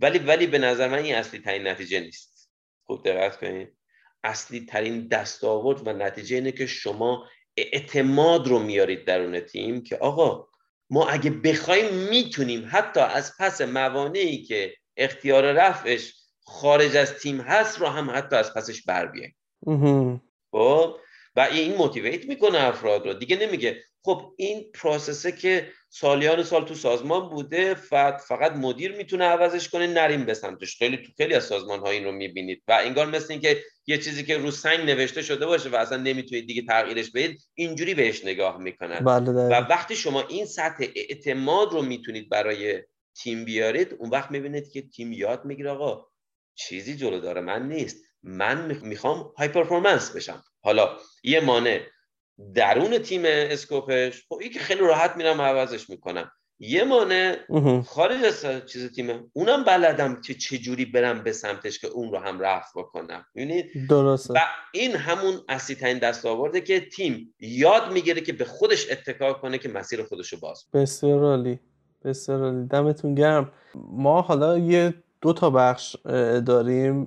ولی 0.00 0.18
ولی 0.18 0.46
به 0.46 0.58
نظر 0.58 0.88
من 0.88 0.98
این 0.98 1.14
اصلی 1.14 1.40
ترین 1.40 1.66
نتیجه 1.66 2.00
نیست. 2.00 2.50
خوب 2.84 3.04
دقت 3.04 3.36
کنید. 3.36 3.76
اصلی 4.24 4.66
ترین 4.66 5.08
دستاورد 5.08 5.88
و 5.88 5.92
نتیجه 5.92 6.36
اینه 6.36 6.52
که 6.52 6.66
شما 6.66 7.26
اعتماد 7.58 8.48
رو 8.48 8.58
میارید 8.58 9.04
درون 9.04 9.40
تیم 9.40 9.82
که 9.82 9.96
آقا 9.96 10.48
ما 10.90 11.08
اگه 11.08 11.30
بخوایم 11.30 11.94
می‌تونیم 11.94 12.68
حتی 12.70 13.00
از 13.00 13.32
پس 13.38 13.60
موانعی 13.60 14.42
که 14.42 14.74
اختیار 14.96 15.52
رفعش 15.52 16.14
خارج 16.44 16.96
از 16.96 17.14
تیم 17.14 17.40
هست 17.40 17.78
رو 17.78 17.86
هم 17.86 18.10
حتی 18.10 18.36
از 18.36 18.54
پسش 18.54 18.82
بر 18.82 19.06
بیایم. 19.06 19.36
خب؟ 20.52 20.96
و 21.36 21.40
این 21.40 21.76
موتیویت 21.76 22.26
می‌کنه 22.26 22.58
افراد 22.58 23.06
رو. 23.06 23.14
دیگه 23.14 23.36
نمیگه 23.36 23.84
خب 24.02 24.32
این 24.36 24.72
پروسسه 24.74 25.32
که 25.32 25.72
سالیان 25.88 26.42
سال 26.42 26.64
تو 26.64 26.74
سازمان 26.74 27.28
بوده 27.28 27.74
فقط 27.74 28.20
فقط 28.20 28.52
مدیر 28.52 28.96
می‌تونه 28.96 29.24
عوضش 29.24 29.68
کنه 29.68 29.86
نریم 29.86 30.24
به 30.26 30.34
سمتش. 30.34 30.78
خیلی 30.78 30.96
تو 30.96 31.12
خیلی 31.16 31.34
از 31.34 31.44
سازمان 31.44 31.80
ها 31.80 31.90
این 31.90 32.04
رو 32.04 32.12
می‌بینید. 32.12 32.62
و 32.68 32.78
انگار 32.84 33.06
مثل 33.06 33.32
اینکه 33.32 33.62
یه 33.86 33.98
چیزی 33.98 34.24
که 34.24 34.38
رو 34.38 34.50
سنگ 34.50 34.80
نوشته 34.80 35.22
شده 35.22 35.46
باشه 35.46 35.68
و 35.68 35.76
اصلا 35.76 35.98
نمی‌تونید 35.98 36.46
دیگه 36.46 36.62
تغییرش 36.62 37.10
بدید 37.10 37.40
اینجوری 37.54 37.94
بهش 37.94 38.24
نگاه 38.24 38.58
می‌کنن. 38.58 38.98
بله 38.98 39.30
و 39.30 39.52
وقتی 39.52 39.96
شما 39.96 40.22
این 40.28 40.46
سطح 40.46 40.84
اعتماد 40.94 41.72
رو 41.72 41.82
می‌تونید 41.82 42.28
برای 42.28 42.82
تیم 43.14 43.44
بیارید 43.44 43.96
اون 43.98 44.10
وقت 44.10 44.30
می‌بینید 44.30 44.70
که 44.72 44.82
تیم 44.82 45.12
یاد 45.12 45.44
می‌گیره 45.44 45.70
آقا 45.70 46.06
چیزی 46.54 46.96
جلو 46.96 47.20
داره. 47.20 47.40
من 47.40 47.68
نیست. 47.68 47.96
من 48.22 48.78
می‌خوام 48.82 49.32
های 49.38 49.48
پرفورمنس 49.48 50.16
بشم. 50.16 50.44
حالا 50.60 50.96
یه 51.22 51.40
مانع. 51.40 51.80
درون 52.54 52.98
تیم 52.98 53.22
اسکوپش. 53.24 54.24
خب 54.28 54.38
این 54.40 54.52
که 54.52 54.58
خیلی 54.58 54.80
راحت 54.80 55.16
میرم 55.16 55.40
عوضش 55.40 55.90
می‌کنم. 55.90 56.30
یه 56.60 56.84
مانع 56.84 57.36
خارج 57.86 58.24
از 58.24 58.66
چیز 58.66 58.92
تیمه 58.92 59.20
اونم 59.32 59.64
بلدم 59.64 60.20
که 60.20 60.34
چجوری 60.34 60.84
برم 60.84 61.22
به 61.22 61.32
سمتش 61.32 61.78
که 61.78 61.86
اون 61.86 62.12
رو 62.12 62.18
هم 62.18 62.40
رفع 62.40 62.80
بکنم. 62.80 63.26
می‌بینید 63.34 63.88
درسته. 63.88 64.34
و 64.34 64.38
این 64.72 64.96
همون 64.96 65.34
اصلی 65.48 65.76
ترین 65.76 65.98
دستاورده 65.98 66.60
که 66.60 66.80
تیم 66.80 67.34
یاد 67.40 67.92
می‌گیره 67.92 68.20
که 68.20 68.32
به 68.32 68.44
خودش 68.44 68.90
اتکا 68.90 69.32
کنه 69.32 69.58
که 69.58 69.68
مسیر 69.68 70.02
خودش 70.02 70.32
رو 70.32 70.38
باز 70.38 70.64
بسیار 70.72 71.24
عالی. 71.24 71.60
بسیار 72.04 72.44
عالی. 72.44 72.66
دمتون 72.66 73.14
گرم. 73.14 73.52
ما 73.74 74.20
حالا 74.22 74.58
یه 74.58 74.94
دو 75.20 75.32
تا 75.32 75.50
بخش 75.50 75.96
داریم 76.46 77.02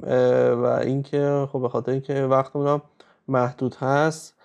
و 0.63 0.65
اینکه 0.65 1.47
خب 1.51 1.61
به 1.61 1.69
خاطر 1.69 1.91
اینکه 1.91 2.13
وقتمون 2.13 2.81
محدود 3.27 3.75
هست 3.75 4.40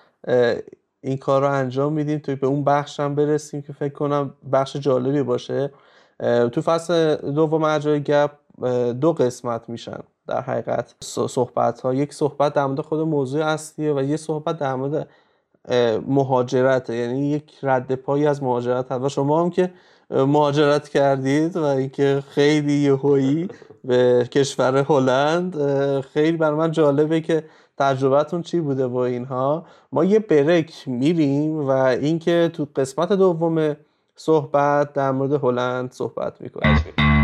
این 1.01 1.17
کار 1.17 1.43
رو 1.43 1.51
انجام 1.53 1.93
میدیم 1.93 2.19
توی 2.19 2.35
به 2.35 2.47
اون 2.47 2.65
بخش 2.65 3.01
هم 3.01 3.15
برسیم 3.15 3.63
که 3.63 3.73
فکر 3.73 3.93
کنم 3.93 4.35
بخش 4.53 4.77
جالبی 4.77 5.23
باشه. 5.23 5.71
تو 6.53 6.63
فصل 6.63 7.17
دوم 7.33 7.65
اجای 7.65 8.01
گپ 8.03 8.31
دو 9.01 9.13
قسمت 9.13 9.69
میشن 9.69 9.99
در 10.27 10.41
حقیقت 10.41 10.95
صحبت 11.29 11.81
ها 11.81 11.95
یک 11.95 12.15
صحبت 12.15 12.55
در 12.55 12.67
مورد 12.67 12.81
خود 12.81 13.01
موضوع 13.01 13.45
اصلیه 13.47 13.93
و 13.95 14.03
یه 14.03 14.17
صحبت 14.17 14.59
در 14.59 14.75
مورد 14.75 15.09
مهاجرت 16.07 16.91
یعنی 16.91 17.31
یک 17.31 17.53
رد 17.63 17.95
پایی 17.95 18.27
از 18.27 18.43
مهاجرت 18.43 18.93
هست. 18.93 19.05
و 19.05 19.09
شما 19.09 19.43
هم 19.43 19.51
که 19.51 19.73
مهاجرت 20.11 20.89
کردید 20.89 21.57
و 21.57 21.65
اینکه 21.65 22.23
خیلی 22.29 22.73
یهویی 22.73 23.49
به 23.85 24.29
کشور 24.33 24.77
هلند 24.77 25.61
خیلی 26.01 26.37
بر 26.37 26.55
من 26.55 26.71
جالبه 26.71 27.21
که 27.21 27.45
تجربتون 27.79 28.43
چی 28.43 28.61
بوده 28.61 28.89
با 28.89 29.07
اینها؟ 29.07 29.67
ما 29.93 30.05
یه 30.05 30.19
بریک 30.19 30.89
میریم 30.89 31.59
و 31.59 31.71
اینکه 31.71 32.51
تو 32.55 32.67
قسمت 32.77 33.13
دوم 33.13 33.77
صحبت 34.17 34.93
در 34.93 35.11
مورد 35.11 35.33
هلند 35.33 35.93
صحبت 35.93 36.41
می‌کنیم. 36.41 37.16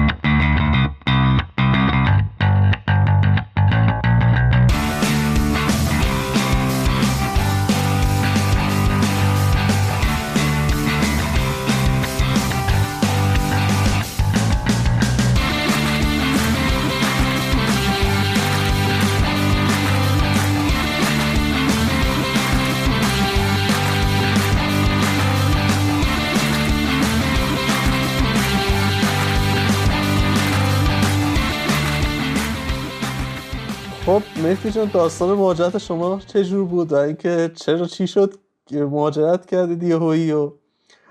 مهدی 34.52 34.70
جان 34.70 34.90
داستان 34.94 35.38
مهاجرت 35.38 35.78
شما 35.78 36.20
چجور 36.26 36.64
بود 36.64 36.92
و 36.92 36.96
اینکه 36.96 37.50
چرا 37.54 37.86
چی 37.86 38.06
شد 38.06 38.34
مهاجرت 38.70 39.46
کردید 39.46 39.82
یهویی 39.82 40.32
و 40.32 40.52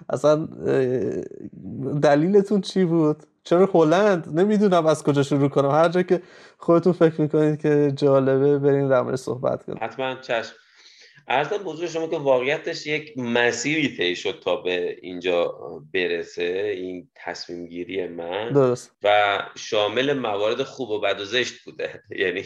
اصلا 0.09 0.47
دلیلتون 2.01 2.61
چی 2.61 2.85
بود؟ 2.85 3.23
چرا 3.43 3.69
هلند؟ 3.73 4.39
نمی‌دونم 4.39 4.85
از 4.85 5.03
کجا 5.03 5.23
شروع 5.23 5.49
کنم. 5.49 5.71
هر 5.71 5.89
جا 5.89 6.01
که 6.01 6.21
خودتون 6.57 6.93
فکر 6.93 7.21
می‌کنید 7.21 7.61
که 7.61 7.93
جالبه 7.95 8.59
بریم 8.59 8.89
در 8.89 9.15
صحبت 9.15 9.63
کنیم 9.63 9.79
حتما 9.81 10.15
چشم. 10.21 10.53
ارزم 11.27 11.57
بزرگ 11.57 11.89
شما 11.89 12.07
که 12.07 12.17
واقعیتش 12.17 12.87
یک 12.87 13.17
مسیری 13.17 13.97
طی 13.97 14.15
شد 14.15 14.39
تا 14.43 14.55
به 14.55 14.97
اینجا 15.01 15.47
برسه 15.93 16.73
این 16.77 17.09
تصمیم 17.15 17.67
گیری 17.67 18.07
من. 18.07 18.49
درست. 18.49 18.97
و 19.03 19.39
شامل 19.55 20.13
موارد 20.13 20.63
خوب 20.63 20.89
و 20.89 20.99
بد 20.99 21.19
و 21.19 21.25
زشت 21.25 21.63
بوده. 21.65 22.03
یعنی 22.21 22.45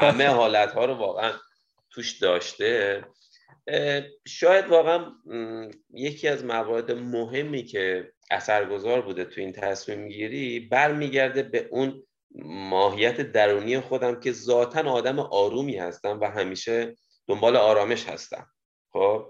همه 0.00 0.26
حالت 0.26 0.72
ها 0.72 0.84
رو 0.84 0.94
واقعا 0.94 1.32
توش 1.90 2.18
داشته. 2.18 3.04
شاید 4.26 4.66
واقعا 4.68 5.12
یکی 5.94 6.28
از 6.28 6.44
موارد 6.44 6.92
مهمی 6.92 7.64
که 7.64 8.12
اثرگذار 8.30 9.00
بوده 9.00 9.24
تو 9.24 9.40
این 9.40 9.52
تصمیم 9.52 10.08
گیری 10.08 10.60
برمیگرده 10.60 11.42
به 11.42 11.68
اون 11.70 12.02
ماهیت 12.44 13.20
درونی 13.20 13.80
خودم 13.80 14.20
که 14.20 14.32
ذاتا 14.32 14.90
آدم 14.90 15.18
آرومی 15.18 15.76
هستم 15.76 16.20
و 16.20 16.24
همیشه 16.24 16.96
دنبال 17.32 17.56
آرامش 17.56 18.08
هستم. 18.08 18.46
خب؟ 18.92 19.26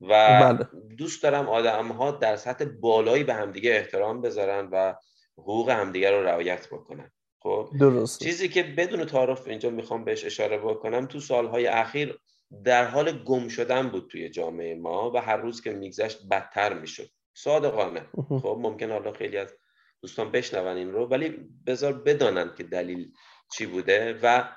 و 0.00 0.06
بله. 0.08 0.68
دوست 0.98 1.22
دارم 1.22 1.48
آدم 1.48 1.88
ها 1.88 2.10
در 2.10 2.36
سطح 2.36 2.64
بالایی 2.64 3.24
به 3.24 3.34
همدیگه 3.34 3.70
احترام 3.70 4.20
بذارن 4.20 4.68
و 4.72 4.94
حقوق 5.38 5.70
همدیگه 5.70 6.10
رو 6.10 6.22
رعایت 6.22 6.68
بکنن. 6.68 7.12
خب؟ 7.42 7.70
درست 7.80 8.22
چیزی 8.22 8.48
که 8.48 8.62
بدون 8.62 9.04
تعارف 9.04 9.48
اینجا 9.48 9.70
می‌خوام 9.70 10.04
بهش 10.04 10.24
اشاره 10.24 10.58
بکنم 10.58 11.06
تو 11.06 11.20
سالهای 11.20 11.66
اخیر 11.66 12.18
در 12.64 12.84
حال 12.84 13.24
گم 13.24 13.48
شدن 13.48 13.88
بود 13.88 14.08
توی 14.10 14.28
جامعه 14.28 14.74
ما 14.74 15.10
و 15.10 15.18
هر 15.18 15.36
روز 15.36 15.62
که 15.62 15.70
میگذشت 15.70 16.28
بدتر 16.30 16.74
می‌شد. 16.74 17.08
صادقانه. 17.34 18.06
خب؟ 18.28 18.58
ممکن 18.60 18.90
حالا 18.90 19.12
خیلی 19.12 19.36
از 19.36 19.54
دوستان 20.02 20.30
بشنون 20.30 20.76
این 20.76 20.92
رو 20.92 21.06
ولی 21.06 21.28
بذار 21.66 21.92
بدانند 21.92 22.56
که 22.56 22.62
دلیل 22.62 23.12
چی 23.52 23.66
بوده 23.66 24.20
و 24.22 24.48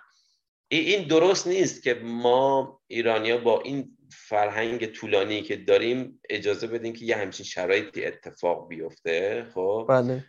این 0.70 1.08
درست 1.08 1.48
نیست 1.48 1.84
که 1.84 1.94
ما 1.94 2.80
ایرانیا 2.88 3.38
با 3.38 3.62
این 3.62 3.98
فرهنگ 4.12 4.86
طولانی 4.86 5.42
که 5.42 5.56
داریم 5.56 6.22
اجازه 6.30 6.68
بدیم 6.68 6.94
که 6.94 7.06
یه 7.06 7.16
همچین 7.16 7.46
شرایطی 7.46 8.06
اتفاق 8.06 8.68
بیفته 8.68 9.46
خب؟ 9.54 9.86
بله. 9.90 10.26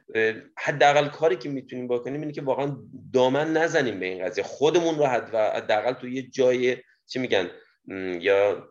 حداقل 0.59 1.09
کاری 1.09 1.37
که 1.37 1.49
می‌تونیم 1.49 1.89
بکنیم 1.89 2.21
اینه 2.21 2.33
که 2.33 2.43
واقعا 2.43 2.77
دامن 3.13 3.53
نزنیم 3.53 4.01
به 4.01 4.07
این 4.07 4.25
قضیه. 4.25 4.45
خودمون 4.45 4.99
رو 4.99 5.07
حداقل 5.07 5.93
تو 5.93 6.09
یه 6.09 6.23
جای 6.23 6.77
چی 7.07 7.19
میگن؟ 7.19 7.51
یا 8.21 8.69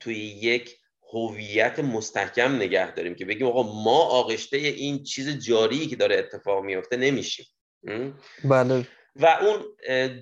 توی 0.00 0.16
یک 0.16 0.76
هویت 1.12 1.78
مستحکم 1.78 2.56
نگه 2.56 2.94
داریم 2.94 3.14
که 3.14 3.24
بگیم 3.24 3.46
آقا 3.46 3.62
ما 3.62 4.00
آغشته 4.00 4.56
این 4.56 5.02
چیز 5.02 5.38
جاری 5.38 5.86
که 5.86 5.96
داره 5.96 6.16
اتفاق 6.16 6.64
میفته 6.64 6.96
نمیشیم. 6.96 7.46
بله. 8.44 8.86
و 9.20 9.38
اون 9.40 9.64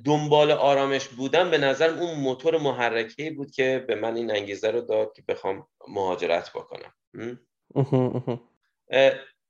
دنبال 0.04 0.50
آرامش 0.50 1.08
بودن 1.08 1.50
به 1.50 1.58
نظر 1.58 1.88
اون 1.88 2.20
موتور 2.20 2.58
محرکه 2.58 3.30
بود 3.30 3.50
که 3.50 3.84
به 3.88 3.94
من 3.94 4.16
این 4.16 4.30
انگیزه 4.30 4.70
رو 4.70 4.80
داد 4.80 5.12
که 5.16 5.22
بخوام 5.28 5.66
مهاجرت 5.88 6.50
بکنم. 6.50 6.92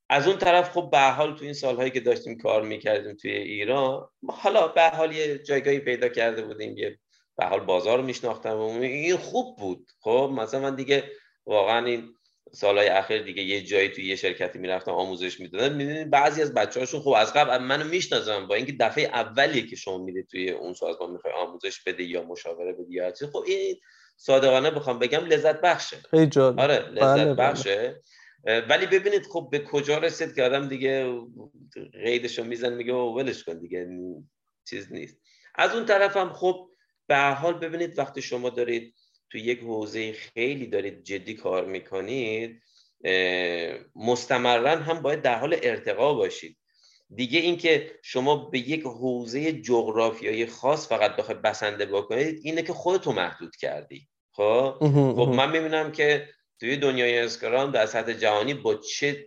از 0.09 0.29
اون 0.29 0.39
طرف 0.39 0.71
خب 0.71 0.89
به 0.93 1.01
حال 1.01 1.37
تو 1.37 1.45
این 1.45 1.55
سالهایی 1.55 1.91
که 1.91 2.01
داشتیم 2.01 2.39
کار 2.39 2.63
می‌کردیم 2.63 3.15
توی 3.15 3.31
ایران 3.31 4.09
حالا 4.29 4.69
به 4.69 4.89
حال 4.89 5.13
یه 5.13 5.39
جایگاهی 5.39 5.79
پیدا 5.79 6.09
کرده 6.09 6.43
بودیم 6.43 6.79
یه 6.79 6.99
به 7.37 7.45
حال 7.45 7.61
بازار 7.61 7.99
رو 7.99 8.05
میشناختم 8.05 8.59
این 8.59 9.17
خوب 9.17 9.59
بود. 9.59 9.87
خب 10.01 10.31
مثلا 10.35 10.61
من 10.61 10.75
دیگه 10.75 11.05
واقعا 11.47 11.87
این 11.87 12.15
سالهای 12.53 12.89
اخیر 12.89 13.23
دیگه 13.23 13.43
یه 13.43 13.63
جایی 13.63 13.89
توی 13.89 14.05
یه 14.05 14.17
شرکتی 14.17 14.59
می‌رفتم 14.59 14.91
آموزش 14.91 15.41
می‌دادن 15.41 15.75
می‌دونید 15.75 16.11
بعضی 16.11 16.43
از 16.43 16.55
بچه‌هاشون 16.55 17.01
خب 17.01 17.15
از 17.17 17.33
قبل 17.33 17.59
منو 17.59 17.85
می‌شناسن 17.85 18.47
با 18.47 18.55
اینکه 18.55 18.73
دفعه 18.81 19.05
اولیه 19.05 19.67
که 19.67 19.77
شما 19.77 19.99
میده 19.99 20.23
توی 20.23 20.51
اون 20.51 20.75
سازمان 20.75 21.11
می‌خوای 21.11 21.33
آموزش 21.35 21.83
بده 21.83 22.05
یا 22.05 22.23
مشاوره 22.23 22.73
بدی 22.73 22.95
یا 22.95 23.11
چیز 23.11 23.29
خب 23.29 23.45
این 23.47 23.77
صادقانه 24.17 24.71
بخوام 24.71 24.99
بگم 24.99 25.25
لذت 25.25 25.61
بخشه. 25.61 25.97
خیلی 26.11 26.27
جالب. 26.27 26.61
آره 26.61 26.79
لذت 26.79 27.01
بله, 27.01 27.25
بله. 27.25 27.35
بخشه. 27.35 28.01
ولی 28.69 28.87
ببینید 28.87 29.27
خب 29.27 29.49
به 29.53 29.59
کجا 29.59 29.99
رسید 29.99 30.35
که 30.35 30.43
آدم 30.43 30.69
دیگه 30.69 31.21
قیدشو 32.05 32.45
میزن 32.45 32.73
میگه 32.73 32.93
ولش 32.93 33.45
کن 33.45 33.59
دیگه 33.59 33.89
چیز 34.69 34.93
نیست. 34.93 35.21
از 35.55 35.75
اون 35.75 35.87
طرف 35.87 36.17
هم 36.17 36.33
خب 36.33 36.69
به 37.07 37.17
حال 37.17 37.55
ببینید 37.55 37.99
وقتی 37.99 38.23
شما 38.23 38.51
دارید 38.51 38.95
تو 39.35 39.39
یک 39.39 39.61
حوزه 39.61 40.12
خیلی 40.12 40.66
دارید 40.66 41.05
جدی 41.05 41.35
کار 41.35 41.64
می‌کنید 41.64 42.62
مستمرا 43.97 44.70
هم 44.70 45.03
باید 45.03 45.22
در 45.22 45.39
حال 45.39 45.57
ارتقا 45.62 46.14
باشید. 46.14 46.57
دیگه 47.14 47.41
اینکه 47.41 47.91
شما 48.03 48.37
به 48.37 48.59
یک 48.59 48.82
حوزه 48.82 49.53
جغرافیایی 49.53 50.47
خاص 50.47 50.89
فقط 50.89 51.16
بخواید 51.16 51.43
بسنده 51.43 51.87
بکنید 51.87 52.41
اینه 52.43 52.62
که 52.62 52.72
خودتو 52.72 53.12
محدود 53.12 53.57
کردی. 53.57 54.09
خب؟ 54.32 54.74
خب 55.16 55.32
من 55.37 55.51
می‌بینم 55.51 55.93
که 55.93 56.28
توی 56.61 56.77
دنیای 56.77 57.19
اسکرام 57.19 57.71
در 57.71 57.87
سطح 57.87 58.13
جهانی 58.13 58.55
با 58.55 58.75
چه 58.75 59.27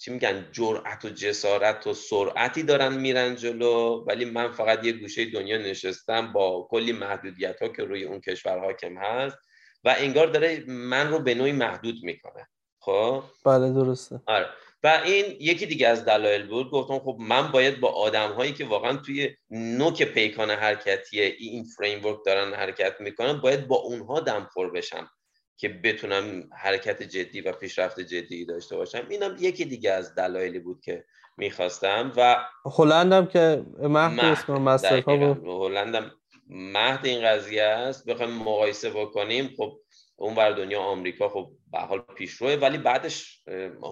چی 0.00 0.10
میگن 0.10 0.48
جرأت 0.52 1.04
و 1.04 1.08
جسارت 1.08 1.86
و 1.86 1.94
سرعتی 1.94 2.62
دارن 2.62 2.94
میرن 2.94 3.36
جلو؟ 3.36 4.04
ولی 4.06 4.24
من 4.24 4.52
فقط 4.52 4.84
یه 4.84 4.92
گوشه 4.92 5.24
دنیا 5.24 5.58
نشستم 5.58 6.32
با 6.32 6.68
کلی 6.70 6.92
محدودیت 6.92 7.62
ها 7.62 7.68
که 7.68 7.84
روی 7.84 8.04
اون 8.04 8.20
کشور 8.20 8.58
حاکم 8.58 8.98
هست 8.98 9.38
و 9.84 9.94
انگار 9.98 10.26
داره 10.26 10.64
من 10.66 11.10
رو 11.10 11.18
به 11.18 11.34
نوعی 11.34 11.52
محدود 11.52 11.94
می‌کنه. 12.02 12.48
خب؟ 12.80 13.22
بله 13.44 13.72
درسته. 13.72 14.20
آره. 14.26 14.46
و 14.82 15.02
این 15.04 15.36
یکی 15.40 15.66
دیگه 15.66 15.88
از 15.88 16.04
دلایل 16.04 16.46
بود. 16.46 16.70
گفتم 16.70 16.98
خب 16.98 17.16
من 17.20 17.52
باید 17.52 17.80
با 17.80 17.88
آدم 17.88 18.32
هایی 18.32 18.52
که 18.52 18.64
واقعا 18.64 18.96
توی 18.96 19.36
نوک 19.50 20.02
پیکان 20.02 20.50
حرکتی 20.50 21.20
این 21.20 21.64
فریم 21.64 22.00
دارن 22.26 22.54
حرکت 22.54 23.00
می‌کنن 23.00 23.40
باید 23.40 23.68
با 23.68 23.76
اونها 23.76 24.20
دمخور 24.20 24.70
بشم. 24.70 25.10
که 25.58 25.68
بتونم 25.68 26.50
حرکت 26.56 27.02
جدی 27.02 27.40
و 27.40 27.52
پیشرفت 27.52 28.00
جدی 28.00 28.44
داشته 28.44 28.76
باشم. 28.76 29.06
اینم 29.10 29.36
یکی 29.40 29.64
دیگه 29.64 29.92
از 29.92 30.14
دلایلی 30.14 30.58
بود 30.58 30.80
که 30.80 31.04
می‌خواستم 31.36 32.12
و 32.16 32.36
هلندم 32.64 33.26
که 33.26 33.64
مهد 33.78 34.20
اسم 34.20 34.52
مسترها 34.52 35.16
بود 35.16 35.46
هلندم 35.46 36.12
مهد 36.48 37.06
این 37.06 37.22
قضیه 37.22 37.62
است. 37.62 38.06
بخوایم 38.06 38.32
مقایسه 38.32 38.90
بکنیم. 38.90 39.54
خب 39.56 39.80
اون 40.16 40.34
بر 40.34 40.50
دنیا 40.50 40.80
آمریکا 40.80 41.28
خب 41.28 41.50
به 41.72 41.78
حال 41.78 42.00
پیشروه 42.00 42.54
ولی 42.54 42.78
بعدش 42.78 43.42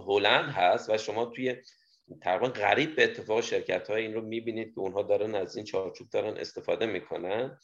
هلند 0.06 0.50
هست 0.50 0.90
و 0.90 0.98
شما 0.98 1.24
توی 1.24 1.56
تقریبا 2.22 2.48
غریب 2.48 2.96
به 2.96 3.04
اتفاق 3.04 3.40
شرکت 3.40 3.90
های 3.90 4.02
این 4.02 4.14
رو 4.14 4.20
می‌بینید 4.20 4.74
که 4.74 4.80
اونها 4.80 5.02
دارن 5.02 5.34
از 5.34 5.56
این 5.56 5.64
چارچوب 5.64 6.08
دارن 6.10 6.36
استفاده 6.36 6.86
می‌کنن. 6.86 7.58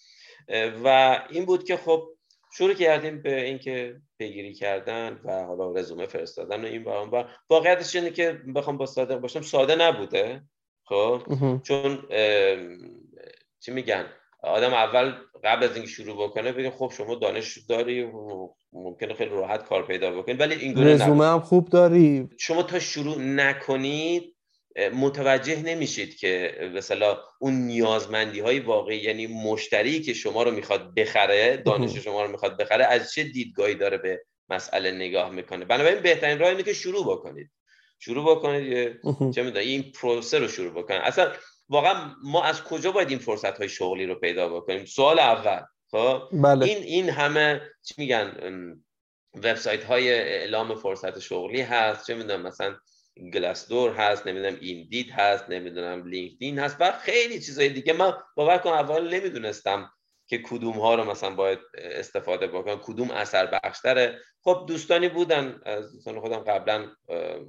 و 0.84 1.18
این 1.30 1.44
بود 1.44 1.64
که 1.64 1.76
خب 1.76 2.08
شروع 2.56 2.74
کردیم 2.74 3.22
به 3.22 3.44
اینکه 3.44 4.00
پیگیری 4.18 4.54
کردن 4.54 5.20
و 5.24 5.44
حالا 5.44 5.72
رزومه 5.72 6.06
فرستادن 6.06 6.64
و 6.64 6.66
این 6.66 6.84
و 6.84 6.88
اون 6.88 7.24
واقعیتش 7.50 7.96
اینه 7.96 8.10
که 8.10 8.40
بخوام 8.54 8.76
با 8.76 8.86
صادق 8.86 9.18
باشم 9.18 9.40
ساده 9.40 9.76
نبوده 9.76 10.42
خب؟ 10.84 11.22
چون 11.62 12.02
چی 13.60 13.72
میگن؟ 13.72 14.06
آدم 14.42 14.74
اول 14.74 15.14
قبل 15.44 15.64
از 15.64 15.74
اینکه 15.74 15.90
شروع 15.90 16.28
بکنه 16.28 16.52
بگه 16.52 16.70
خب 16.70 16.92
شما 16.96 17.14
دانش 17.14 17.58
داری 17.58 18.10
ممکنه 18.72 19.14
خیلی 19.14 19.30
راحت 19.30 19.64
کار 19.64 19.86
پیدا 19.86 20.10
بکنید 20.10 20.40
ولی 20.40 20.54
این 20.54 20.88
رزومه 20.88 21.26
هم 21.26 21.40
خوب 21.40 21.68
داری. 21.68 22.28
شما 22.38 22.62
تا 22.62 22.78
شروع 22.78 23.18
نکنید 23.18 24.36
متوجه 24.76 25.62
نمیشید 25.62 26.16
که 26.16 26.54
مثلا 26.74 27.18
اون 27.40 27.54
نیازمندی 27.54 28.40
های 28.40 28.60
واقعی 28.60 28.96
یعنی 28.98 29.26
مشتری 29.26 30.00
که 30.00 30.14
شما 30.14 30.42
رو 30.42 30.50
می‌خواد 30.50 30.94
بخره 30.94 31.56
دانش 31.56 31.96
شما 31.96 32.24
رو 32.24 32.30
می‌خواد 32.30 32.56
بخره 32.56 32.84
از 32.84 33.12
چه 33.12 33.24
دیدگاهی 33.24 33.74
داره 33.74 33.98
به 33.98 34.24
مسئله 34.48 34.90
نگاه 34.90 35.30
می‌کنه؟ 35.30 35.64
بنابراین 35.64 36.02
بهترین 36.02 36.38
راه 36.38 36.50
اینه 36.50 36.62
که 36.62 36.72
شروع 36.72 37.04
بکنید. 37.04 37.50
شروع 37.98 38.36
بکنید 38.36 39.00
چه 39.34 39.42
می‌دونم 39.42 39.66
این 39.66 39.92
پروسه 40.00 40.38
رو 40.38 40.48
شروع 40.48 40.82
بکنید. 40.82 41.00
اصلا 41.02 41.32
واقعا 41.68 42.14
ما 42.24 42.44
از 42.44 42.62
کجا 42.62 42.92
باید 42.92 43.10
این 43.10 43.18
فرصت 43.18 43.58
های 43.58 43.68
شغلی 43.68 44.06
رو 44.06 44.14
پیدا 44.14 44.48
بکنیم؟ 44.48 44.84
سوال 44.84 45.18
اول 45.18 45.60
خب؟ 45.90 46.22
بله. 46.32 46.66
این 46.66 46.78
این 46.82 47.10
همه 47.10 47.60
چی 47.82 47.94
میگن 47.98 48.32
وبسایت 49.34 49.84
های 49.84 50.12
اعلام 50.12 50.74
فرصت 50.74 51.18
شغلی 51.18 51.60
هست 51.60 52.06
چه 52.06 52.14
می‌دونم 52.14 52.42
مثلا 52.42 52.76
گلاسدور 53.34 53.90
هست 53.90 54.26
نمی‌دونم 54.26 54.56
ایندید 54.60 55.10
هست 55.10 55.44
نمی‌دونم 55.50 56.06
لینکدین 56.06 56.58
هست 56.58 56.76
و 56.80 56.92
خیلی 56.92 57.40
چیزای 57.40 57.68
دیگه. 57.68 57.92
من 57.92 58.12
باور 58.36 58.58
کنم 58.58 58.72
اول 58.72 59.14
نمی‌دونستم 59.14 59.90
که 60.26 60.38
کدوم 60.38 60.72
ها 60.72 60.94
رو 60.94 61.04
مثلا 61.04 61.30
باید 61.34 61.58
استفاده 61.74 62.46
بکنم. 62.46 62.80
کدوم 62.82 63.10
اثر 63.10 63.46
بخشتره؟ 63.46 64.18
خب 64.44 64.64
دوستانی 64.68 65.08
بودن 65.08 65.60
از 65.64 65.92
دوستان 65.92 66.20
خودم 66.20 66.38
قبلا 66.38 66.86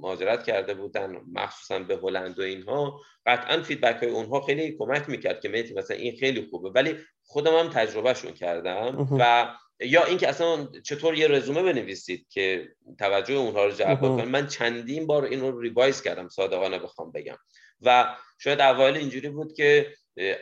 مهاجرت 0.00 0.44
کرده 0.44 0.74
بودن 0.74 1.20
مخصوصا 1.32 1.78
به 1.78 1.96
هلند 1.96 2.38
و 2.38 2.42
اینها. 2.42 3.00
قطعا 3.26 3.62
feedback 3.62 4.02
های 4.02 4.12
اونها 4.12 4.40
خیلی 4.40 4.76
کمک 4.78 5.08
می‌کرد 5.08 5.40
که 5.40 5.48
مهدی 5.48 5.74
مثلا 5.74 5.96
این 5.96 6.16
خیلی 6.16 6.48
خوبه. 6.50 6.70
ولی 6.70 6.96
خودم 7.24 7.58
هم 7.58 7.68
تجربهشون 7.68 8.32
کردم 8.32 9.08
و 9.18 9.54
یا 9.80 10.04
اینکه 10.04 10.28
اصلا 10.28 10.68
چطور 10.84 11.14
یه 11.14 11.28
رزومه 11.28 11.62
بنویسید 11.62 12.26
که 12.30 12.68
توجه 12.98 13.34
اونها 13.34 13.64
رو 13.64 13.70
جلب 13.70 14.00
کنید 14.00 14.28
من 14.28 14.46
چندین 14.46 15.06
بار 15.06 15.24
این 15.24 15.40
رو 15.40 15.60
revise 15.60 16.02
کردم 16.02 16.28
صادقانه 16.28 16.78
بخوام 16.78 17.12
بگم. 17.12 17.36
و 17.80 18.16
شاید 18.38 18.60
اوایل 18.60 18.96
اینجوری 18.96 19.28
بود 19.28 19.52
که 19.52 19.92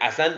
اصلا 0.00 0.34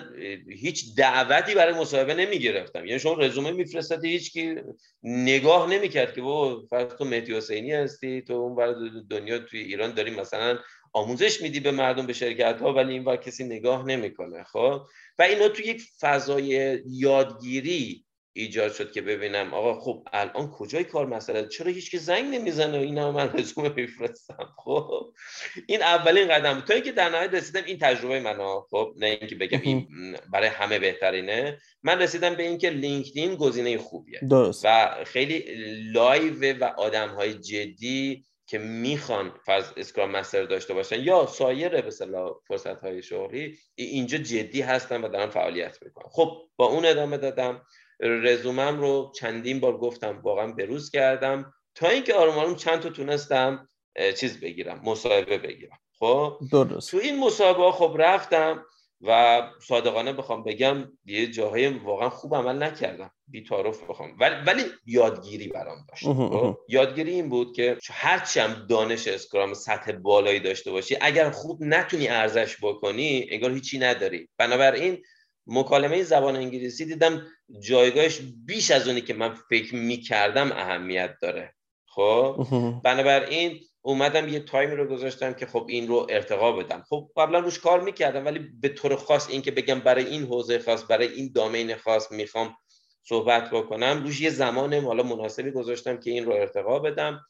هیچ 0.49 0.97
دعوتی 0.97 1.55
برای 1.55 1.75
مصاحبه 1.75 2.15
نمی 2.15 2.39
گرفتم 2.39 2.87
یعنی 2.87 3.01
شما 3.01 3.15
رزومه 3.15 3.51
میفرستادی 3.51 4.09
هیچ 4.09 4.33
کی 4.33 4.55
نگاه 5.03 5.71
نمی‌کرد 5.71 6.15
که 6.15 6.23
با 6.23 6.67
فرض 6.71 6.93
تو 6.93 7.05
مهدی 7.05 7.35
حسینی 7.35 7.73
هستی 7.73 8.23
تو 8.23 8.33
اون 8.33 8.57
برای 8.57 8.91
دنیا 9.11 9.39
توی 9.39 9.61
ایران 9.61 9.95
داری 9.95 10.11
مثلا 10.11 10.59
آموزش 10.93 11.43
میدی 11.43 11.61
به 11.61 11.71
مردم 11.71 12.07
به 12.07 12.13
شرکت 12.13 12.61
ها 12.61 12.73
ولی 12.73 12.93
این 12.93 13.17
کسی 13.17 13.45
نگاه 13.45 13.87
نمی‌کنه. 13.87 14.45
خب؟ 14.45 14.81
و 15.19 15.23
اینا 15.23 15.49
تو 15.49 15.63
یک 15.63 15.83
فضای 16.01 16.81
یادگیری 16.87 18.04
ایجاد 18.37 18.73
شد 18.73 18.93
که 18.93 19.03
ببینم 19.03 19.55
آقا 19.55 19.81
خب 19.81 20.09
الان 20.13 20.51
کجای 20.51 20.85
کار 20.85 21.07
مسئله؟ 21.07 21.49
چرا 21.49 21.71
هیچ 21.71 21.97
زنگ 21.97 22.35
نمی‌زنه؟ 22.35 22.79
اینا 22.79 23.13
من 23.13 23.33
رزومه 23.39 23.69
میفرستم. 23.69 24.49
خب 24.65 25.13
این 25.67 25.83
اولین 25.83 26.29
قدم. 26.29 26.61
تا 26.61 26.75
اینکه 26.75 26.93
در 26.93 27.09
نهایت 27.09 27.35
رسیدم 27.35 27.63
این 27.67 27.79
تجربه 27.79 28.21
من 28.21 28.61
خب 28.71 28.95
نه 28.97 29.07
اینکه 29.07 29.35
بگم 29.35 29.61
این 29.63 29.89
برای 30.33 30.49
همه 30.49 30.79
بهترینه. 30.79 31.59
من 31.83 32.03
رسیدم 32.03 32.35
به 32.35 32.43
اینکه 32.43 32.71
LinkedIn 32.71 33.37
گزینه 33.37 33.79
خوبیه. 33.79 34.21
درست. 34.31 34.65
و 34.65 35.05
خیلی 35.05 35.45
live 35.93 36.59
و 36.59 36.65
آدم 36.65 37.09
های 37.09 37.35
جدی 37.35 38.25
که 38.47 38.59
می‌خوان 38.59 39.33
فرض 39.47 39.65
Scrum 39.77 40.11
Master 40.11 40.45
داشته 40.45 40.75
باشن 40.75 41.01
یا 41.01 41.27
سایر 41.27 41.81
به 41.81 41.91
فرصت 42.49 42.81
های 42.81 43.03
شغلی 43.03 43.59
اینجا 43.75 44.19
جدی 44.19 44.61
هستن 44.61 45.05
و 45.05 45.09
دارن 45.09 45.31
فعالیت 45.31 45.79
می‌کنن. 45.83 46.09
خب 46.11 46.43
با 46.57 46.67
اون 46.67 46.85
ادامه 46.85 47.17
دادم. 47.17 47.67
رزومم 48.01 48.81
رو 48.81 49.13
چندین 49.17 49.61
بار 49.61 49.77
گفتم 49.79 50.21
واقعا 50.23 50.53
بروز 50.53 50.91
کردم. 50.91 51.53
تا 51.75 51.89
اینکه 51.89 52.15
آروم 52.15 52.39
آروم 52.39 52.55
چند 52.57 52.81
تا 52.81 52.89
تونستم 52.89 53.69
چیز 54.17 54.41
بگیرم 54.41 54.81
مصاحبه 54.85 55.39
بگیرم. 55.39 55.79
خب؟ 55.99 56.39
درست. 56.53 56.91
تو 56.91 56.97
این 56.97 57.21
مصاحبه 57.21 57.73
خب 57.73 57.97
رفتم 57.99 58.65
و 59.01 59.43
صادقانه 59.67 60.13
بخوام 60.13 60.45
بگم 60.45 60.93
یه 61.05 61.27
جاهای 61.27 61.69
واقعا 61.69 62.11
خوب 62.11 62.35
عمل 62.35 62.63
نکردم. 62.63 63.11
بی 63.27 63.43
تعارف 63.45 63.91
بخوام. 63.91 64.17
ولی 64.21 64.35
ولی 64.47 64.63
یادگیری 64.87 65.49
برام 65.49 65.79
داشت. 65.89 66.05
خب؟ 66.05 66.59
یادگیری 66.69 67.11
این 67.11 67.29
بود 67.29 67.57
که 67.57 67.79
هرچی 67.91 68.41
هم 68.41 68.67
دانش 68.69 69.09
اسکرام 69.09 69.55
سطح 69.55 69.93
بالایی 69.93 70.41
داشته 70.41 70.71
باشی 70.71 70.97
اگر 71.01 71.31
خوب 71.31 71.63
نتونی 71.63 72.09
ارزش 72.09 72.57
بکنی 72.63 73.27
انگار 73.31 73.51
هیچی 73.51 73.79
نداری. 73.79 74.29
بنابراین 74.39 75.03
مکالمه 75.47 76.03
زبان 76.03 76.37
انگلیسی 76.37 76.85
دیدم 76.85 77.27
جایگاهش 77.61 78.21
بیش 78.47 78.71
از 78.71 78.89
اونی 78.89 79.01
که 79.01 79.15
من 79.15 79.35
فکر 79.35 79.75
می‌کردم 79.75 80.53
اهمیت 80.53 81.15
داره. 81.23 81.55
خب؟ 81.87 82.47
بنابراین 82.85 83.61
اومدم 83.83 84.29
یه 84.29 84.41
تایمی 84.41 84.75
رو 84.75 84.87
گذاشتم 84.87 85.33
که 85.33 85.47
خب 85.47 85.67
این 85.69 85.89
رو 85.89 86.07
ارتقا 86.11 86.53
بدم. 86.53 86.85
خب 86.89 87.11
قبلا 87.17 87.39
روش 87.39 87.59
کار 87.59 87.81
می‌کردم 87.81 88.25
ولی 88.25 88.39
به 88.61 88.69
طور 88.69 88.97
خاص 88.97 89.31
این 89.31 89.43
که 89.43 89.51
بگم 89.51 89.81
برای 89.81 90.07
این 90.07 90.23
حوزه 90.23 90.59
خاص 90.59 90.85
برای 90.89 91.13
این 91.13 91.33
دامین 91.35 91.77
خاص 91.77 92.13
می‌خوام 92.13 92.57
صحبت 93.09 93.51
بکنم 93.51 94.03
روش 94.05 94.21
یه 94.21 94.31
زمان 94.31 94.75
حالا 94.75 95.03
مناسبی 95.03 95.51
گذاشتم 95.51 96.01
که 96.01 96.11
این 96.11 96.25
رو 96.25 96.33
ارتقا 96.33 96.79
بدم 96.79 97.21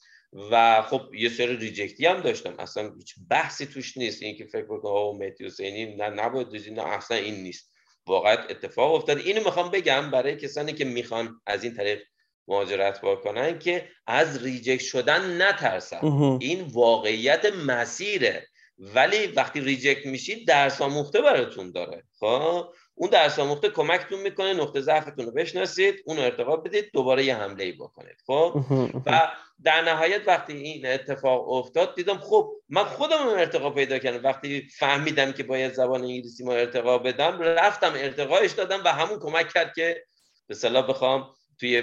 و 0.50 0.82
خب 0.82 1.14
یه 1.14 1.28
سری 1.28 1.56
reject 1.56 1.99
ی 1.99 2.06
هم 2.06 2.20
داشتم. 2.20 2.54
اصلا 2.58 2.92
هیچ 2.96 3.14
بحثی 3.30 3.66
توش 3.66 3.96
نیست. 3.96 4.22
این 4.22 4.36
که 4.36 4.44
فکر 4.44 4.64
بکنم 4.64 4.92
او 4.92 5.18
مهدی 5.18 5.44
حسینی 5.46 5.96
نه 5.96 6.08
نباید 6.08 6.70
نه 6.70 6.82
اصلا 6.82 7.16
این 7.16 7.34
نیست. 7.34 7.73
واقعا 8.06 8.32
اتفاق 8.32 8.94
افتاد. 8.94 9.18
اینو 9.18 9.44
می‌خوام 9.44 9.70
بگم 9.70 10.10
برای 10.10 10.36
کسانی 10.36 10.72
که 10.72 10.84
می‌خوان 10.84 11.40
از 11.46 11.64
این 11.64 11.74
طریق 11.74 12.02
مهاجرت 12.48 13.00
بکنن 13.00 13.58
که 13.58 13.88
از 14.06 14.44
reject 14.44 14.82
شدن 14.82 15.42
نترسن. 15.42 16.38
این 16.40 16.60
واقعیت 16.60 17.44
مسیره. 17.66 18.46
ولی 18.78 19.26
وقتی 19.26 19.60
reject 19.60 20.06
میشید 20.06 20.48
درس 20.48 20.80
آموخته 20.80 21.20
براتون 21.20 21.72
داره. 21.72 22.02
خب؟ 22.20 22.68
اون 22.94 23.10
درس 23.10 23.38
آموخته 23.38 23.68
کمکتون 23.68 24.20
می‌کنه 24.20 24.54
نقطه 24.54 24.80
ضعفتون 24.80 25.26
رو 25.26 25.32
بشناسید 25.32 25.94
اون 26.06 26.16
رو 26.16 26.22
ارتقا 26.22 26.56
بدید 26.56 26.90
دوباره 26.92 27.24
یه 27.24 27.36
حمله 27.36 27.64
ای 27.64 27.72
بکنید. 27.72 28.16
خب؟ 28.26 28.64
و 29.06 29.32
در 29.64 29.82
نهایت 29.82 30.20
وقتی 30.26 30.52
این 30.52 30.86
اتفاق 30.86 31.48
افتاد 31.48 31.94
دیدم 31.94 32.18
خب 32.18 32.52
من 32.68 32.84
خودم 32.84 33.28
ارتقا 33.28 33.70
پیدا 33.70 33.98
کردم. 33.98 34.24
وقتی 34.24 34.68
فهمیدم 34.78 35.32
که 35.32 35.42
باید 35.42 35.72
زبان 35.72 36.00
انگلیسی 36.00 36.44
ما 36.44 36.52
ارتقا 36.52 36.98
بدم 36.98 37.38
رفتم 37.40 37.92
ارتقاش 37.96 38.52
دادم 38.52 38.82
و 38.84 38.88
همون 38.88 39.18
کمک 39.18 39.52
کرد 39.52 39.72
که 39.74 40.04
به 40.46 40.54
صلاح 40.54 40.88
بخوام 40.88 41.34
توی 41.60 41.82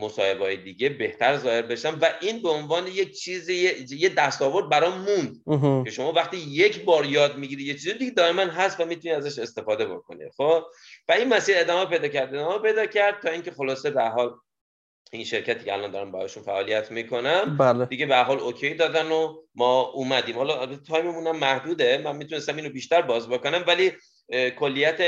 مصاحبه 0.00 0.44
های 0.44 0.56
دیگه 0.56 0.88
بهتر 0.88 1.36
ظاهر 1.36 1.62
بشم 1.62 1.98
و 2.02 2.10
این 2.20 2.42
به 2.42 2.48
عنوان 2.48 2.86
یک 2.86 3.18
چیز 3.18 3.48
یه 3.48 4.08
دستاورد 4.08 4.68
برام 4.68 4.98
موند. 4.98 5.84
که 5.84 5.90
شما 5.90 6.12
وقتی 6.12 6.36
یک 6.36 6.84
بار 6.84 7.06
یاد 7.06 7.36
می‌گیری 7.36 7.62
یه 7.64 7.74
چیزی 7.74 7.94
دیگه 7.94 8.10
دائما 8.10 8.42
هست 8.42 8.80
و 8.80 8.84
می‌تونی 8.84 9.14
ازش 9.14 9.38
استفاده 9.38 9.86
بکنی 9.86 10.24
خب؟ 10.36 10.62
و 11.08 11.12
این 11.12 11.28
مسیر 11.28 11.58
ادامه 11.58 11.90
پیدا 11.90 12.08
کرد. 12.08 12.34
ادامه 12.34 12.58
پیدا 12.58 12.86
کرد 12.86 13.22
تا 13.22 13.30
اینکه 13.30 13.50
خلاصه 13.50 13.90
به 13.90 14.02
حال 14.02 14.34
این 15.14 15.24
شرکتی 15.24 15.64
که 15.64 15.72
الان 15.72 15.90
دارم 15.90 16.12
باهاشون 16.12 16.42
فعالیت 16.42 16.90
می‌کنم 16.90 17.56
بله. 17.56 17.86
دیگه 17.86 18.06
به 18.06 18.16
حال 18.16 18.38
OK 18.38 18.74
دادن 18.74 19.10
و 19.10 19.42
ما 19.54 19.80
اومدیم. 19.80 20.36
حالا 20.36 20.76
time 20.76 21.05
مون 21.05 21.26
هم 21.26 21.36
محدوده. 21.36 21.98
من 21.98 22.16
می‌تونستم 22.16 22.56
اینو 22.56 22.70
بیشتر 22.70 23.02
باز 23.02 23.28
بکنم 23.28 23.64
ولی 23.66 23.92
کلیت 24.58 25.00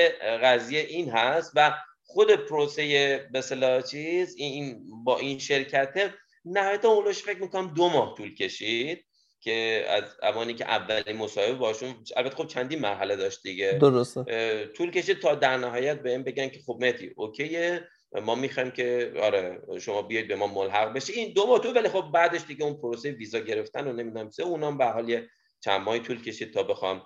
قضیه 0.43 0.81
این 0.81 1.11
هست 1.11 1.53
و 1.55 1.75
خود 2.05 2.31
پروسه 2.31 3.29
به 3.33 3.43
چیز 3.91 4.37
این 4.37 4.83
با 5.05 5.19
این 5.19 5.39
شرکت 5.39 6.11
نهایتا 6.45 6.89
اولش 6.89 7.23
فکر 7.23 7.39
می‌کنم 7.39 7.75
دو 7.75 7.89
ماه 7.89 8.15
طول 8.17 8.35
کشید 8.35 9.05
که 9.41 9.85
از 9.89 10.03
اوانی 10.23 10.55
که 10.55 10.65
اولین 10.65 11.17
مصاحبه 11.17 11.55
باشون 11.55 11.95
البته 12.17 12.37
خب 12.37 12.47
چندین 12.47 12.79
مرحله 12.79 13.17
داشت 13.17 13.43
دیگه. 13.43 13.79
درسته. 13.81 14.25
طول 14.77 14.91
کشید 14.91 15.21
تا 15.21 15.35
در 15.35 15.57
نهایت 15.57 16.03
به 16.03 16.11
این 16.11 16.23
بگن 16.23 16.49
که 16.49 16.61
خب 16.67 16.77
مهدی 16.81 17.11
اوکیه. 17.17 17.89
ما 18.21 18.35
می‌خوایم 18.35 18.71
که 18.71 19.13
آره 19.23 19.61
شما 19.81 20.03
بیاید 20.03 20.29
به 20.29 20.37
ما 20.37 20.47
ملحق 20.47 20.93
بشه 20.93 21.13
این 21.13 21.33
دو 21.33 21.47
ماه 21.47 21.59
تو 21.59 21.73
ولی 21.73 21.89
خب 21.89 22.05
بعدش 22.15 22.45
دیگه 22.49 22.65
اون 22.65 22.75
پروسه 22.75 23.11
ویزا 23.11 23.39
گرفتن 23.39 23.89
و 23.89 23.93
نمی‌دونم. 23.93 24.31
سه 24.31 24.43
اونم 24.43 24.79
به 24.79 24.85
حال 24.85 25.21
چند 25.61 25.81
ماهی 25.81 26.01
طول 26.01 26.23
کشید 26.23 26.55
تا 26.55 26.63
بخوام 26.63 27.03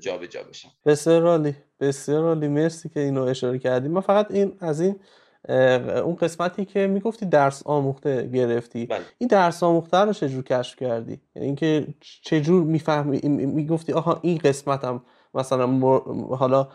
جابجا 0.00 0.26
جا 0.26 0.42
بشم. 0.42 0.68
بسیار 0.86 1.26
عالی. 1.26 1.54
بسیار 1.80 2.24
عالی. 2.24 2.48
مرسی 2.48 2.88
که 2.88 3.00
اینو 3.00 3.22
اشاره 3.22 3.58
کردیم 3.58 3.90
من 3.90 4.00
فقط 4.00 4.30
این 4.30 4.56
از 4.60 4.80
این 4.80 5.00
اون 5.48 6.14
قسمتی 6.14 6.64
که 6.64 6.86
می‌گفتی 6.86 7.26
درس 7.26 7.62
آموخته 7.66 8.26
گرفتی. 8.26 8.86
بله. 8.86 9.00
این 9.18 9.28
درس 9.28 9.62
آموخته 9.62 9.96
رو 9.96 10.12
چجور 10.12 10.44
کشف 10.44 10.76
کردی؟ 10.76 11.20
یعنی 11.34 11.46
اینکه 11.46 11.86
چجور 12.00 12.64
می‌فهمی 12.64 13.20
می‌گفتی 13.28 13.92
آها 13.92 14.20
این 14.22 14.38
قسمتم 14.38 15.04
مثلا 15.34 15.66
حالا 16.36 16.68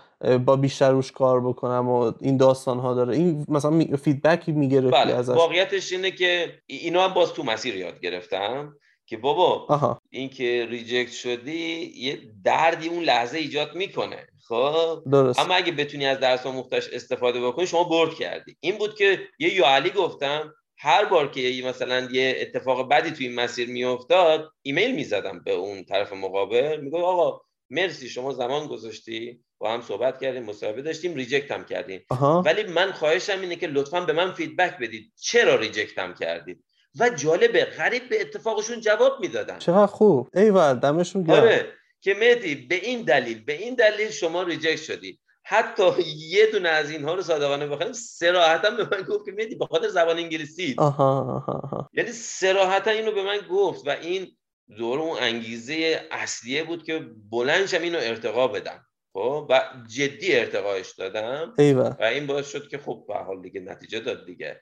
با 0.45 0.55
بیشتر 0.55 0.91
روش 0.91 1.12
کار 1.12 1.41
بکنم 1.41 1.89
و 1.89 2.14
این 2.22 2.38
داستان 2.38 2.80
ها 2.80 2.93
داره. 2.93 3.16
این 3.16 3.45
مثلا 3.49 3.97
feedback 4.03 4.46
ی 4.46 4.51
می‌گرفتی 4.51 4.91
بله. 4.91 5.14
ازش؟ 5.14 5.36
واقعیتش 5.36 5.91
اینه 5.91 6.12
که 6.12 6.53
اینو 6.68 6.99
هم 6.99 7.14
باز 7.14 7.34
تو 7.34 7.43
مسیر 7.43 7.76
یاد 7.76 7.99
گرفتم 7.99 8.74
که 9.05 9.18
بابا 9.18 9.68
این 10.10 10.30
که 10.30 10.68
reject 10.70 11.11
شدی 11.12 11.93
یه 11.95 12.20
دردی 12.43 12.88
اون 12.88 13.03
لحظه 13.03 13.38
ایجاد 13.38 13.76
می‌کنه 13.76 14.28
خب؟ 14.47 15.03
درست. 15.12 15.39
اما 15.39 15.53
اگه 15.53 15.72
بتونی 15.72 16.05
از 16.05 16.20
درس 16.20 16.45
آموختش 16.45 16.89
استفاده 16.93 17.47
بکنی 17.47 17.68
شما 17.68 17.84
برد 17.84 18.14
کردی. 18.14 18.58
این 18.60 18.78
بود 18.78 18.95
که 18.95 19.20
یه 19.39 19.53
یوالی 19.53 19.89
گفتم 19.89 20.53
هر 20.78 21.05
بار 21.05 21.32
که 21.32 21.62
مثلا 21.66 22.08
یه 22.12 22.36
اتفاق 22.41 22.89
بدی 22.89 23.12
توی 23.12 23.28
این 23.28 23.36
مسیر 23.36 23.70
میافتاد 23.70 24.49
ایمیل 24.62 24.95
می‌زدم 24.95 25.41
به 25.45 25.51
اون 25.51 25.84
طرف 25.84 26.14
مقابل. 26.14 26.82
میگه 26.82 26.97
آقا 26.97 27.41
مرسی 27.70 28.09
شما 28.09 28.34
زمان 28.34 28.68
گذاشتی 28.68 29.43
با 29.59 29.74
هم 29.74 29.82
صحبت 29.82 30.22
کردیم 30.22 30.43
مصاحبه 30.43 30.82
داشتیم 30.82 31.15
reject 31.15 31.51
م 31.51 31.65
کردید. 31.65 32.05
ولی 32.45 32.63
من 32.63 32.91
خواهشم 32.91 33.41
اینه 33.41 33.55
که 33.55 33.68
لطفا 33.68 34.01
به 34.01 34.13
من 34.13 34.34
feedback 34.34 34.78
بدید. 34.78 35.13
چرا 35.15 35.55
reject 35.55 35.99
م 35.99 36.13
کردید؟ 36.13 36.63
و 36.99 37.09
جالبه 37.09 37.65
قریب 37.65 38.09
به 38.09 38.22
اتفاقشون 38.22 38.82
جواب 38.82 39.20
می‌دادن. 39.20 39.59
چقدر 39.59 39.86
خوب. 39.86 40.30
ایول 40.36 40.74
دمشون 40.74 41.24
گرم. 41.24 41.39
آره. 41.39 41.74
که 42.01 42.13
مهدی 42.13 42.55
به 42.55 42.76
این 42.76 43.01
دلیل 43.01 43.43
به 43.43 43.53
این 43.53 43.76
دلیل 43.76 44.09
شما 44.09 44.43
reject 44.43 44.82
شدی. 44.82 45.20
حتی 45.49 46.01
یه 46.30 46.45
دونه 46.51 46.70
از 46.70 46.91
اینها 46.91 47.13
رو 47.13 47.22
صادقانه 47.22 47.68
بخوایم 47.68 47.93
صراحتا 47.93 48.70
به 48.70 48.88
من 48.91 49.03
گفت 49.03 49.26
که 49.26 49.32
مهدی 49.32 49.55
به 49.55 49.65
خاطر 49.65 49.88
زبان 49.88 50.18
انگلیسی 50.18 50.76
آها 50.78 51.43
آها. 51.47 51.89
یعنی 51.93 52.11
صراحتا 52.11 52.91
اینو 52.91 53.11
به 53.11 53.24
من 53.24 53.38
گفت 53.51 53.88
و 53.88 53.89
این 53.89 54.36
دور 54.78 54.99
اون 54.99 55.18
انگیزه 55.20 56.07
اصلیه 56.11 56.63
بود 56.63 56.84
که 56.84 57.05
بلندشم 57.32 57.82
اینو 57.82 57.97
ارتقا 58.01 58.47
بدم. 58.47 58.86
خب؟ 59.13 59.47
و 59.49 59.61
جدی 59.88 60.36
ارتقاش 60.36 60.93
دادم. 60.93 61.53
ایوه. 61.57 61.95
و 61.99 62.03
این 62.03 62.28
باعث 62.28 62.51
شد 62.51 62.68
که 62.68 62.78
خب 62.78 63.05
به 63.07 63.13
حال 63.13 63.41
دیگه 63.41 63.59
نتیجه 63.59 63.99
داد 63.99 64.26
دیگه. 64.26 64.61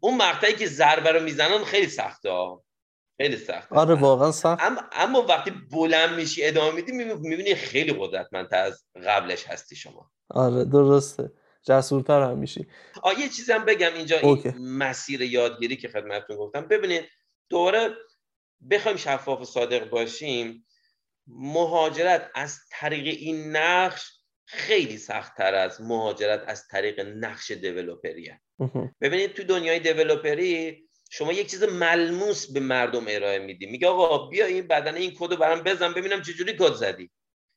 اون 0.00 0.16
مقطعی 0.16 0.52
که 0.52 0.66
ضربه 0.66 1.12
رو 1.12 1.22
می‌زنن 1.22 1.64
خیلی 1.64 1.86
سخته 1.86 2.30
ها. 2.30 2.64
خیلی 3.16 3.36
سخته. 3.36 3.76
آره 3.76 3.94
واقعا 3.94 4.32
سخت. 4.32 4.62
اما, 4.62 4.80
اما 4.92 5.22
وقتی 5.22 5.52
بلند 5.72 6.16
میشی 6.16 6.44
ادامه 6.44 6.74
میدی 6.74 6.92
می‌بینی 6.92 7.54
خیلی 7.54 7.96
قدرتمند 7.98 8.54
از 8.54 8.84
قبلش 9.06 9.44
هستی 9.46 9.76
شما. 9.76 10.10
آره 10.30 10.64
درسته. 10.64 11.32
جسورتر 11.62 12.22
هم 12.22 12.38
میشی. 12.38 12.66
آ 13.02 13.12
یه 13.12 13.28
چیزی 13.28 13.52
هم 13.52 13.64
بگم 13.64 13.94
اینجا 13.94 14.18
این 14.18 14.54
مسیر 14.58 15.22
یادگیری 15.22 15.76
که 15.76 15.88
خدمتتون 15.88 16.36
گفتم. 16.36 16.68
ببینید 16.68 17.04
دوره 17.48 17.90
بخوایم 18.70 18.96
شفاف 18.96 19.40
و 19.40 19.44
صادق 19.44 19.88
باشیم 19.88 20.66
مهاجرت 21.26 22.30
از 22.34 22.58
طریق 22.70 23.06
این 23.06 23.56
نقش 23.56 24.10
خیلی 24.44 24.98
سختتر 24.98 25.54
از 25.54 25.80
مهاجرت 25.80 26.44
از 26.46 26.68
طریق 26.68 27.00
نقش 27.00 27.50
دیولوپریه. 27.50 28.40
ببینید 29.00 29.32
تو 29.32 29.42
دنیای 29.44 29.78
دیولوپری 29.78 30.84
شما 31.10 31.32
یک 31.32 31.50
چیز 31.50 31.62
ملموس 31.62 32.52
به 32.52 32.60
مردم 32.60 33.04
ارائه 33.08 33.38
میدی. 33.38 33.66
میگه 33.66 33.88
آقا 33.88 34.26
بیا 34.26 34.46
این 34.46 34.66
بدنه 34.66 35.00
این 35.00 35.14
کد 35.18 35.30
رو 35.30 35.36
برام 35.36 35.62
بزن 35.62 35.92
ببینم 35.92 36.22
چجوری 36.22 36.56
کد 36.58 36.72
زدی. 36.72 37.10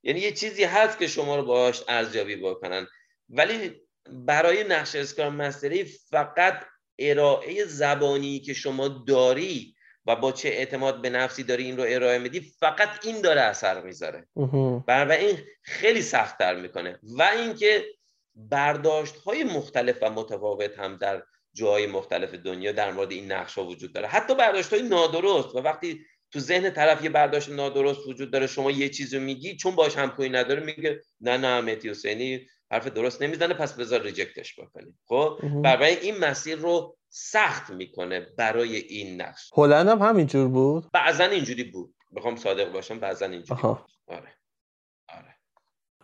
یعنی 0.04 0.20
یه 0.20 0.32
چیزی 0.32 0.64
هست 0.64 1.00
که 1.00 1.08
شما 1.08 1.36
رو 1.36 1.46
باهاش 1.46 1.84
ارزیابی 1.88 2.36
بکنن. 2.36 2.88
ولی 3.30 3.82
برای 4.10 4.64
نقش 4.64 4.96
اسکرام 4.96 5.36
مستری 5.36 5.84
فقط 5.84 6.66
ارائه 7.00 7.66
زبانی 7.66 8.40
که 8.40 8.54
شما 8.54 8.88
داری 8.88 9.77
و 10.08 10.16
با 10.16 10.32
چه 10.32 10.50
اعتماد 10.50 11.02
به 11.02 11.10
نفسی 11.10 11.44
داری 11.44 11.64
این 11.64 11.78
رو 11.78 11.86
ارائه 11.88 12.20
میدی 12.20 12.40
فقط 12.40 13.06
این 13.06 13.22
داره 13.22 13.42
اثر 13.42 13.82
می‌ذاره. 13.82 14.28
و 14.88 15.12
این 15.20 15.38
خیلی 15.64 16.02
سختتر 16.02 16.56
می‌کنه. 16.56 17.00
و 17.04 17.24
اینکه 17.24 17.86
برداشت 18.36 19.16
های 19.16 19.44
مختلف 19.44 19.98
و 20.02 20.10
متفاوت 20.10 20.80
هم 20.80 20.98
در 20.98 21.24
جاهای 21.54 21.88
مختلف 21.88 22.34
دنیا 22.34 22.72
در 22.72 22.92
مورد 22.92 23.12
این 23.12 23.32
نقش 23.32 23.58
ها 23.58 23.64
وجود 23.64 23.94
داره. 23.94 24.08
حتی 24.08 24.36
برداشت 24.36 24.74
های 24.74 24.82
نادرست 24.82 25.56
و 25.56 25.60
وقتی 25.60 26.06
تو 26.32 26.40
ذهن 26.40 26.70
طرف 26.70 27.04
یه 27.04 27.10
برداشت 27.10 27.50
نادرست 27.50 28.08
وجود 28.08 28.32
داره 28.32 28.48
شما 28.48 28.72
یه 28.72 28.90
چیز 28.90 29.14
رو 29.14 29.22
میگی 29.22 29.56
چون 29.56 29.76
باش 29.76 29.98
همکاری 29.98 30.30
نداره 30.30 30.64
میگه 30.64 31.02
نه 31.22 31.38
نه 31.38 31.62
مهدی 31.62 31.90
حسینی 31.90 32.48
حرف 32.72 32.88
درست 32.88 33.22
نمی‌زنه 33.22 33.54
پس 33.54 33.74
بذار 33.74 34.02
ریجکتش 34.02 34.60
بکنیم. 34.60 35.00
خب؟ 35.06 35.40
برای 35.64 36.00
این 36.00 36.18
مسیر 36.18 36.58
رو 36.58 36.97
سخت 37.10 37.70
می‌کنه 37.70 38.20
برای 38.38 38.76
این 38.76 39.22
نقش. 39.22 39.50
هلند 39.54 39.88
هم 39.88 40.02
همینجور 40.02 40.48
بود؟ 40.48 40.86
بعضا 40.94 41.24
اینجوری 41.24 41.64
بود. 41.64 41.96
بخوام 42.16 42.36
صادق 42.36 42.72
باشم 42.72 43.00
بعضا 43.00 43.26
اینجوری 43.26 43.62
بود. 43.62 43.80
آره. 44.08 44.34
آره. 45.08 45.36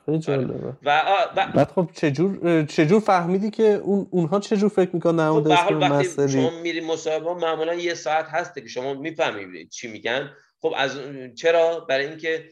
خیلی 0.06 0.18
آره. 0.18 0.26
جالبه. 0.26 0.78
و, 0.84 1.02
و... 1.36 1.52
بعد 1.56 1.72
خب 1.72 1.90
چجور 1.94 2.66
چجور 2.66 3.00
فهمیدی 3.00 3.50
که 3.50 3.64
اون 3.64 4.08
اونها 4.12 4.40
چجور 4.40 4.70
فکر 4.70 4.90
می‌کنن؟ 4.94 5.32
خب 5.32 5.48
وقتی 5.76 6.30
شما 6.30 6.50
میری 6.50 6.82
مصاحبه 6.82 7.34
معمولا 7.34 7.74
یه 7.74 7.94
ساعت 7.94 8.26
هسته 8.30 8.62
که 8.62 8.68
شما 8.68 8.94
می‌فهمید 8.94 9.70
چی 9.70 9.88
میگن. 9.88 10.34
خب 10.62 10.74
از 10.78 11.00
چرا؟ 11.36 11.80
برای 11.80 12.06
اینکه 12.06 12.50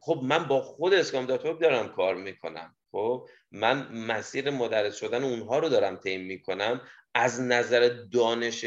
خب 0.00 0.20
من 0.22 0.44
با 0.44 0.60
خود 0.60 0.94
اسکام 0.94 1.26
داتوب 1.26 1.60
دارم 1.60 1.88
کار 1.88 2.14
می‌کنم. 2.14 2.76
خب 2.92 3.28
من 3.50 3.92
مسیر 3.92 4.50
مدرس 4.50 4.96
شدن 4.96 5.24
اونها 5.24 5.58
رو 5.58 5.68
دارم 5.68 5.96
طی 5.96 6.16
می‌کنم. 6.16 6.80
از 7.18 7.40
نظر 7.40 7.90
دانش 8.12 8.66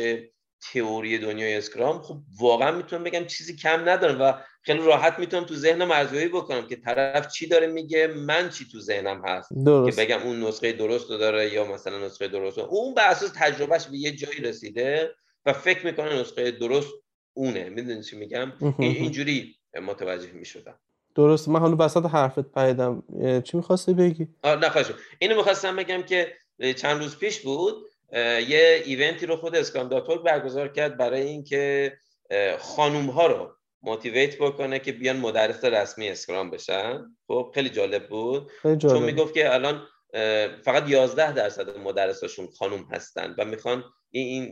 تئوری 0.73 1.17
دنیای 1.17 1.57
اسکرام 1.57 2.01
خب 2.01 2.17
واقعا 2.39 2.71
می‌تونم 2.71 3.03
بگم 3.03 3.25
چیزی 3.25 3.55
کم 3.55 3.89
ندارم 3.89 4.21
و 4.21 4.33
خیلی 4.61 4.79
راحت 4.79 5.19
می‌تونم 5.19 5.43
تو 5.43 5.55
ذهنم 5.55 5.91
ارزیابی 5.91 6.27
بکنم 6.27 6.67
که 6.67 6.75
طرف 6.75 7.27
چی 7.27 7.47
داره 7.47 7.67
میگه 7.67 8.07
من 8.07 8.49
چی 8.49 8.65
تو 8.71 8.79
ذهنم 8.79 9.21
هست 9.25 9.49
درست. 9.65 9.97
که 9.97 10.05
بگم 10.05 10.21
اون 10.21 10.43
نسخه 10.43 10.71
درست 10.71 11.11
رو 11.11 11.17
داره 11.17 11.53
یا 11.53 11.65
مثلا 11.65 12.05
نسخه 12.05 12.27
درست 12.27 12.57
رو. 12.57 12.63
اون 12.63 12.93
به 12.93 13.01
اساس 13.01 13.31
تجربهش 13.35 13.85
به 13.85 13.97
یه 13.97 14.11
جایی 14.11 14.39
رسیده 14.39 15.11
و 15.45 15.53
فکر 15.53 15.85
می‌کنه 15.85 16.19
نسخه 16.19 16.51
درست 16.51 16.89
اونه. 17.33 17.69
می‌دونی 17.69 18.03
چی 18.03 18.17
میگم؟ 18.17 18.53
اینجوری 18.79 19.55
متوجه 19.81 20.31
می‌شدم. 20.31 20.79
درست. 21.15 21.47
من 21.47 21.59
حالا 21.59 21.75
وسط 21.79 22.05
حرفت 22.05 22.53
پیدم. 22.53 23.03
چی 23.43 23.57
می‌خواستی 23.57 23.93
بگی؟ 23.93 24.27
آه 24.43 24.55
نه 24.55 24.71
اینو 25.19 25.35
می‌خواستم 25.35 25.75
بگم 25.75 26.01
که 26.01 26.33
چند 26.75 27.01
روز 27.01 27.17
پیش 27.17 27.39
بود 27.39 27.85
یه 28.13 28.83
event 28.85 29.19
ی 29.19 29.25
رو 29.25 29.35
خود 29.35 29.55
Scrum.org 29.55 30.21
برگزار 30.21 30.67
کرد 30.67 30.97
برای 30.97 31.21
اینکه 31.21 31.93
خانوم 32.59 33.05
ها 33.05 33.27
رو 33.27 33.55
motivate 33.81 34.37
بکنه 34.37 34.79
که 34.79 34.91
بیان 34.91 35.17
مدرس 35.17 35.65
رسمی 35.65 36.09
Scrum 36.09 36.51
بشن. 36.51 37.05
خب 37.27 37.51
خیلی 37.53 37.69
جالب 37.69 38.07
بود. 38.07 38.51
خیلی 38.61 38.75
جالب. 38.75 38.95
چون 38.95 39.03
می‌گفت 39.03 39.33
که 39.33 39.53
الان 39.53 39.87
فقط 40.65 40.89
11 40.89 41.33
درصد 41.33 41.77
مدرساشون 41.77 42.47
خانوم 42.47 42.87
هستن 42.91 43.35
و 43.37 43.45
می‌خوان 43.45 43.83
این 44.11 44.51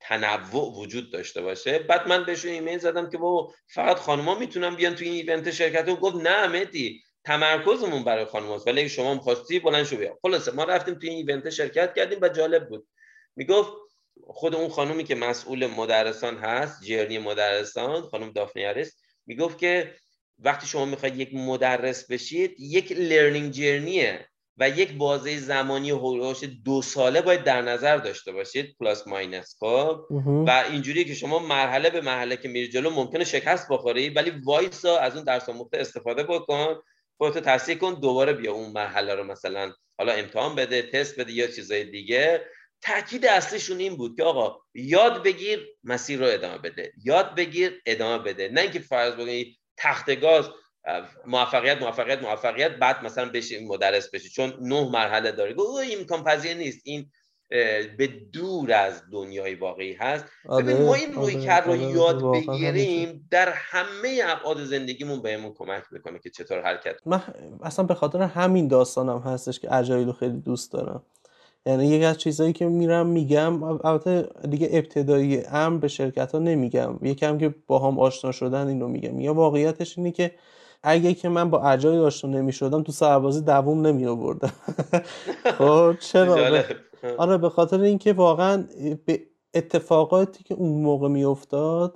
تنوع 0.00 0.74
وجود 0.76 1.12
داشته 1.12 1.42
باشه. 1.42 1.78
بعد 1.78 2.08
من 2.08 2.24
بهشون 2.24 2.50
ایمیل 2.50 2.78
زدم 2.78 3.10
که 3.10 3.18
با 3.18 3.52
فقط 3.66 3.96
خانوما 3.96 4.38
می‌تونن 4.38 4.76
بیان 4.76 4.94
توی 4.94 5.08
این 5.08 5.30
event 5.30 5.50
شرکت. 5.50 5.88
و 5.88 5.96
گفت 5.96 6.16
نه 6.16 6.46
مهدی 6.46 7.02
تمرکزمون 7.24 8.04
برای 8.04 8.24
خانوماست 8.24 8.66
ولی 8.66 8.88
شما 8.88 9.14
می‌خواستی 9.14 9.58
بلند 9.58 9.84
شو 9.84 9.96
بیا. 9.96 10.18
خلاصه 10.22 10.52
ما 10.52 10.64
رفتیم 10.64 10.94
توی 10.94 11.08
این 11.08 11.30
event 11.30 11.50
شرکت 11.50 11.94
کردیم 11.94 12.18
و 12.22 12.28
جالب 12.28 12.68
بود. 12.68 12.86
می‌گفت 13.36 13.72
خود 14.26 14.54
اون 14.54 14.68
خانومی 14.68 15.04
که 15.04 15.14
مسئول 15.14 15.66
مدرسان 15.66 16.36
هست 16.36 16.84
journey 16.84 17.18
مدرسان 17.18 18.02
خانم 18.02 18.30
Daphne 18.30 18.63
Harris 18.63 18.96
می‌گفت 19.26 19.58
که 19.58 19.94
وقتی 20.38 20.66
شما 20.66 20.84
می‌خواید 20.84 21.20
یک 21.20 21.34
مدرس 21.34 22.10
بشید 22.10 22.56
یک 22.58 22.92
learning 22.92 23.52
journey 23.52 24.17
ه 24.17 24.26
و 24.56 24.68
یک 24.68 24.92
بازه 24.92 25.38
زمانی 25.38 25.90
حول 25.90 26.10
و 26.10 26.17
حوش 26.17 26.44
دو 26.64 26.82
ساله 26.82 27.20
باید 27.20 27.44
در 27.44 27.62
نظر 27.62 27.96
داشته 27.96 28.32
باشید 28.32 28.76
plus 28.80 29.08
minus 29.08 29.56
خب؟ 29.60 30.00
و 30.46 30.64
اینجوری 30.70 31.04
که 31.04 31.14
شما 31.14 31.38
مرحله 31.38 31.90
به 31.90 32.00
مرحله 32.00 32.36
که 32.36 32.48
میری 32.48 32.68
جلو 32.68 32.90
ممکنه 32.90 33.24
شکست 33.24 33.68
بخوری 33.70 34.08
ولی 34.08 34.32
وایسا 34.44 34.98
از 34.98 35.14
اون 35.14 35.24
درس 35.24 35.48
آموخته 35.48 35.78
استفاده 35.78 36.22
بکن. 36.22 36.82
خودتو 37.22 37.40
تصحیح 37.40 37.78
کن 37.78 37.94
دوباره 38.00 38.32
بیا 38.32 38.52
اون 38.52 38.72
مرحله 38.72 39.14
رو 39.14 39.24
مثلا 39.24 39.72
حالا 39.98 40.12
امتحان 40.12 40.54
بده 40.54 40.82
تست 40.82 41.20
بده 41.20 41.32
یا 41.32 41.46
چیزای 41.46 41.84
دیگه. 41.84 42.46
تاکید 42.80 43.26
اصلیشون 43.26 43.78
این 43.78 43.96
بود 43.96 44.16
که 44.16 44.24
آقا 44.24 44.58
یاد 44.74 45.22
بگیر 45.22 45.68
مسیر 45.84 46.18
رو 46.18 46.26
ادامه 46.26 46.58
بده 46.58 46.92
یاد 47.04 47.34
بگیر 47.34 47.82
ادامه 47.86 48.24
بده. 48.24 48.48
نه 48.48 48.60
اینکه 48.60 48.78
فرض 48.78 49.14
بگی 49.14 49.58
تخت 49.76 50.20
گاز 50.20 50.50
موفقیت 51.26 51.82
موفقیت 51.82 52.22
موفقیت 52.22 52.70
بعد 52.70 53.04
مثلا 53.04 53.30
بشی 53.30 53.64
مدرس 53.66 54.10
بشی 54.10 54.28
چون 54.28 54.56
نه 54.60 54.90
مرحله 54.90 55.32
داره 55.32 55.54
این 55.60 55.98
امکان 55.98 56.24
پذیر 56.24 56.54
نیست. 56.54 56.80
این 56.84 57.10
به 57.98 58.06
دور 58.32 58.72
از 58.72 59.02
دنیای 59.12 59.54
واقعی 59.54 59.92
هست. 59.92 60.24
آره، 60.48 60.82
ما 60.82 60.94
این 60.94 61.12
روی 61.12 61.34
آره، 61.34 61.44
کرد 61.44 61.66
رو 61.66 61.72
آره، 61.72 61.82
یاد 61.82 62.32
بگیریم 62.32 63.28
در 63.30 63.48
همه 63.52 64.20
ابعاد 64.24 64.64
زندگیمون 64.64 65.22
بهمون 65.22 65.52
کمک 65.52 65.82
می‌کنه 65.90 66.18
که 66.18 66.30
چطور 66.30 66.62
حرکت 66.62 66.96
من 67.06 67.22
اصلا 67.62 67.84
به 67.84 67.94
خاطر 67.94 68.22
همین 68.22 68.68
داستانم 68.68 69.18
هستش 69.18 69.60
که 69.60 69.74
اجایل 69.74 70.06
رو 70.06 70.12
خیلی 70.12 70.40
دوست 70.40 70.72
دارم. 70.72 71.02
یعنی 71.66 71.86
یک 71.86 72.04
از 72.04 72.18
چیزهایی 72.18 72.52
که 72.52 72.66
میرم 72.66 73.06
میگم 73.06 73.62
البته 73.62 74.28
دیگه 74.50 74.68
ابتدایی 74.72 75.42
امر 75.46 75.78
به 75.78 75.88
شرکت 75.88 76.32
ها 76.32 76.38
نمیگم 76.38 76.98
یکم 77.02 77.38
که 77.38 77.54
با 77.66 77.78
هم 77.78 77.98
آشنا 77.98 78.32
شدن 78.32 78.66
اینو 78.66 78.88
میگم. 78.88 79.20
یا 79.20 79.34
واقعیتش 79.34 79.98
اینه 79.98 80.10
که 80.10 80.34
اگه 80.82 81.14
که 81.14 81.28
من 81.28 81.50
با 81.50 81.62
اجای 81.62 81.98
آشنا 81.98 82.30
نمی 82.30 82.52
شدم 82.52 82.82
تو 82.82 82.92
سربازی 82.92 83.40
دووم 83.40 83.86
نمی 83.86 84.06
آوردم 84.06 84.52
خب 85.58 85.96
چرا؟ 86.00 86.62
آره 87.18 87.38
به 87.38 87.48
خاطر 87.48 87.80
اینکه 87.80 88.12
واقعا 88.12 88.64
به 89.06 89.22
اتفاقاتی 89.54 90.44
که 90.44 90.54
اون 90.54 90.82
موقع 90.82 91.08
میافتاد 91.08 91.94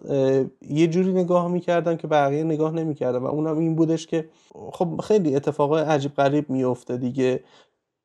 یه 0.60 0.86
جوری 0.86 1.12
نگاه 1.12 1.48
می‌کردم 1.48 1.96
که 1.96 2.06
بقیه 2.06 2.44
نگاه 2.44 2.72
نمی‌کردم 2.72 3.24
و 3.24 3.26
اونم 3.26 3.58
این 3.58 3.76
بودش 3.76 4.06
که 4.06 4.28
خب 4.72 5.00
خیلی 5.04 5.36
اتفاقای 5.36 5.82
عجیب 5.82 6.14
غریب 6.14 6.50
میفته 6.50 6.96
دیگه. 6.96 7.40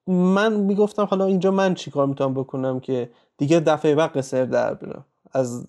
من 0.08 0.54
می‌گفتم 0.54 1.04
حالا 1.04 1.26
اینجا 1.26 1.52
من 1.52 1.74
چیکار 1.74 2.08
می‌تونم 2.08 2.34
بکنم 2.34 2.80
که 2.80 3.10
دیگه 3.38 3.60
دفعه 3.60 3.96
بعد 3.96 4.18
قصر 4.18 4.46
در 4.46 4.74
برم 4.74 5.06
از 5.34 5.66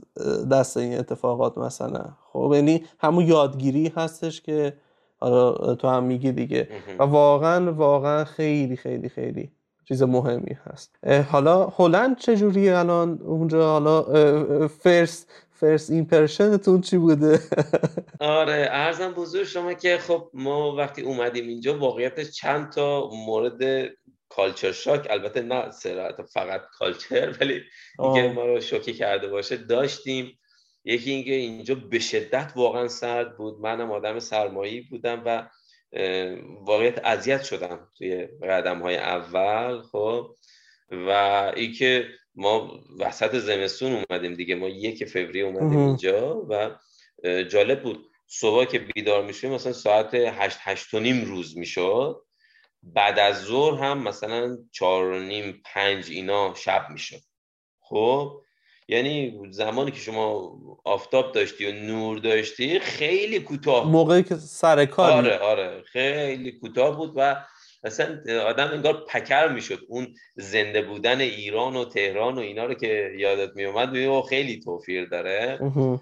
دست 0.50 0.76
این 0.76 0.98
اتفاقات 0.98 1.58
مثلا. 1.58 2.04
خب 2.32 2.52
یعنی 2.54 2.84
همون 2.98 3.26
یادگیری 3.26 3.92
هستش 3.96 4.40
که 4.40 4.74
حالا 5.20 5.74
تو 5.74 5.88
هم 5.88 6.04
میگی 6.04 6.32
دیگه. 6.32 6.68
و 6.98 7.02
واقعا 7.02 7.72
واقعا 7.72 8.24
خیلی 8.24 8.76
خیلی 8.76 9.08
خیلی 9.08 9.50
چیز 9.84 10.02
مهمی 10.02 10.56
هست. 10.64 10.96
حالا 11.30 11.72
هلند 11.76 12.18
چجوری 12.18 12.68
الان؟ 12.68 13.18
اونجا 13.22 13.62
حالا 13.62 14.02
first 14.68 15.28
first 15.62 15.90
impression 15.90 16.60
تون 16.60 16.80
چی 16.80 16.98
بوده؟ 16.98 17.40
آره 18.20 18.68
عرضم 18.70 19.12
به 19.12 19.23
حضور 19.23 19.44
شما 19.44 19.74
که 19.74 19.98
خب 19.98 20.30
ما 20.34 20.76
وقتی 20.76 21.02
اومدیم 21.02 21.48
اینجا 21.48 21.78
واقعیت 21.78 22.20
چند 22.20 22.70
تا 22.70 23.10
مورد 23.26 23.90
culture 24.28 24.72
shock 24.72 25.06
البته 25.10 25.42
نه 25.42 25.70
صرفا 25.70 26.22
فقط 26.22 26.60
culture 26.78 27.36
ولی 27.40 27.60
اینکه 27.98 28.32
ما 28.34 28.46
رو 28.46 28.60
شوکه 28.60 28.92
کرده 28.92 29.28
باشه 29.28 29.56
داشتیم. 29.56 30.38
یکی 30.84 31.10
اینکه 31.10 31.32
اینجا 31.32 31.74
به 31.74 31.98
شدت 31.98 32.52
واقعا 32.56 32.88
سرد 32.88 33.36
بود. 33.36 33.60
منم 33.60 33.90
آدم 33.90 34.18
سرمایی 34.18 34.80
بودم 34.80 35.22
و 35.26 35.48
واقعیت 36.60 37.04
اذیت 37.04 37.42
شدم 37.42 37.88
توی 37.98 38.26
قدم 38.26 38.82
های 38.82 38.96
اول 38.96 39.82
خب. 39.82 40.36
و 40.90 41.10
اینکه 41.56 42.08
ما 42.34 42.80
وسط 42.98 43.36
زمستون 43.36 43.92
اومدیم 43.92 44.34
دیگه 44.34 44.54
ما 44.54 44.68
یک 44.68 45.04
فوریه 45.04 45.44
اومدیم 45.44 45.78
اینجا 45.78 46.46
و 46.48 46.70
جالب 47.42 47.82
بود. 47.82 48.10
صبح 48.26 48.64
که 48.64 48.78
بیدار 48.78 49.24
میشیم 49.24 49.50
مثلا 49.50 49.72
ساعت 49.72 50.14
هشت 50.14 50.58
هشت 50.60 50.94
و 50.94 51.00
نیم 51.00 51.24
روز 51.24 51.58
می‌شد. 51.58 52.22
بعد 52.82 53.18
از 53.18 53.42
ظهر 53.42 53.84
هم 53.84 54.02
مثلا 54.02 54.58
چهار 54.72 55.04
و 55.04 55.18
نیم 55.18 55.62
پنج 55.64 56.10
اینا 56.10 56.54
شب 56.54 56.86
می‌شد. 56.90 57.20
خب؟ 57.80 58.41
یعنی 58.92 59.40
زمانی 59.50 59.90
که 59.90 60.00
شما 60.00 60.58
آفتاب 60.84 61.32
داشتی 61.32 61.66
و 61.66 61.72
نور 61.72 62.18
داشتی 62.18 62.78
خیلی 62.78 63.40
کوتاه 63.40 63.90
موقعی 63.90 64.22
که 64.22 64.34
سر 64.36 64.84
کار 64.84 65.12
آره 65.12 65.38
آره. 65.38 65.82
خیلی 65.82 66.52
کوتاه 66.52 66.96
بود 66.96 67.12
و 67.16 67.44
اصلا 67.84 68.20
آدم 68.46 68.70
انگار 68.72 69.06
پکر 69.08 69.48
می‌شد. 69.48 69.80
اون 69.88 70.14
زنده 70.36 70.82
بودن 70.82 71.20
ایران 71.20 71.76
و 71.76 71.84
تهران 71.84 72.34
و 72.34 72.40
اینا 72.40 72.64
رو 72.64 72.74
که 72.74 73.12
یادت 73.18 73.56
میومد 73.56 73.96
و 73.96 74.22
خیلی 74.22 74.60
توفیر 74.60 75.04
داره. 75.04 75.58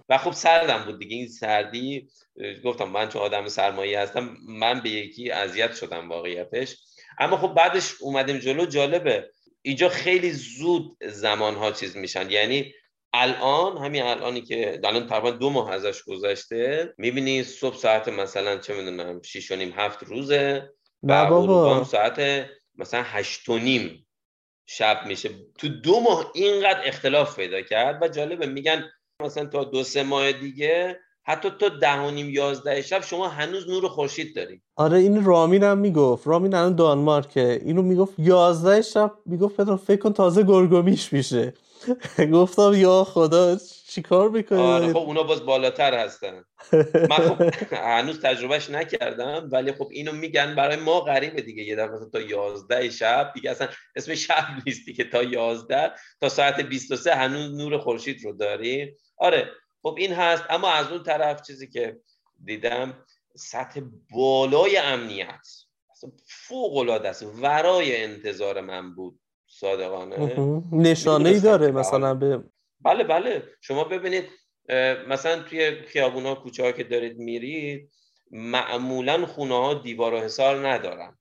و 0.09 0.19
خب 0.19 0.33
سردم 0.33 0.85
بود 0.85 0.99
دیگه. 0.99 1.17
این 1.17 1.29
سردی 1.29 2.09
گفتم 2.65 2.89
من 2.89 3.09
چون 3.09 3.23
آدم 3.23 3.49
سرمایه 3.49 4.01
هستم 4.01 4.37
من 4.49 4.81
به 4.81 4.91
یکی 4.91 5.31
اذیت 5.31 5.75
شدم 5.75 6.09
واقعیتش. 6.09 6.77
اما 7.19 7.37
خب 7.37 7.55
بعدش 7.55 7.95
اومدیم 8.01 8.39
جلو. 8.39 8.67
جالبه. 8.67 9.31
اینجا 9.63 9.89
خیلی 9.89 10.31
زود 10.31 10.97
زمان 11.09 11.55
ها 11.55 11.73
چیز 11.73 11.97
میشن. 11.97 12.31
یعنی 12.31 12.73
الان 13.13 13.79
همین 13.79 14.03
الانی 14.03 14.41
که 14.41 14.81
الان 14.85 15.07
تقریبا 15.07 15.31
دو 15.31 15.51
ماه 15.51 15.73
ازش 15.73 16.03
گذشته 16.03 16.95
می‌بینی 16.99 17.43
صبح 17.43 17.77
ساعت 17.77 18.09
مثلا 18.09 18.59
چه 18.59 18.75
می‌دونم 18.75 19.23
6 19.23 19.51
و 19.51 19.57
نیم 19.57 19.73
هفت 19.77 20.03
روزه 20.03 20.73
و 21.03 21.27
بابا. 21.27 21.85
ساعت 21.85 22.47
مثلا 22.75 23.03
هشت 23.03 23.49
و 23.49 23.59
نیم 23.59 24.07
شب 24.67 25.07
میشه. 25.07 25.31
تو 25.59 25.69
دو 25.69 26.01
ماه 26.01 26.31
اینقدر 26.35 26.83
اختلاف 26.85 27.37
پیدا 27.37 27.63
کرد 27.63 28.03
و 28.03 28.09
جالبه 28.09 28.47
میگن 28.47 28.91
مثلا 29.23 29.47
تا 29.47 29.65
دو 29.65 29.85
سه 29.85 30.03
ماه 30.03 30.33
دیگه 30.33 31.01
حتی 31.25 31.51
تا 31.61 31.69
ده 31.69 32.01
و 32.01 32.11
نیم 32.11 32.31
یازده 32.31 32.83
شب 32.83 33.03
شما 33.03 33.29
هنوز 33.29 33.69
نور 33.69 33.89
خورشید 33.89 34.37
داری 34.37 34.63
آره 34.77 34.99
این 34.99 35.25
رامین 35.25 35.63
هم 35.63 35.79
می‌گفت. 35.79 36.27
رامین 36.27 36.55
الان 36.55 36.77
دانمارکه 36.77 37.61
اینو 37.65 37.83
می‌گفت 37.83 38.15
یازده 38.19 38.83
شب 38.83 39.13
می‌گفت 39.27 39.57
پدر 39.57 39.77
فکر 39.77 40.01
کن 40.01 40.13
تازه 40.13 40.43
گرگومیش 40.43 41.13
میشه. 41.13 41.55
گفتم 42.33 42.73
یا 42.75 43.05
خدا 43.05 43.57
چیکار 43.89 44.29
می‌کنی؟ 44.31 44.59
آره 44.61 44.93
خب 44.93 44.97
اونا 44.99 45.23
باز 45.23 45.47
بالاتر 45.47 45.95
هستن. 45.95 46.45
من 46.95 47.17
خب 47.17 47.43
هنوز 47.99 48.21
تجربهش 48.21 48.71
نکردم 48.71 49.49
ولی 49.53 49.73
خب 49.73 49.89
اینو 49.91 50.13
میگن 50.13 50.55
برای 50.55 50.77
ما 50.77 51.01
غریبه 51.01 51.43
دیگه. 51.43 51.63
یه 51.63 51.77
دفعه 51.77 51.99
تا 52.13 52.21
یازده 52.21 52.91
شب 52.91 53.33
دیگه 53.35 53.51
اصلا 53.51 53.69
اسم 53.97 54.15
شب 54.15 54.45
نیستی 54.67 54.93
که 54.93 55.05
تا 55.05 55.23
یازده 55.23 55.91
تا 56.21 56.29
ساعت 56.29 56.61
23 56.61 57.15
هنوز 57.15 57.55
نور 57.55 57.79
خورشید 57.79 58.25
رو 58.25 58.33
داری 58.33 58.97
آره 59.19 59.51
خب 59.83 59.95
این 59.99 60.13
هست 60.13 60.45
اما 60.51 60.69
از 60.69 60.93
اون 60.93 61.03
طرف 61.03 61.43
چیزی 61.43 61.69
که 61.69 62.01
دیدم 62.45 63.05
سطح 63.37 63.81
بالای 64.11 64.77
امنیت 64.77 65.47
فوق 66.27 66.77
العاده 66.77 67.09
است. 67.09 67.23
ورای 67.23 68.05
انتظار 68.05 68.61
من 68.61 68.95
بود 68.95 69.21
صادقانه. 69.47 70.63
نشانه 70.73 71.29
ای 71.29 71.41
داره 71.41 71.71
مثلا 71.71 72.15
به 72.15 72.45
بله 72.81 73.05
بله. 73.05 73.43
شما 73.61 73.85
ببینید 73.85 74.25
مثلا 75.09 75.43
توی 75.43 75.83
خیابونا 75.83 76.35
کوچه 76.35 76.63
ها 76.63 76.73
که 76.73 76.85
دارید 76.85 77.19
میرید 77.19 77.91
معمولا 78.31 79.27
خونه 79.27 79.55
ها 79.55 79.75
دیوار 79.75 80.15
و 80.15 80.19
حصار 80.19 80.69
ندارن 80.69 81.19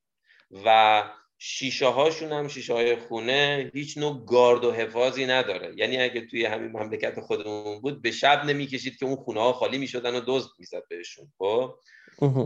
و 0.66 1.04
شیشه 1.42 1.88
هاشون 1.88 2.32
هم 2.32 2.48
شیشه 2.48 2.74
های 2.74 2.96
خونه 2.96 3.72
هیچ 3.74 3.98
نوع 3.98 4.26
گارد 4.26 4.66
و 4.66 4.72
حفاظی 4.72 5.26
نداره. 5.26 5.74
یعنی 5.78 5.98
اگه 5.98 6.22
توی 6.22 6.46
همین 6.46 6.72
مملکت 6.72 7.20
خودمون 7.20 7.82
بود 7.82 8.02
به 8.02 8.12
شب 8.12 8.46
نمی‌کشید 8.46 8.98
که 8.98 9.06
اون 9.06 9.16
خونه 9.16 9.40
ها 9.40 9.54
خالی 9.54 9.78
می‌شدن 9.78 10.16
و 10.16 10.22
دزد 10.28 10.50
می‌زد 10.60 10.84
بهشون 10.90 11.32
خب؟ 11.38 11.74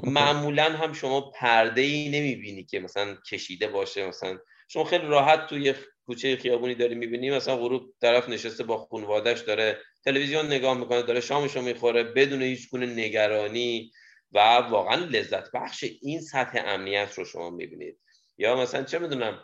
معمولا 0.04 0.64
هم 0.64 0.94
شما 0.94 1.22
پرده 1.22 1.82
ای 1.82 2.10
نمی‌بینی 2.10 2.64
که 2.64 2.80
مثلا 2.80 3.18
کشیده 3.32 3.68
باشه 3.68 4.08
مثلا 4.08 4.38
شما 4.68 4.84
خیلی 4.84 5.08
راحت 5.08 5.48
توی 5.48 5.74
کوچه 6.06 6.36
خیابونی 6.36 6.76
داری 6.76 6.96
می‌بینی 6.96 7.32
مثلا 7.32 7.58
غروب 7.58 7.94
طرف 8.02 8.30
نشسته 8.30 8.64
با 8.64 8.78
خانوادهش 8.78 9.40
داره 9.40 9.78
تلویزیون 10.06 10.46
نگاه 10.46 10.78
می‌کنه 10.78 11.02
داره 11.02 11.22
شامشو 11.22 11.62
می‌خوره 11.62 12.04
بدون 12.04 12.42
هیچ 12.42 12.70
گونه 12.70 12.86
نگرانی 12.86 13.92
و 14.32 14.40
واقعا 14.58 14.96
لذت 14.96 15.52
بخش 15.52 15.86
این 16.02 16.22
سطح 16.22 16.62
امنیت 16.66 17.14
رو 17.18 17.26
شما 17.26 17.50
می‌بینید. 17.50 18.00
یا 18.38 18.56
مثلا 18.56 18.84
چه 18.84 19.00
می‌دونم 19.00 19.40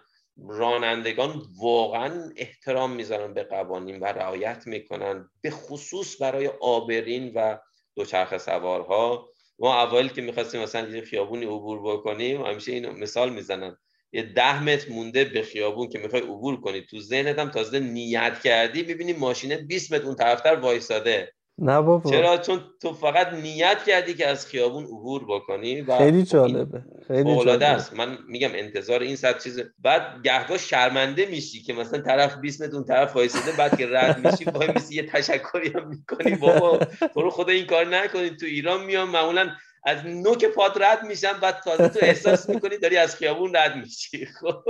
رانندگان 0.48 1.42
واقعا 1.62 2.32
احترام 2.38 2.92
می‌ذارن 2.92 3.34
به 3.34 3.44
قوانین 3.44 4.00
و 4.00 4.06
رعایت 4.06 4.64
می‌کنن 4.68 5.30
به 5.42 5.52
خصوص 5.52 6.22
برای 6.22 6.48
آبرین 6.62 7.32
و 7.36 7.58
دوچرخه 7.96 8.38
سوارها. 8.38 9.30
ما 9.60 9.76
اول 9.84 10.08
که 10.08 10.22
می‌خواستیم 10.22 10.62
مثلا 10.62 10.90
یه 10.90 11.02
خیابونی 11.02 11.46
عبور 11.46 11.98
بکنیم 11.98 12.46
همیشه 12.46 12.72
اینو 12.72 12.92
مثال 12.92 13.34
می‌زنن. 13.34 13.78
یه 14.12 14.24
ده 14.24 14.64
متر 14.64 14.90
مونده 14.90 15.26
به 15.26 15.42
خیابون 15.44 15.90
که 15.90 16.00
می‌خوای 16.00 16.22
عبور 16.22 16.62
کنی 16.62 16.82
تو 16.82 17.00
ذهنت 17.00 17.40
هم 17.40 17.50
تازه 17.50 17.80
نیت 17.80 18.40
کردی 18.44 18.84
ببینی 18.84 19.14
ماشینه 19.14 19.58
20 19.58 19.94
متر 19.94 20.06
اون 20.06 20.16
طرفتر 20.16 20.56
وایساده. 20.56 21.34
نه 21.62 21.82
بابا. 21.82 22.10
چرا؟ 22.12 22.38
چون 22.38 22.62
تو 22.82 22.94
فقط 22.94 23.34
نیت 23.34 23.84
کردی 23.88 24.14
که 24.14 24.28
از 24.28 24.48
خیابون 24.48 24.84
عبور 24.84 25.26
بکنی 25.30 25.82
و 25.82 25.98
خیلی 25.98 26.24
جالبه 26.24 26.84
خیلی 27.08 27.36
جالبه. 27.36 27.66
است. 27.66 27.94
من 27.94 28.18
میگم 28.28 28.50
انتظار 28.54 29.00
این 29.00 29.16
صد 29.16 29.40
چیز 29.40 29.62
بعد 29.80 30.24
گهگاه 30.24 30.58
شرمنده 30.58 31.26
میشی 31.26 31.64
که 31.64 31.74
مثلا 31.74 32.02
طرف 32.02 32.38
20 32.38 32.62
متر 32.62 32.76
اون 32.76 32.86
طرف 32.86 33.16
وایساده 33.16 33.52
بعد 33.58 33.78
که 33.78 33.88
رد 33.92 34.28
میشی 34.28 34.44
وای 34.44 34.68
میسی 34.76 34.96
یه 34.96 35.08
تشکری 35.08 35.70
هم 35.76 35.88
می‌کنی. 35.88 36.36
بابا 36.36 36.78
تو 37.14 37.22
رو 37.22 37.30
خدا 37.30 37.52
این 37.52 37.66
کار 37.66 37.86
نکنی. 37.86 38.30
تو 38.30 38.46
ایران 38.46 38.86
میام 38.86 39.10
معمولا 39.10 39.50
از 39.84 40.06
نوک 40.06 40.46
پات 40.46 40.82
رد 40.82 41.04
میشن 41.04 41.34
بعد 41.42 41.60
تازه 41.60 41.90
تو 41.90 42.00
احساس 42.02 42.50
می‌کنی 42.50 42.78
داری 42.78 42.98
از 42.98 43.16
خیابون 43.16 43.56
رد 43.56 43.76
میشی. 43.76 44.26
خب. 44.26 44.64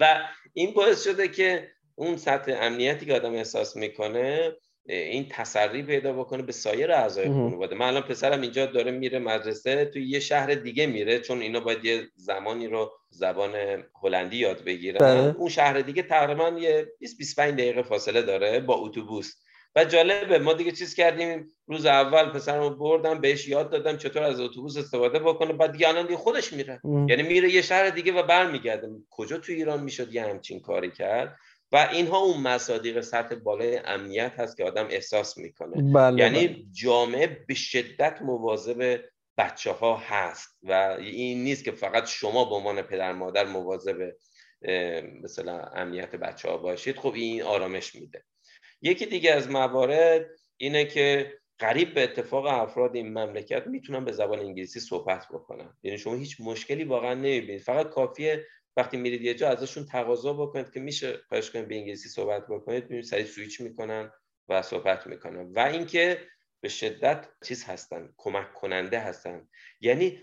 و 0.00 0.20
این 0.52 0.74
باعث 0.74 1.04
شده 1.04 1.28
که 1.28 1.68
اون 1.94 2.16
سطح 2.16 2.58
امنیتی 2.60 3.06
که 3.06 3.14
آدم 3.14 3.32
احساس 3.32 3.76
می‌کنه 3.76 4.52
این 4.86 5.26
تسری 5.30 5.82
پیدا 5.82 6.12
بکنه 6.12 6.42
به 6.42 6.52
سایر 6.52 6.92
اعضای 6.92 7.28
خانواده. 7.28 7.74
من 7.76 7.86
الان 7.86 8.02
پسرم 8.02 8.40
اینجا 8.40 8.66
داره 8.66 8.90
میره 8.90 9.18
مدرسه 9.18 9.84
تو 9.84 9.98
یه 9.98 10.20
شهر 10.20 10.54
دیگه 10.54 10.86
میره 10.86 11.18
چون 11.18 11.40
اینا 11.40 11.60
باید 11.60 11.84
یه 11.84 12.02
زمانی 12.16 12.66
رو 12.66 12.92
زبان 13.10 13.52
هلندی 14.02 14.36
یاد 14.36 14.64
بگیرن. 14.64 14.98
بله. 14.98 15.34
اون 15.38 15.48
شهر 15.48 15.80
دیگه 15.80 16.02
تقریبا 16.02 16.48
یه 16.48 16.92
20 16.98 17.18
25 17.18 17.54
دقیقه 17.54 17.82
فاصله 17.82 18.22
داره 18.22 18.60
با 18.60 18.74
اتوبوس. 18.74 19.34
و 19.76 19.84
جالبه 19.84 20.38
ما 20.38 20.52
دیگه 20.52 20.72
چیز 20.72 20.94
کردیم 20.94 21.48
روز 21.66 21.86
اول 21.86 22.30
پسرمو 22.30 22.70
بردم 22.70 23.20
بهش 23.20 23.48
یاد 23.48 23.70
دادم 23.70 23.96
چطور 23.96 24.22
از 24.22 24.40
اتوبوس 24.40 24.76
استفاده 24.76 25.18
بکنه 25.18 25.52
بعد 25.52 25.72
دیگه 25.72 25.88
الان 25.88 26.06
دیگه 26.06 26.16
خودش 26.16 26.52
میره. 26.52 26.80
یعنی 26.84 27.22
میره 27.22 27.50
یه 27.50 27.62
شهر 27.62 27.90
دیگه 27.90 28.12
و 28.12 28.22
برمیگرده. 28.22 28.88
کجا 29.10 29.38
تو 29.38 29.52
ایران 29.52 29.82
می‌شد 29.82 30.14
یه 30.14 30.22
همچین 30.22 30.60
کاری 30.60 30.90
کرد؟ 30.90 31.36
و 31.74 31.88
اینها 31.92 32.18
اون 32.18 32.40
مصادیق 32.40 33.00
سطح 33.00 33.34
بالای 33.34 33.76
امنیت 33.76 34.32
هست 34.36 34.56
که 34.56 34.64
آدم 34.64 34.86
احساس 34.90 35.38
می‌کنه. 35.38 35.92
بله 35.92 36.22
یعنی 36.22 36.48
بله. 36.48 36.64
جامعه 36.72 37.26
به 37.48 37.54
شدت 37.54 38.22
مواظب 38.22 39.00
بچه 39.38 39.72
ها 39.72 39.96
هست 39.96 40.58
و 40.62 40.72
این 40.98 41.44
نیست 41.44 41.64
که 41.64 41.72
فقط 41.72 42.06
شما 42.06 42.44
به 42.44 42.54
عنوان 42.54 42.82
پدر 42.82 43.12
مادر 43.12 43.44
مواظب 43.44 44.12
مثلا 45.22 45.60
امنیت 45.60 46.16
بچه 46.16 46.48
ها 46.48 46.56
باشید. 46.56 46.96
خب 46.96 47.12
این 47.14 47.42
آرامش 47.42 47.94
میده. 47.94 48.24
یکی 48.82 49.06
دیگه 49.06 49.32
از 49.32 49.50
موارد 49.50 50.26
اینه 50.56 50.84
که 50.84 51.34
قریب 51.58 51.94
به 51.94 52.02
اتفاق 52.02 52.46
افراد 52.46 52.96
این 52.96 53.08
مملکت 53.08 53.66
می‌تونن 53.66 54.04
به 54.04 54.12
زبان 54.12 54.38
انگلیسی 54.38 54.80
صحبت 54.80 55.26
بکنن. 55.32 55.76
یعنی 55.82 55.98
شما 55.98 56.14
هیچ 56.14 56.36
مشکلی 56.40 56.84
واقعا 56.84 57.14
نمی‌بینید. 57.14 57.62
فقط 57.62 57.88
کافیه 57.88 58.46
وقتی 58.76 58.96
میرید 58.96 59.22
یه 59.22 59.34
جا 59.34 59.48
ازشون 59.48 59.86
تقاضا 59.86 60.32
بکنید 60.32 60.72
که 60.72 60.80
میشه 60.80 61.18
خواهش 61.28 61.50
کنید 61.50 61.68
به 61.68 61.76
انگلیسی 61.76 62.08
صحبت 62.08 62.46
بکنید 62.46 62.84
ببینید 62.84 63.04
سریع 63.04 63.24
سویچ 63.24 63.60
می‌کنن 63.60 64.12
و 64.48 64.62
صحبت 64.62 65.06
می‌کنن. 65.06 65.52
و 65.52 65.58
اینکه 65.58 66.28
به 66.60 66.68
شدت 66.68 67.28
چیز 67.44 67.64
هستن 67.64 68.08
کمک 68.16 68.54
کننده 68.54 68.98
هستن. 68.98 69.48
یعنی 69.80 70.22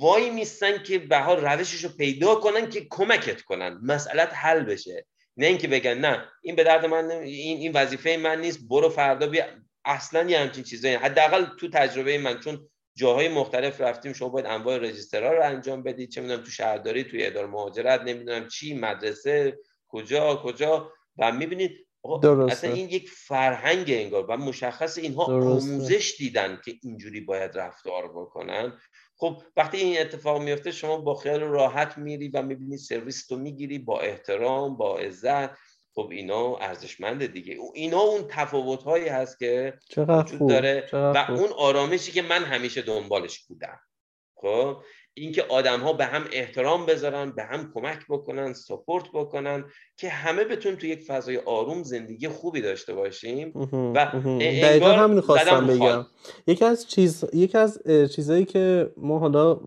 وای 0.00 0.30
میستن 0.30 0.82
که 0.82 0.98
به 0.98 1.18
حال 1.18 1.40
روشش 1.40 1.84
رو 1.84 1.90
پیدا 1.90 2.34
کنن 2.34 2.70
که 2.70 2.86
کمکت 2.90 3.42
کنن. 3.42 3.80
مسئلت 3.82 4.30
حل 4.34 4.64
بشه. 4.64 5.06
نه 5.36 5.46
اینکه 5.46 5.68
بگن 5.68 5.98
نه 5.98 6.28
این 6.42 6.56
به 6.56 6.64
درد 6.64 6.86
من 6.86 7.10
این 7.10 7.58
این 7.58 7.72
وظیفه 7.72 8.16
من 8.16 8.40
نیست 8.40 8.68
برو 8.68 8.88
فردا 8.88 9.26
بیا. 9.26 9.44
اصلا 9.84 10.30
یه 10.30 10.38
همچین 10.38 10.64
چیزایی. 10.64 10.94
حداقل 10.94 11.46
تو 11.58 11.68
تجربه 11.68 12.18
من 12.18 12.40
چون 12.40 12.68
جاهای 12.96 13.28
مختلف 13.28 13.80
رفتیم 13.80 14.12
شما 14.12 14.28
باید 14.28 14.46
انواع 14.46 14.78
رجیسترها 14.78 15.32
رو 15.32 15.44
انجام 15.44 15.82
بدید. 15.82 16.10
چه 16.10 16.20
می‌دونم 16.20 16.42
تو 16.42 16.50
شهرداری 16.50 17.04
توی 17.04 17.26
اداره 17.26 17.46
مهاجرت 17.46 18.00
نمی‌دونم 18.00 18.48
چی 18.48 18.74
مدرسه 18.74 19.58
کجا 19.88 20.36
کجا. 20.36 20.92
و 21.18 21.32
می‌بینید 21.32 21.86
اصلا 22.50 22.72
این 22.72 22.88
یک 22.88 23.10
فرهنگ 23.10 23.86
انگار. 23.88 24.26
و 24.26 24.36
مشخص 24.36 24.98
اینها 24.98 25.24
آموزش 25.24 26.14
دیدن 26.18 26.60
که 26.64 26.74
اینجوری 26.82 27.20
باید 27.20 27.58
رفتار 27.58 28.08
بکنن. 28.08 28.78
خب 29.16 29.42
وقتی 29.56 29.76
این 29.76 30.00
اتفاق 30.00 30.42
میفته 30.42 30.72
شما 30.72 30.96
با 30.96 31.14
خیال 31.14 31.40
راحت 31.40 31.98
میری 31.98 32.28
و 32.28 32.42
می‌بینی 32.42 32.78
سرویس 32.78 33.26
تو 33.26 33.36
می‌گیری 33.36 33.78
با 33.78 34.00
احترام 34.00 34.76
با 34.76 34.98
عزت. 34.98 35.50
خب 35.96 36.08
اینا 36.12 36.56
ارزشمنده 36.56 37.26
دیگه. 37.26 37.56
اینا 37.74 38.00
اون 38.00 38.20
تفاوت 38.28 38.82
هایی 38.82 39.08
هست 39.08 39.38
که 39.38 39.74
وجود 39.96 40.48
داره 40.48 40.88
و 40.92 41.26
اون 41.28 41.48
آرامشی 41.58 42.12
که 42.12 42.22
من 42.22 42.44
همیشه 42.44 42.82
دنبالش 42.82 43.38
بودم. 43.38 43.78
خب؟ 44.34 44.76
اینکه 45.14 45.42
آدم 45.42 45.80
ها 45.80 45.92
به 45.92 46.04
هم 46.04 46.24
احترام 46.32 46.86
بذارن 46.86 47.30
به 47.30 47.42
هم 47.42 47.72
کمک 47.74 47.98
بکنن 48.08 48.52
سپورت 48.52 49.04
بکنن 49.14 49.64
که 49.96 50.08
همه 50.08 50.44
بتون 50.44 50.76
تو 50.76 50.86
یک 50.86 51.02
فضای 51.02 51.36
آروم 51.36 51.82
زندگی 51.82 52.28
خوبی 52.28 52.60
داشته 52.60 52.94
باشیم 52.94 53.52
و 53.72 54.06
دقیقا 54.40 54.92
همین 54.92 55.20
خواستم 55.20 55.66
بگم. 55.66 56.06
یکی 56.46 56.64
از 56.64 56.86
چیز 56.86 57.24
یکی 57.32 57.58
از 57.58 57.82
چیزایی 58.14 58.44
که 58.44 58.92
ما 58.96 59.18
حالا 59.18 59.60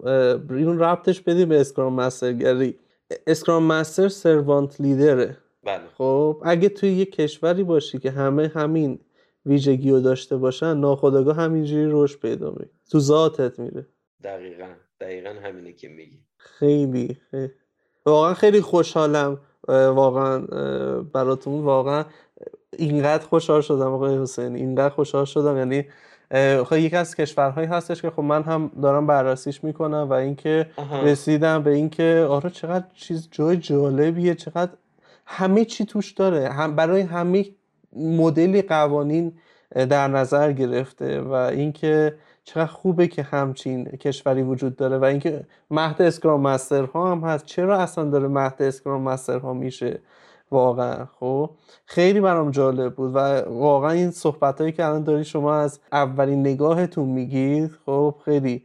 اینو 0.50 0.84
ربطش 0.84 1.22
بدیم 1.22 1.50
به 1.50 1.62
اسکرام 1.62 1.94
مسترگری 1.94 2.80
اسکرام 3.28 3.64
مستر 3.64 4.10
سروانت 4.10 4.82
لیدره. 4.82 5.38
بله. 5.64 5.84
خب 5.98 6.42
اگه 6.46 6.70
توی 6.70 6.90
یک 6.90 7.16
کشوری 7.16 7.64
باشی 7.64 8.00
که 8.00 8.12
همه 8.12 8.52
همین 8.56 9.00
ویژگی 9.46 9.92
رو 9.92 10.00
داشته 10.00 10.38
باشن 10.38 10.78
ناخداگاه 10.78 11.36
همینجوری 11.36 11.88
رشد 11.92 12.20
پیدا 12.20 12.50
می 12.50 12.66
تو 12.92 13.00
ذاتت 13.00 13.60
میره. 13.60 13.88
دقیقا. 14.24 14.68
دقیقا 15.02 15.30
همینه 15.44 15.74
که 15.74 15.88
میگی. 15.88 16.20
خیلی, 16.38 17.18
خیلی. 17.32 17.52
واقعا 18.06 18.34
خیلی 18.34 18.62
خوشحالم 18.62 19.42
واقعا 19.68 20.40
براتون. 21.02 21.62
واقعا 21.62 22.06
اینقدر 22.78 23.26
خوشحال 23.26 23.62
شدم 23.62 23.94
آقای 23.94 24.18
حسین. 24.18 24.56
اینقدر 24.56 24.94
خوشحال 24.94 25.26
شدم. 25.26 25.58
یعنی 25.58 25.86
خب 26.64 26.78
یکی 26.78 26.96
از 26.96 27.16
کشورهایی 27.16 27.68
هستش 27.68 28.02
که 28.02 28.10
خب 28.10 28.20
من 28.20 28.44
هم 28.44 28.72
دارم 28.82 29.08
بررسیش 29.08 29.64
می‌کنم 29.64 30.08
و 30.10 30.14
اینکه 30.14 30.70
رسیدم 31.04 31.64
به 31.64 31.72
اینکه 31.72 32.26
آره 32.30 32.50
چقدر 32.50 32.86
چیز 32.94 33.28
جای 33.32 33.58
جالبیه. 33.58 34.36
چقدر 34.36 34.72
همه 35.32 35.66
چی 35.66 35.86
توش 35.86 36.12
داره. 36.12 36.50
هم 36.50 36.76
برای 36.76 37.02
همه 37.02 37.46
مدلی 37.94 38.62
قوانین 38.62 39.34
در 39.76 40.08
نظر 40.08 40.52
گرفته 40.52 41.22
و 41.22 41.32
اینکه 41.32 42.16
چقدر 42.44 42.66
خوبه 42.66 43.08
که 43.08 43.24
همچین 43.24 43.86
کشوری 43.86 44.42
وجود 44.42 44.76
داره 44.76 44.98
و 44.98 45.04
اینکه 45.04 45.46
مهد 45.72 46.02
اسکرام 46.02 46.42
مستر 46.42 46.84
ها 46.84 47.12
هم 47.12 47.20
هست. 47.20 47.46
چرا 47.46 47.78
اصلا 47.80 48.04
داره 48.04 48.28
مهد 48.28 48.62
اسکرام 48.62 49.02
مستر 49.02 49.40
ها 49.40 49.54
میشه؟ 49.54 50.00
واقعا 50.52 51.06
خب. 51.20 51.50
خیلی 51.86 52.22
برام 52.22 52.52
جالب 52.52 52.96
بود 52.96 53.16
و 53.16 53.20
واقعا 53.42 53.92
این 53.92 54.12
صحبت 54.12 54.62
هایی 54.62 54.74
که 54.74 54.86
الان 54.86 55.04
داری 55.04 55.24
شما 55.24 55.56
از 55.56 55.80
اولین 55.92 56.40
نگاهتون 56.40 57.10
میگید 57.10 57.72
خب 57.86 58.16
خیلی 58.26 58.64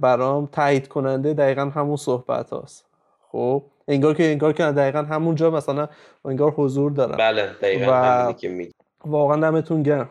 برام 0.00 0.46
تایید 0.52 0.88
کننده 0.88 1.34
دقیقا 1.34 1.64
همون 1.64 1.96
صحبت 1.96 2.50
هاست. 2.50 2.84
خب. 3.32 3.62
انگار 3.90 4.14
که 4.14 4.24
انگار 4.24 4.52
که 4.52 4.62
دقیقا 4.62 5.02
همونجا 5.02 5.50
مثلا 5.50 5.88
انگار 6.24 6.50
حضور 6.50 6.92
دارم. 6.92 7.16
بله 7.16 7.46
دقیقا 7.62 8.28
و... 8.28 8.32
که 8.32 8.48
میگی. 8.48 8.72
واقعا 9.04 9.40
دمتون 9.40 9.82
گرم. 9.82 10.10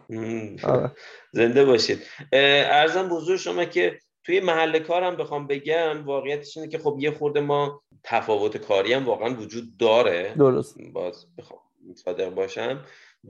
آره. 0.64 0.92
زنده 1.32 1.66
باشید. 1.66 2.00
ارزم 2.34 3.10
بزرگ 3.10 3.38
شما 3.38 3.66
که 3.66 4.00
توی 4.24 4.40
محل 4.40 4.80
کارم 4.80 5.16
بخوام 5.16 5.48
بگم 5.48 6.06
واقعیتش 6.06 6.58
اینه 6.58 6.70
که 6.70 6.78
خب 6.78 6.96
یه 7.00 7.12
خورده 7.12 7.40
ما 7.40 7.82
تفاوت 8.04 8.58
کاری 8.58 8.94
هم 8.94 9.06
واقعا 9.06 9.34
وجود 9.34 9.78
داره. 9.78 10.34
درست. 10.38 10.78
باز 10.94 11.26
بخوام 11.38 11.60
صادق 12.06 12.30
باشم. 12.30 12.84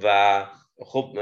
و 0.04 0.46
خب 0.86 1.18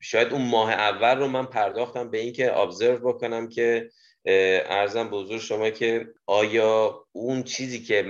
شاید 0.00 0.32
اون 0.32 0.48
ماه 0.48 0.72
اول 0.72 1.18
رو 1.18 1.28
من 1.28 1.46
پرداختم 1.46 2.10
به 2.10 2.18
اینکه 2.18 2.58
ابزرو 2.58 3.12
بکنم 3.12 3.48
که 3.48 3.90
ارزم 4.24 5.08
بزرگ 5.10 5.40
شما 5.40 5.70
که 5.70 6.08
آیا 6.26 7.04
اون 7.12 7.42
چیزی 7.42 7.82
که 7.82 8.02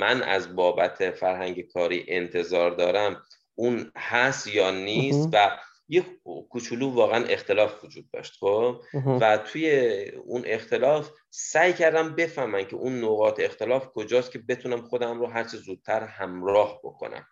من 0.00 0.22
از 0.22 0.56
بابت 0.56 1.10
فرهنگ 1.10 1.60
کاری 1.60 2.04
انتظار 2.08 2.70
دارم 2.70 3.22
اون 3.54 3.92
هست 3.96 4.46
یا 4.46 4.70
نیست؟ 4.70 5.28
و 5.32 5.58
یه 5.88 6.04
کوچولو 6.50 6.90
واقعا 6.90 7.24
اختلاف 7.24 7.84
وجود 7.84 8.10
داشت 8.12 8.32
خب؟ 8.40 8.80
و 9.20 9.38
توی 9.38 10.04
اون 10.24 10.42
اختلاف 10.46 11.10
سعی 11.30 11.72
کردم 11.72 12.14
بفهمم 12.14 12.64
که 12.64 12.76
اون 12.76 13.04
نقاط 13.04 13.40
اختلاف 13.40 13.86
کجاست 13.86 14.32
که 14.32 14.38
بتونم 14.38 14.82
خودم 14.82 15.20
رو 15.20 15.26
هرچه 15.26 15.56
زودتر 15.56 16.02
همراه 16.02 16.80
بکنم. 16.84 17.26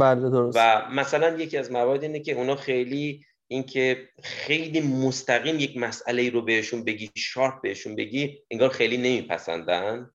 بله 0.00 0.30
درست. 0.30 0.58
و 0.60 0.88
مثلا 0.90 1.36
یکی 1.38 1.58
از 1.58 1.72
موارد 1.72 2.02
اینه 2.02 2.20
که 2.20 2.32
اونا 2.32 2.56
خیلی 2.56 3.24
اینکه 3.48 4.08
خیلی 4.22 4.80
مستقیم 4.80 5.58
یک 5.58 5.76
مسئله 5.76 6.30
رو 6.30 6.42
بهشون 6.42 6.84
بگی 6.84 7.10
شارپ 7.16 7.60
بهشون 7.62 7.96
بگی 7.96 8.38
انگار 8.50 8.68
خیلی 8.68 8.96
نمیپسندن. 8.96 10.10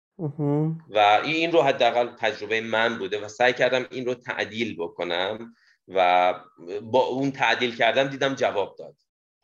و 0.88 0.98
این 1.24 1.52
رو 1.52 1.62
حداقل 1.62 2.08
تجربه 2.18 2.60
من 2.60 2.98
بوده 2.98 3.24
و 3.24 3.28
سعی 3.28 3.52
کردم 3.52 3.86
این 3.90 4.06
رو 4.06 4.14
تعدیل 4.14 4.76
بکنم 4.76 5.54
و 5.88 6.34
با 6.82 7.00
اون 7.00 7.30
تعدیل 7.30 7.76
کردم 7.76 8.04
دیدم 8.08 8.34
جواب 8.34 8.76
داد. 8.78 8.96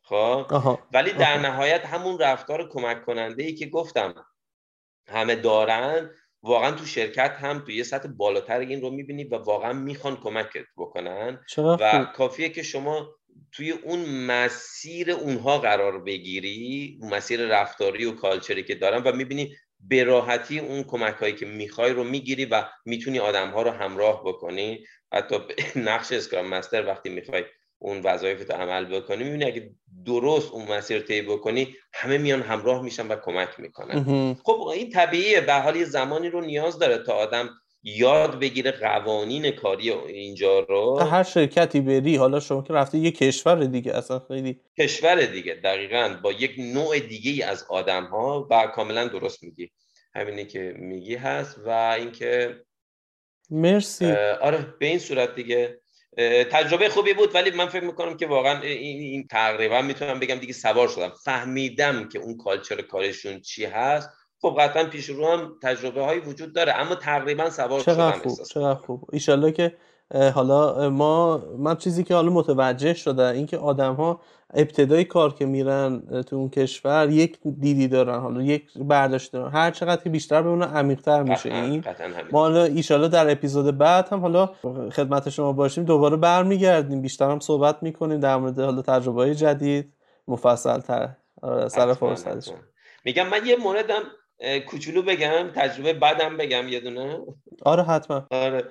خب؟ 0.03 0.47
ولی 0.93 1.13
در 1.13 1.39
نهایت 1.39 1.87
همون 1.87 2.19
رفتار 2.19 2.69
کمک 2.69 3.05
کننده 3.05 3.43
ای 3.43 3.55
که 3.55 3.67
گفتم. 3.67 4.15
همه 5.09 5.35
دارن 5.35 6.11
واقعا 6.43 6.71
تو 6.71 6.85
شرکت 6.85 7.37
هم 7.41 7.59
تو 7.59 7.73
یه 7.73 7.83
سطح 7.83 8.09
بالاتر 8.09 8.59
این 8.59 8.81
رو 8.81 8.91
می‌بینی 8.91 9.25
و 9.25 9.35
واقعا 9.37 9.73
می‌خوان 9.73 10.17
کمکت 10.17 10.67
بکنن. 10.77 11.45
و 11.59 12.05
کافیه 12.05 12.49
که 12.49 12.63
شما 12.63 13.09
توی 13.57 13.71
اون 13.71 14.01
مسیر 14.09 15.11
اونها 15.11 15.59
قرار 15.59 15.99
بگیری 15.99 16.99
مسیر 17.03 17.47
رفتاری 17.47 18.05
و 18.05 18.13
کالچری 18.13 18.63
که 18.63 18.75
دارن 18.75 19.03
و 19.03 19.13
می‌بینی 19.13 19.57
به 19.81 20.05
راحتی 20.05 20.59
اون 20.59 20.83
کمک 20.83 21.15
هایی 21.15 21.35
که 21.35 21.47
می‌خوای 21.47 21.93
رو 21.93 22.05
می‌گیری 22.05 22.45
و 22.45 22.65
می‌تونی 22.85 23.19
آدم 23.19 23.51
ها 23.51 23.63
رو 23.63 23.71
همراه 23.71 24.23
بکنی. 24.25 24.85
حتی 25.13 25.37
نقش 25.77 26.13
اسکرام 26.13 26.47
مستر 26.47 26.87
وقتی 26.87 27.09
می‌خوای 27.09 27.45
اون 27.79 28.01
وظایف 28.05 28.51
رو 28.51 28.57
عمل 28.57 28.85
بکنی 28.85 29.25
می‌بینی 29.25 29.45
اگه 29.45 29.71
درست 30.07 30.53
اون 30.53 30.73
مسیر 30.73 31.01
طی 31.01 31.23
بکنی 31.23 31.77
همه 31.93 32.19
میان 32.19 32.43
همراه 32.43 32.83
میشن 32.83 33.09
و 33.09 33.17
کمک 33.17 33.61
می‌کنن. 33.61 34.35
خب 34.45 34.61
این 34.61 34.91
طبیعیه. 34.91 35.41
به 35.41 35.55
حال 35.55 35.85
زمانی 35.85 36.29
رو 36.29 36.41
نیاز 36.41 36.79
داره 36.79 36.99
تا 36.99 37.13
آدم 37.13 37.51
یاد 37.89 38.41
بگیره 38.41 38.71
قوانین 38.71 39.51
کاری 39.51 39.91
اینجا 39.91 40.61
رو. 40.61 40.99
هر 40.99 41.23
شرکتی 41.23 41.81
بری 41.81 42.17
حالا 42.17 42.41
شما 42.41 42.63
که 42.63 42.73
رفته 42.73 42.99
یه 42.99 43.11
کشور 43.11 43.65
دیگه 43.65 43.97
اصلا 43.97 44.19
خیلی 44.19 44.61
کشور 44.79 45.25
دیگه 45.25 45.55
دقیقا 45.55 46.21
با 46.23 46.33
یک 46.33 46.55
نوع 46.59 46.99
دیگه 46.99 47.47
از 47.47 47.67
آدم 47.69 48.05
ها 48.05 48.49
و 48.51 48.67
کاملا 48.67 49.09
درست 49.09 49.43
میگی. 49.43 49.71
همینی 50.15 50.47
که 50.47 50.75
میگی 50.77 51.15
هست 51.15 51.59
و 51.67 51.71
اینکه 51.71 52.61
مرسی. 53.51 54.07
آره 54.41 54.75
به 54.79 54.87
این 54.87 54.99
صورت 54.99 55.35
دیگه. 55.35 55.81
تجربه 56.51 56.89
خوبی 56.89 57.15
بود 57.15 57.35
ولی 57.35 57.51
من 57.51 57.67
فکر 57.67 57.85
می‌کنم 57.85 58.17
که 58.17 58.27
واقعا 58.27 58.61
این, 58.61 59.01
این 59.01 59.27
تقریبا 59.27 59.83
می‌تونم 59.83 60.21
بگم 60.21 60.35
دیگه 60.35 60.53
سوار 60.53 60.89
شدم. 60.89 61.13
فهمیدم 61.25 62.09
که 62.09 62.19
اون 62.19 62.37
کالچر 62.37 62.83
کارشون 62.83 63.41
چی 63.41 63.65
هست. 63.65 64.11
خب 64.43 64.57
قطعا 64.59 64.85
پیش 64.85 65.09
رو 65.09 65.27
هم 65.27 65.53
تجربه 65.63 66.05
هایی 66.05 66.21
وجود 66.21 66.53
داره 66.53 66.73
اما 66.73 66.95
تقریبا 66.95 67.51
سوار 67.51 67.81
چقدر 67.81 68.19
خوب 68.19 68.43
چقدر 68.49 68.75
خوب. 68.75 69.05
ایشالله 69.13 69.53
که 69.53 69.77
حالا 70.35 70.91
ما 70.91 71.43
من 71.59 71.77
چیزی 71.77 72.05
که 72.05 72.15
حالا 72.15 72.31
متوجه 72.31 72.95
شده 72.95 73.29
اینکه 73.29 73.59
آدم 73.59 73.95
ها 73.95 74.21
ابتدای 74.55 75.05
کار 75.05 75.35
که 75.35 75.47
میرن 75.47 76.23
تو 76.23 76.37
اون 76.37 76.51
کشور 76.51 77.11
یک 77.11 77.39
دیدی 77.61 77.89
دارن 77.89 78.21
حالا 78.21 78.43
یک 78.43 78.79
برداشت 78.79 79.33
دارن 79.33 79.51
هر 79.53 79.71
چقدر 79.71 80.03
که 80.03 80.11
بیشتر 80.11 80.43
به 80.43 80.49
اون 80.49 80.63
عمیق‌تر 80.63 81.23
میشه 81.23 81.55
این. 81.55 81.85
ما 82.33 82.41
حالا 82.41 82.65
ایشالا 82.65 83.09
در 83.09 83.31
اپیزود 83.31 83.79
بعد 83.79 84.09
هم 84.09 84.21
حالا 84.21 84.47
خدمت 84.93 85.29
شما 85.29 85.53
باشیم 85.53 85.85
دوباره 85.85 86.17
برمیگردیم 86.17 87.03
بیشتر 87.03 87.31
هم 87.31 87.41
صحبت 87.41 87.83
می‌کنیم 87.83 88.21
در 88.21 88.37
مورد 88.37 88.61
حالا 88.61 88.83
تجربه 88.83 89.21
های 89.21 89.35
جدید 89.35 89.93
مفصل 90.29 90.81
تر 90.81 91.09
آره، 91.43 91.69
سر 91.69 91.93
فرصتش. 91.93 92.51
میگم 93.05 93.29
من 93.29 93.47
یه 93.47 93.57
موردم 93.57 94.03
کوچولو 94.67 95.03
بگم 95.03 95.51
تجربه 95.55 95.93
بعدم 95.93 96.37
بگم 96.37 96.69
یه 96.69 96.81
دونه. 96.81 97.19
آره 97.63 97.83
حتما. 97.83 98.27
آره. 98.31 98.65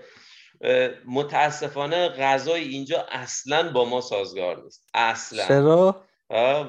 متاسفانه 1.06 2.10
غذای 2.10 2.64
اینجا 2.64 3.06
اصلا 3.12 3.72
با 3.72 3.86
ما 3.86 4.02
سازگار 4.02 4.64
نیست. 4.64 4.90
اصلا. 4.94 5.48
چرا؟ 5.48 6.06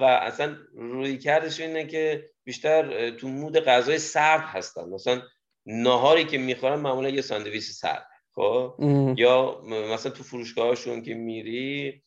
و 0.01 0.05
اصلا 0.05 0.57
روی 0.75 1.19
کردش 1.19 1.61
اینه 1.61 1.87
که 1.87 2.31
بیشتر 2.45 3.11
تو 3.11 3.29
مود 3.29 3.61
غذای 3.61 3.99
سرد 3.99 4.45
هستن. 4.45 4.89
مثلا 4.89 5.23
ناهاری 5.67 6.25
که 6.25 6.39
می‌خورن 6.39 6.81
معمولا 6.81 7.09
یه 7.09 7.23
ساندویچ 7.23 7.65
سرد. 7.65 8.07
خب؟ 8.35 8.75
یا 9.17 9.61
مثلا 9.65 10.13
تو 10.13 10.23
فروشگاهشون 10.23 11.03
که 11.03 11.15
میری 11.15 12.03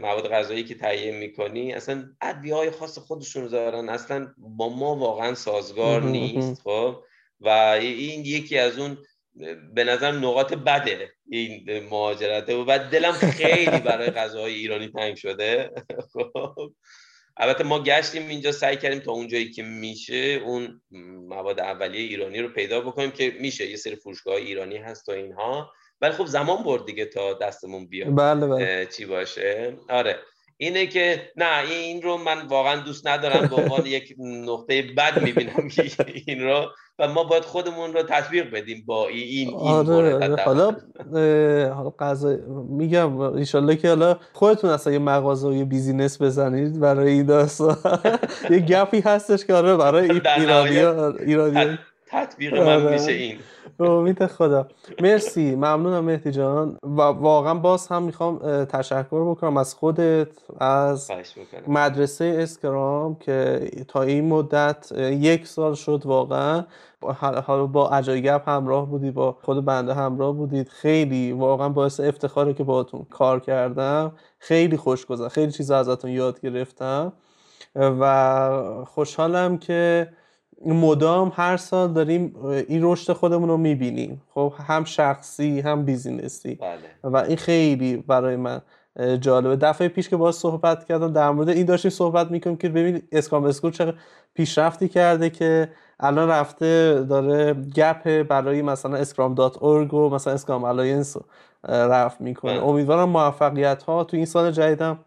مواد 0.00 0.28
غذایی 0.28 0.64
که 0.64 0.74
تهیه 0.74 1.12
می‌کنی 1.12 1.72
اصلا 1.72 2.10
ادویه 2.20 2.54
های 2.54 2.70
خاص 2.70 2.98
خودشون 2.98 3.46
دارن. 3.46 3.88
اصلا 3.88 4.34
با 4.38 4.68
ما 4.68 4.96
واقعا 4.96 5.34
سازگار 5.34 6.02
نیست 6.02 6.62
خب؟ 6.62 7.02
و 7.40 7.48
این 7.80 8.24
یکی 8.24 8.58
از 8.58 8.78
اون 8.78 8.98
به 9.74 9.84
نظر 9.84 10.12
نقاط 10.12 10.54
بده 10.54 11.12
این 11.28 11.82
مهاجرته. 11.90 12.54
و 12.54 12.64
بعد 12.64 12.90
دلم 12.90 13.12
خیلی 13.12 13.78
برای 13.78 14.10
غذاهای 14.10 14.54
ایرانی 14.54 14.88
تنگ 14.88 15.16
شده. 15.16 15.70
خب؟ 16.12 16.72
البته 17.36 17.64
ما 17.64 17.82
گشتیم 17.82 18.28
اینجا 18.28 18.52
سعی 18.52 18.76
کردیم 18.76 18.98
تا 18.98 19.12
اونجایی 19.12 19.50
که 19.50 19.62
میشه 19.62 20.40
اون 20.44 20.82
مواد 21.28 21.60
اولیه 21.60 22.00
ایرانی 22.00 22.40
رو 22.40 22.48
پیدا 22.48 22.80
بکنیم 22.80 23.10
که 23.10 23.36
میشه. 23.40 23.70
یه 23.70 23.76
سری 23.76 23.96
فروشگاه 23.96 24.34
ایرانی 24.34 24.76
هست 24.76 25.08
و 25.08 25.12
اینها. 25.12 25.72
ولی 26.00 26.12
خب 26.12 26.26
زمان 26.26 26.62
برد 26.62 26.84
دیگه 26.84 27.04
تا 27.04 27.34
دستمون 27.34 27.86
بیاد. 27.86 28.16
بله 28.16 28.46
بله. 28.46 28.86
چی 28.86 29.06
باشه؟ 29.06 29.76
آره. 29.88 30.18
اینه 30.60 30.86
که 30.86 31.32
نه 31.36 31.70
این 31.70 32.02
رو 32.02 32.16
من 32.16 32.46
واقعا 32.46 32.76
دوست 32.80 33.06
ندارم. 33.06 33.46
به 33.48 33.56
عنوان 33.56 33.86
یک 33.86 34.14
نقطه 34.18 34.82
بد 34.82 35.22
می‌بینم 35.22 35.68
این 36.26 36.42
رو 36.42 36.66
و 36.98 37.08
ما 37.08 37.24
باید 37.24 37.44
خودمون 37.44 37.92
رو 37.92 38.02
تطبیق 38.02 38.50
بدیم 38.50 38.82
با 38.86 39.08
این 39.08 39.48
این 39.48 39.54
آره, 39.54 40.14
آره. 40.14 40.42
حالا 40.44 40.76
حالا 41.74 41.90
قضا 41.90 42.36
میگم 42.68 43.20
انشالله 43.20 43.76
که 43.76 43.88
حالا 43.88 44.16
خودتون 44.32 44.70
اصلا 44.70 44.92
یه 44.92 44.98
مغازه 44.98 45.48
و 45.48 45.54
یه 45.54 45.64
بیزینس 45.64 46.22
بزنید 46.22 46.80
برای 46.80 47.12
این 47.12 47.26
داستان. 47.26 47.76
یه 48.50 48.58
گپی 48.58 49.00
هستش 49.00 49.44
که 49.44 49.54
آره 49.54 49.76
برای 49.76 50.10
ایرانی 50.10 50.78
ایرانی 51.18 51.78
تطبیق 52.10 52.54
من 52.54 52.82
آره. 52.84 52.92
میشه 52.92 53.12
این. 53.12 53.38
به 53.78 53.90
امید 53.90 54.26
خدا. 54.26 54.68
مرسی 55.02 55.54
ممنونم 55.54 56.04
مهدی 56.04 56.30
جان. 56.30 56.78
و 56.82 57.00
واقعا 57.00 57.54
باز 57.54 57.88
هم 57.88 58.02
می‌خوام 58.02 58.64
تشکر 58.64 59.30
بکنم 59.30 59.56
از 59.56 59.74
خودت 59.74 60.28
از 60.60 61.10
مدرسه 61.66 62.36
اسکرام 62.38 63.14
که 63.14 63.70
تا 63.88 64.02
این 64.02 64.28
مدت 64.28 64.92
یک 64.98 65.46
سال 65.46 65.74
شد 65.74 66.02
واقعا. 66.04 66.64
حالا 67.46 67.66
با 67.66 67.88
عجایب 67.90 68.42
همراه 68.46 68.86
بودید 68.86 69.14
با 69.14 69.36
خود 69.42 69.64
بنده 69.64 69.94
همراه 69.94 70.34
بودید. 70.34 70.68
خیلی 70.68 71.32
واقعا 71.32 71.68
باعث 71.68 72.00
افتخاره 72.00 72.54
که 72.54 72.64
باهاتون 72.64 73.06
کار 73.10 73.40
کردم. 73.40 74.12
خیلی 74.38 74.76
خوش 74.76 75.06
گذشت. 75.06 75.28
خیلی 75.28 75.52
چیزا 75.52 75.78
ازتون 75.78 76.10
یاد 76.10 76.40
گرفتم. 76.40 77.12
و 77.76 78.84
خوشحالم 78.86 79.58
که 79.58 80.08
مدام 80.66 81.32
هر 81.34 81.56
سال 81.56 81.92
داریم 81.92 82.36
این 82.68 82.80
رشد 82.82 83.12
خودمون 83.12 83.48
رو 83.48 83.56
می‌بینیم 83.56 84.22
خب 84.34 84.52
هم 84.66 84.84
شخصی 84.84 85.60
هم 85.60 85.84
business 85.84 86.46
ی 86.46 86.54
بله. 86.54 87.12
و 87.12 87.16
این 87.16 87.36
خیلی 87.36 87.96
برای 87.96 88.36
من 88.36 88.60
جالبه 89.20 89.56
دفعه 89.56 89.88
پیش 89.88 90.08
که 90.08 90.16
باز 90.16 90.34
صحبت 90.34 90.84
کردم 90.84 91.12
در 91.12 91.30
مورد 91.30 91.48
این 91.48 91.66
داشتیم 91.66 91.90
صحبت 91.90 92.30
می‌کنیم 92.30 92.56
که 92.56 92.68
ببینید 92.68 93.08
Scrum 93.12 93.44
School 93.44 93.70
چه 93.70 93.94
پیشرفتی 94.34 94.88
کرده 94.88 95.30
که 95.30 95.68
الان 96.00 96.28
رفته 96.28 97.04
داره 97.08 97.54
gap 97.54 98.22
برای 98.22 98.62
مثلا 98.62 98.96
Scrum 98.96 99.34
dot 99.34 99.62
org 99.62 99.94
و 99.94 100.08
مثلا 100.10 100.32
Scrum 100.32 100.64
Alliance 100.64 101.16
رفع 101.68 102.20
می‌کنه 102.20 102.52
بله. 102.52 102.64
امیدوارم 102.64 103.08
موفقیت 103.08 103.82
ها 103.82 104.04
تو 104.04 104.16
این 104.16 104.26
سال 104.26 104.50
جدیدم 104.50 104.98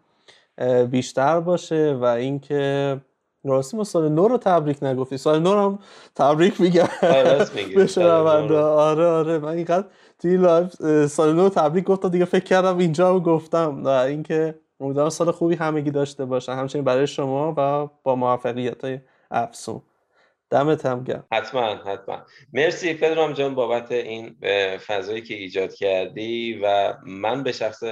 بیشتر 0.90 1.40
باشه 1.40 1.98
و 2.00 2.04
اینکه 2.04 3.00
راستی 3.44 3.76
ما 3.76 3.84
سال 3.84 4.08
نو 4.08 4.28
رو 4.28 4.38
تبریک 4.38 4.82
نگفتی. 4.82 5.18
سال 5.18 5.42
نو 5.42 5.50
هم 5.54 5.78
تبریک 6.16 6.60
میگم. 6.60 6.88
آره، 7.02 7.46
به 7.76 7.86
شنونده. 7.86 8.58
آره 8.58 9.06
آره. 9.06 9.38
من 9.38 9.48
اینقدر 9.48 9.86
توی 10.18 10.36
live 10.36 10.74
سال 11.06 11.32
نو 11.36 11.48
تبریک 11.48 11.84
گفتم. 11.84 12.08
دیگه 12.08 12.24
فکر 12.24 12.44
کردم 12.44 12.78
اینجا 12.78 13.08
هم 13.08 13.18
گفتم. 13.18 13.84
و 13.84 13.88
اینکه 13.88 14.54
امیدوارم 14.80 15.08
سال 15.08 15.30
خوبی 15.30 15.54
همگی 15.54 15.90
داشته 15.90 16.24
باشن. 16.24 16.52
همچنین 16.52 16.84
برای 16.84 17.06
شما 17.06 17.54
و 17.56 17.88
با 18.02 18.16
موفقیت 18.16 18.84
های 18.84 18.98
افزون 19.30 19.82
دمت 20.50 20.86
هم 20.86 21.04
گرم. 21.04 21.24
حتما 21.32 21.60
حتما. 21.74 22.18
مرسی 22.52 22.94
پدرام 22.94 23.32
جان 23.32 23.54
بابت 23.54 23.92
این 23.92 24.36
فضایی 24.86 25.22
که 25.22 25.34
ایجاد 25.34 25.74
کردی. 25.74 26.60
و 26.64 26.94
من 27.06 27.42
به 27.42 27.52
شخص 27.52 27.82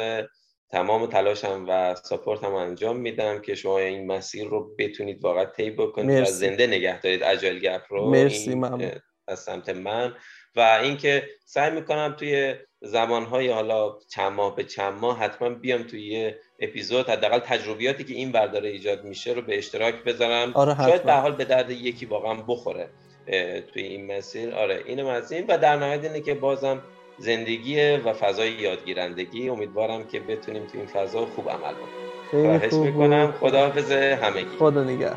تمام 0.73 1.07
تلاشم 1.07 1.65
و 1.69 1.95
ساپورتم 1.95 2.55
انجام 2.55 2.97
میدم 2.97 3.41
که 3.41 3.55
شما 3.55 3.79
این 3.79 4.07
مسیر 4.07 4.49
رو 4.49 4.75
بتونید 4.79 5.25
واقعا 5.25 5.45
طی 5.45 5.71
بکنید 5.71 6.23
و 6.23 6.25
زنده 6.25 6.67
نگه 6.67 7.01
دارید. 7.01 7.23
اجایل 7.23 7.59
گپ 7.59 7.83
رو 7.89 8.11
مرسی 8.11 8.61
از 9.29 9.39
سمت 9.39 9.69
من. 9.69 10.15
و 10.57 10.81
اینکه 10.83 11.29
سعی 11.45 11.71
می‌کنم 11.71 12.17
توی 12.19 12.55
زمانهای 12.81 13.49
حالا 13.49 13.99
چند 14.11 14.33
ماه 14.33 14.57
به 14.57 14.65
چند 14.65 15.01
ماه 15.01 15.19
حتما 15.19 15.49
بیام 15.49 15.83
توی 15.83 16.07
یه 16.07 16.39
اپیزود 16.59 17.09
حداقل 17.09 17.39
تجربیاتی 17.39 18.05
که 18.05 18.15
این 18.15 18.33
برداره 18.33 18.69
ایجاد 18.69 19.05
میشه 19.05 19.33
رو 19.33 19.43
به 19.43 19.59
اشتراک 19.59 20.05
بذارم. 20.05 20.53
آره 20.55 20.77
شاید 20.77 21.03
به 21.03 21.13
حال 21.13 21.33
به 21.33 21.45
درد 21.45 21.71
یکی 21.71 22.07
واقعا 22.07 22.35
بخوره 22.35 22.89
توی 23.73 23.83
این 23.83 24.17
مسیر. 24.17 24.55
آره 24.55 24.83
اینم 24.87 25.07
از 25.07 25.33
این. 25.33 25.47
و 25.49 25.59
در 25.59 25.77
نهایت 25.77 26.05
اینه 26.05 26.21
که 26.21 26.35
بازم 26.35 26.83
زندگی 27.21 27.97
و 27.97 28.13
فضای 28.13 28.51
یادگیرندگی. 28.53 29.49
امیدوارم 29.49 30.05
که 30.05 30.21
بتونیم 30.21 30.63
تو 30.67 30.79
این 30.79 30.87
فضا 30.87 31.27
خوب 31.27 31.51
عمل 31.51 31.75
کنیم. 31.75 32.01
خواهش 32.31 32.73
می‌کنم. 32.73 33.35
خداحافظ 33.41 33.93
همگی. 33.93 34.57
خدا 34.59 34.85
نگهدار. 34.85 35.17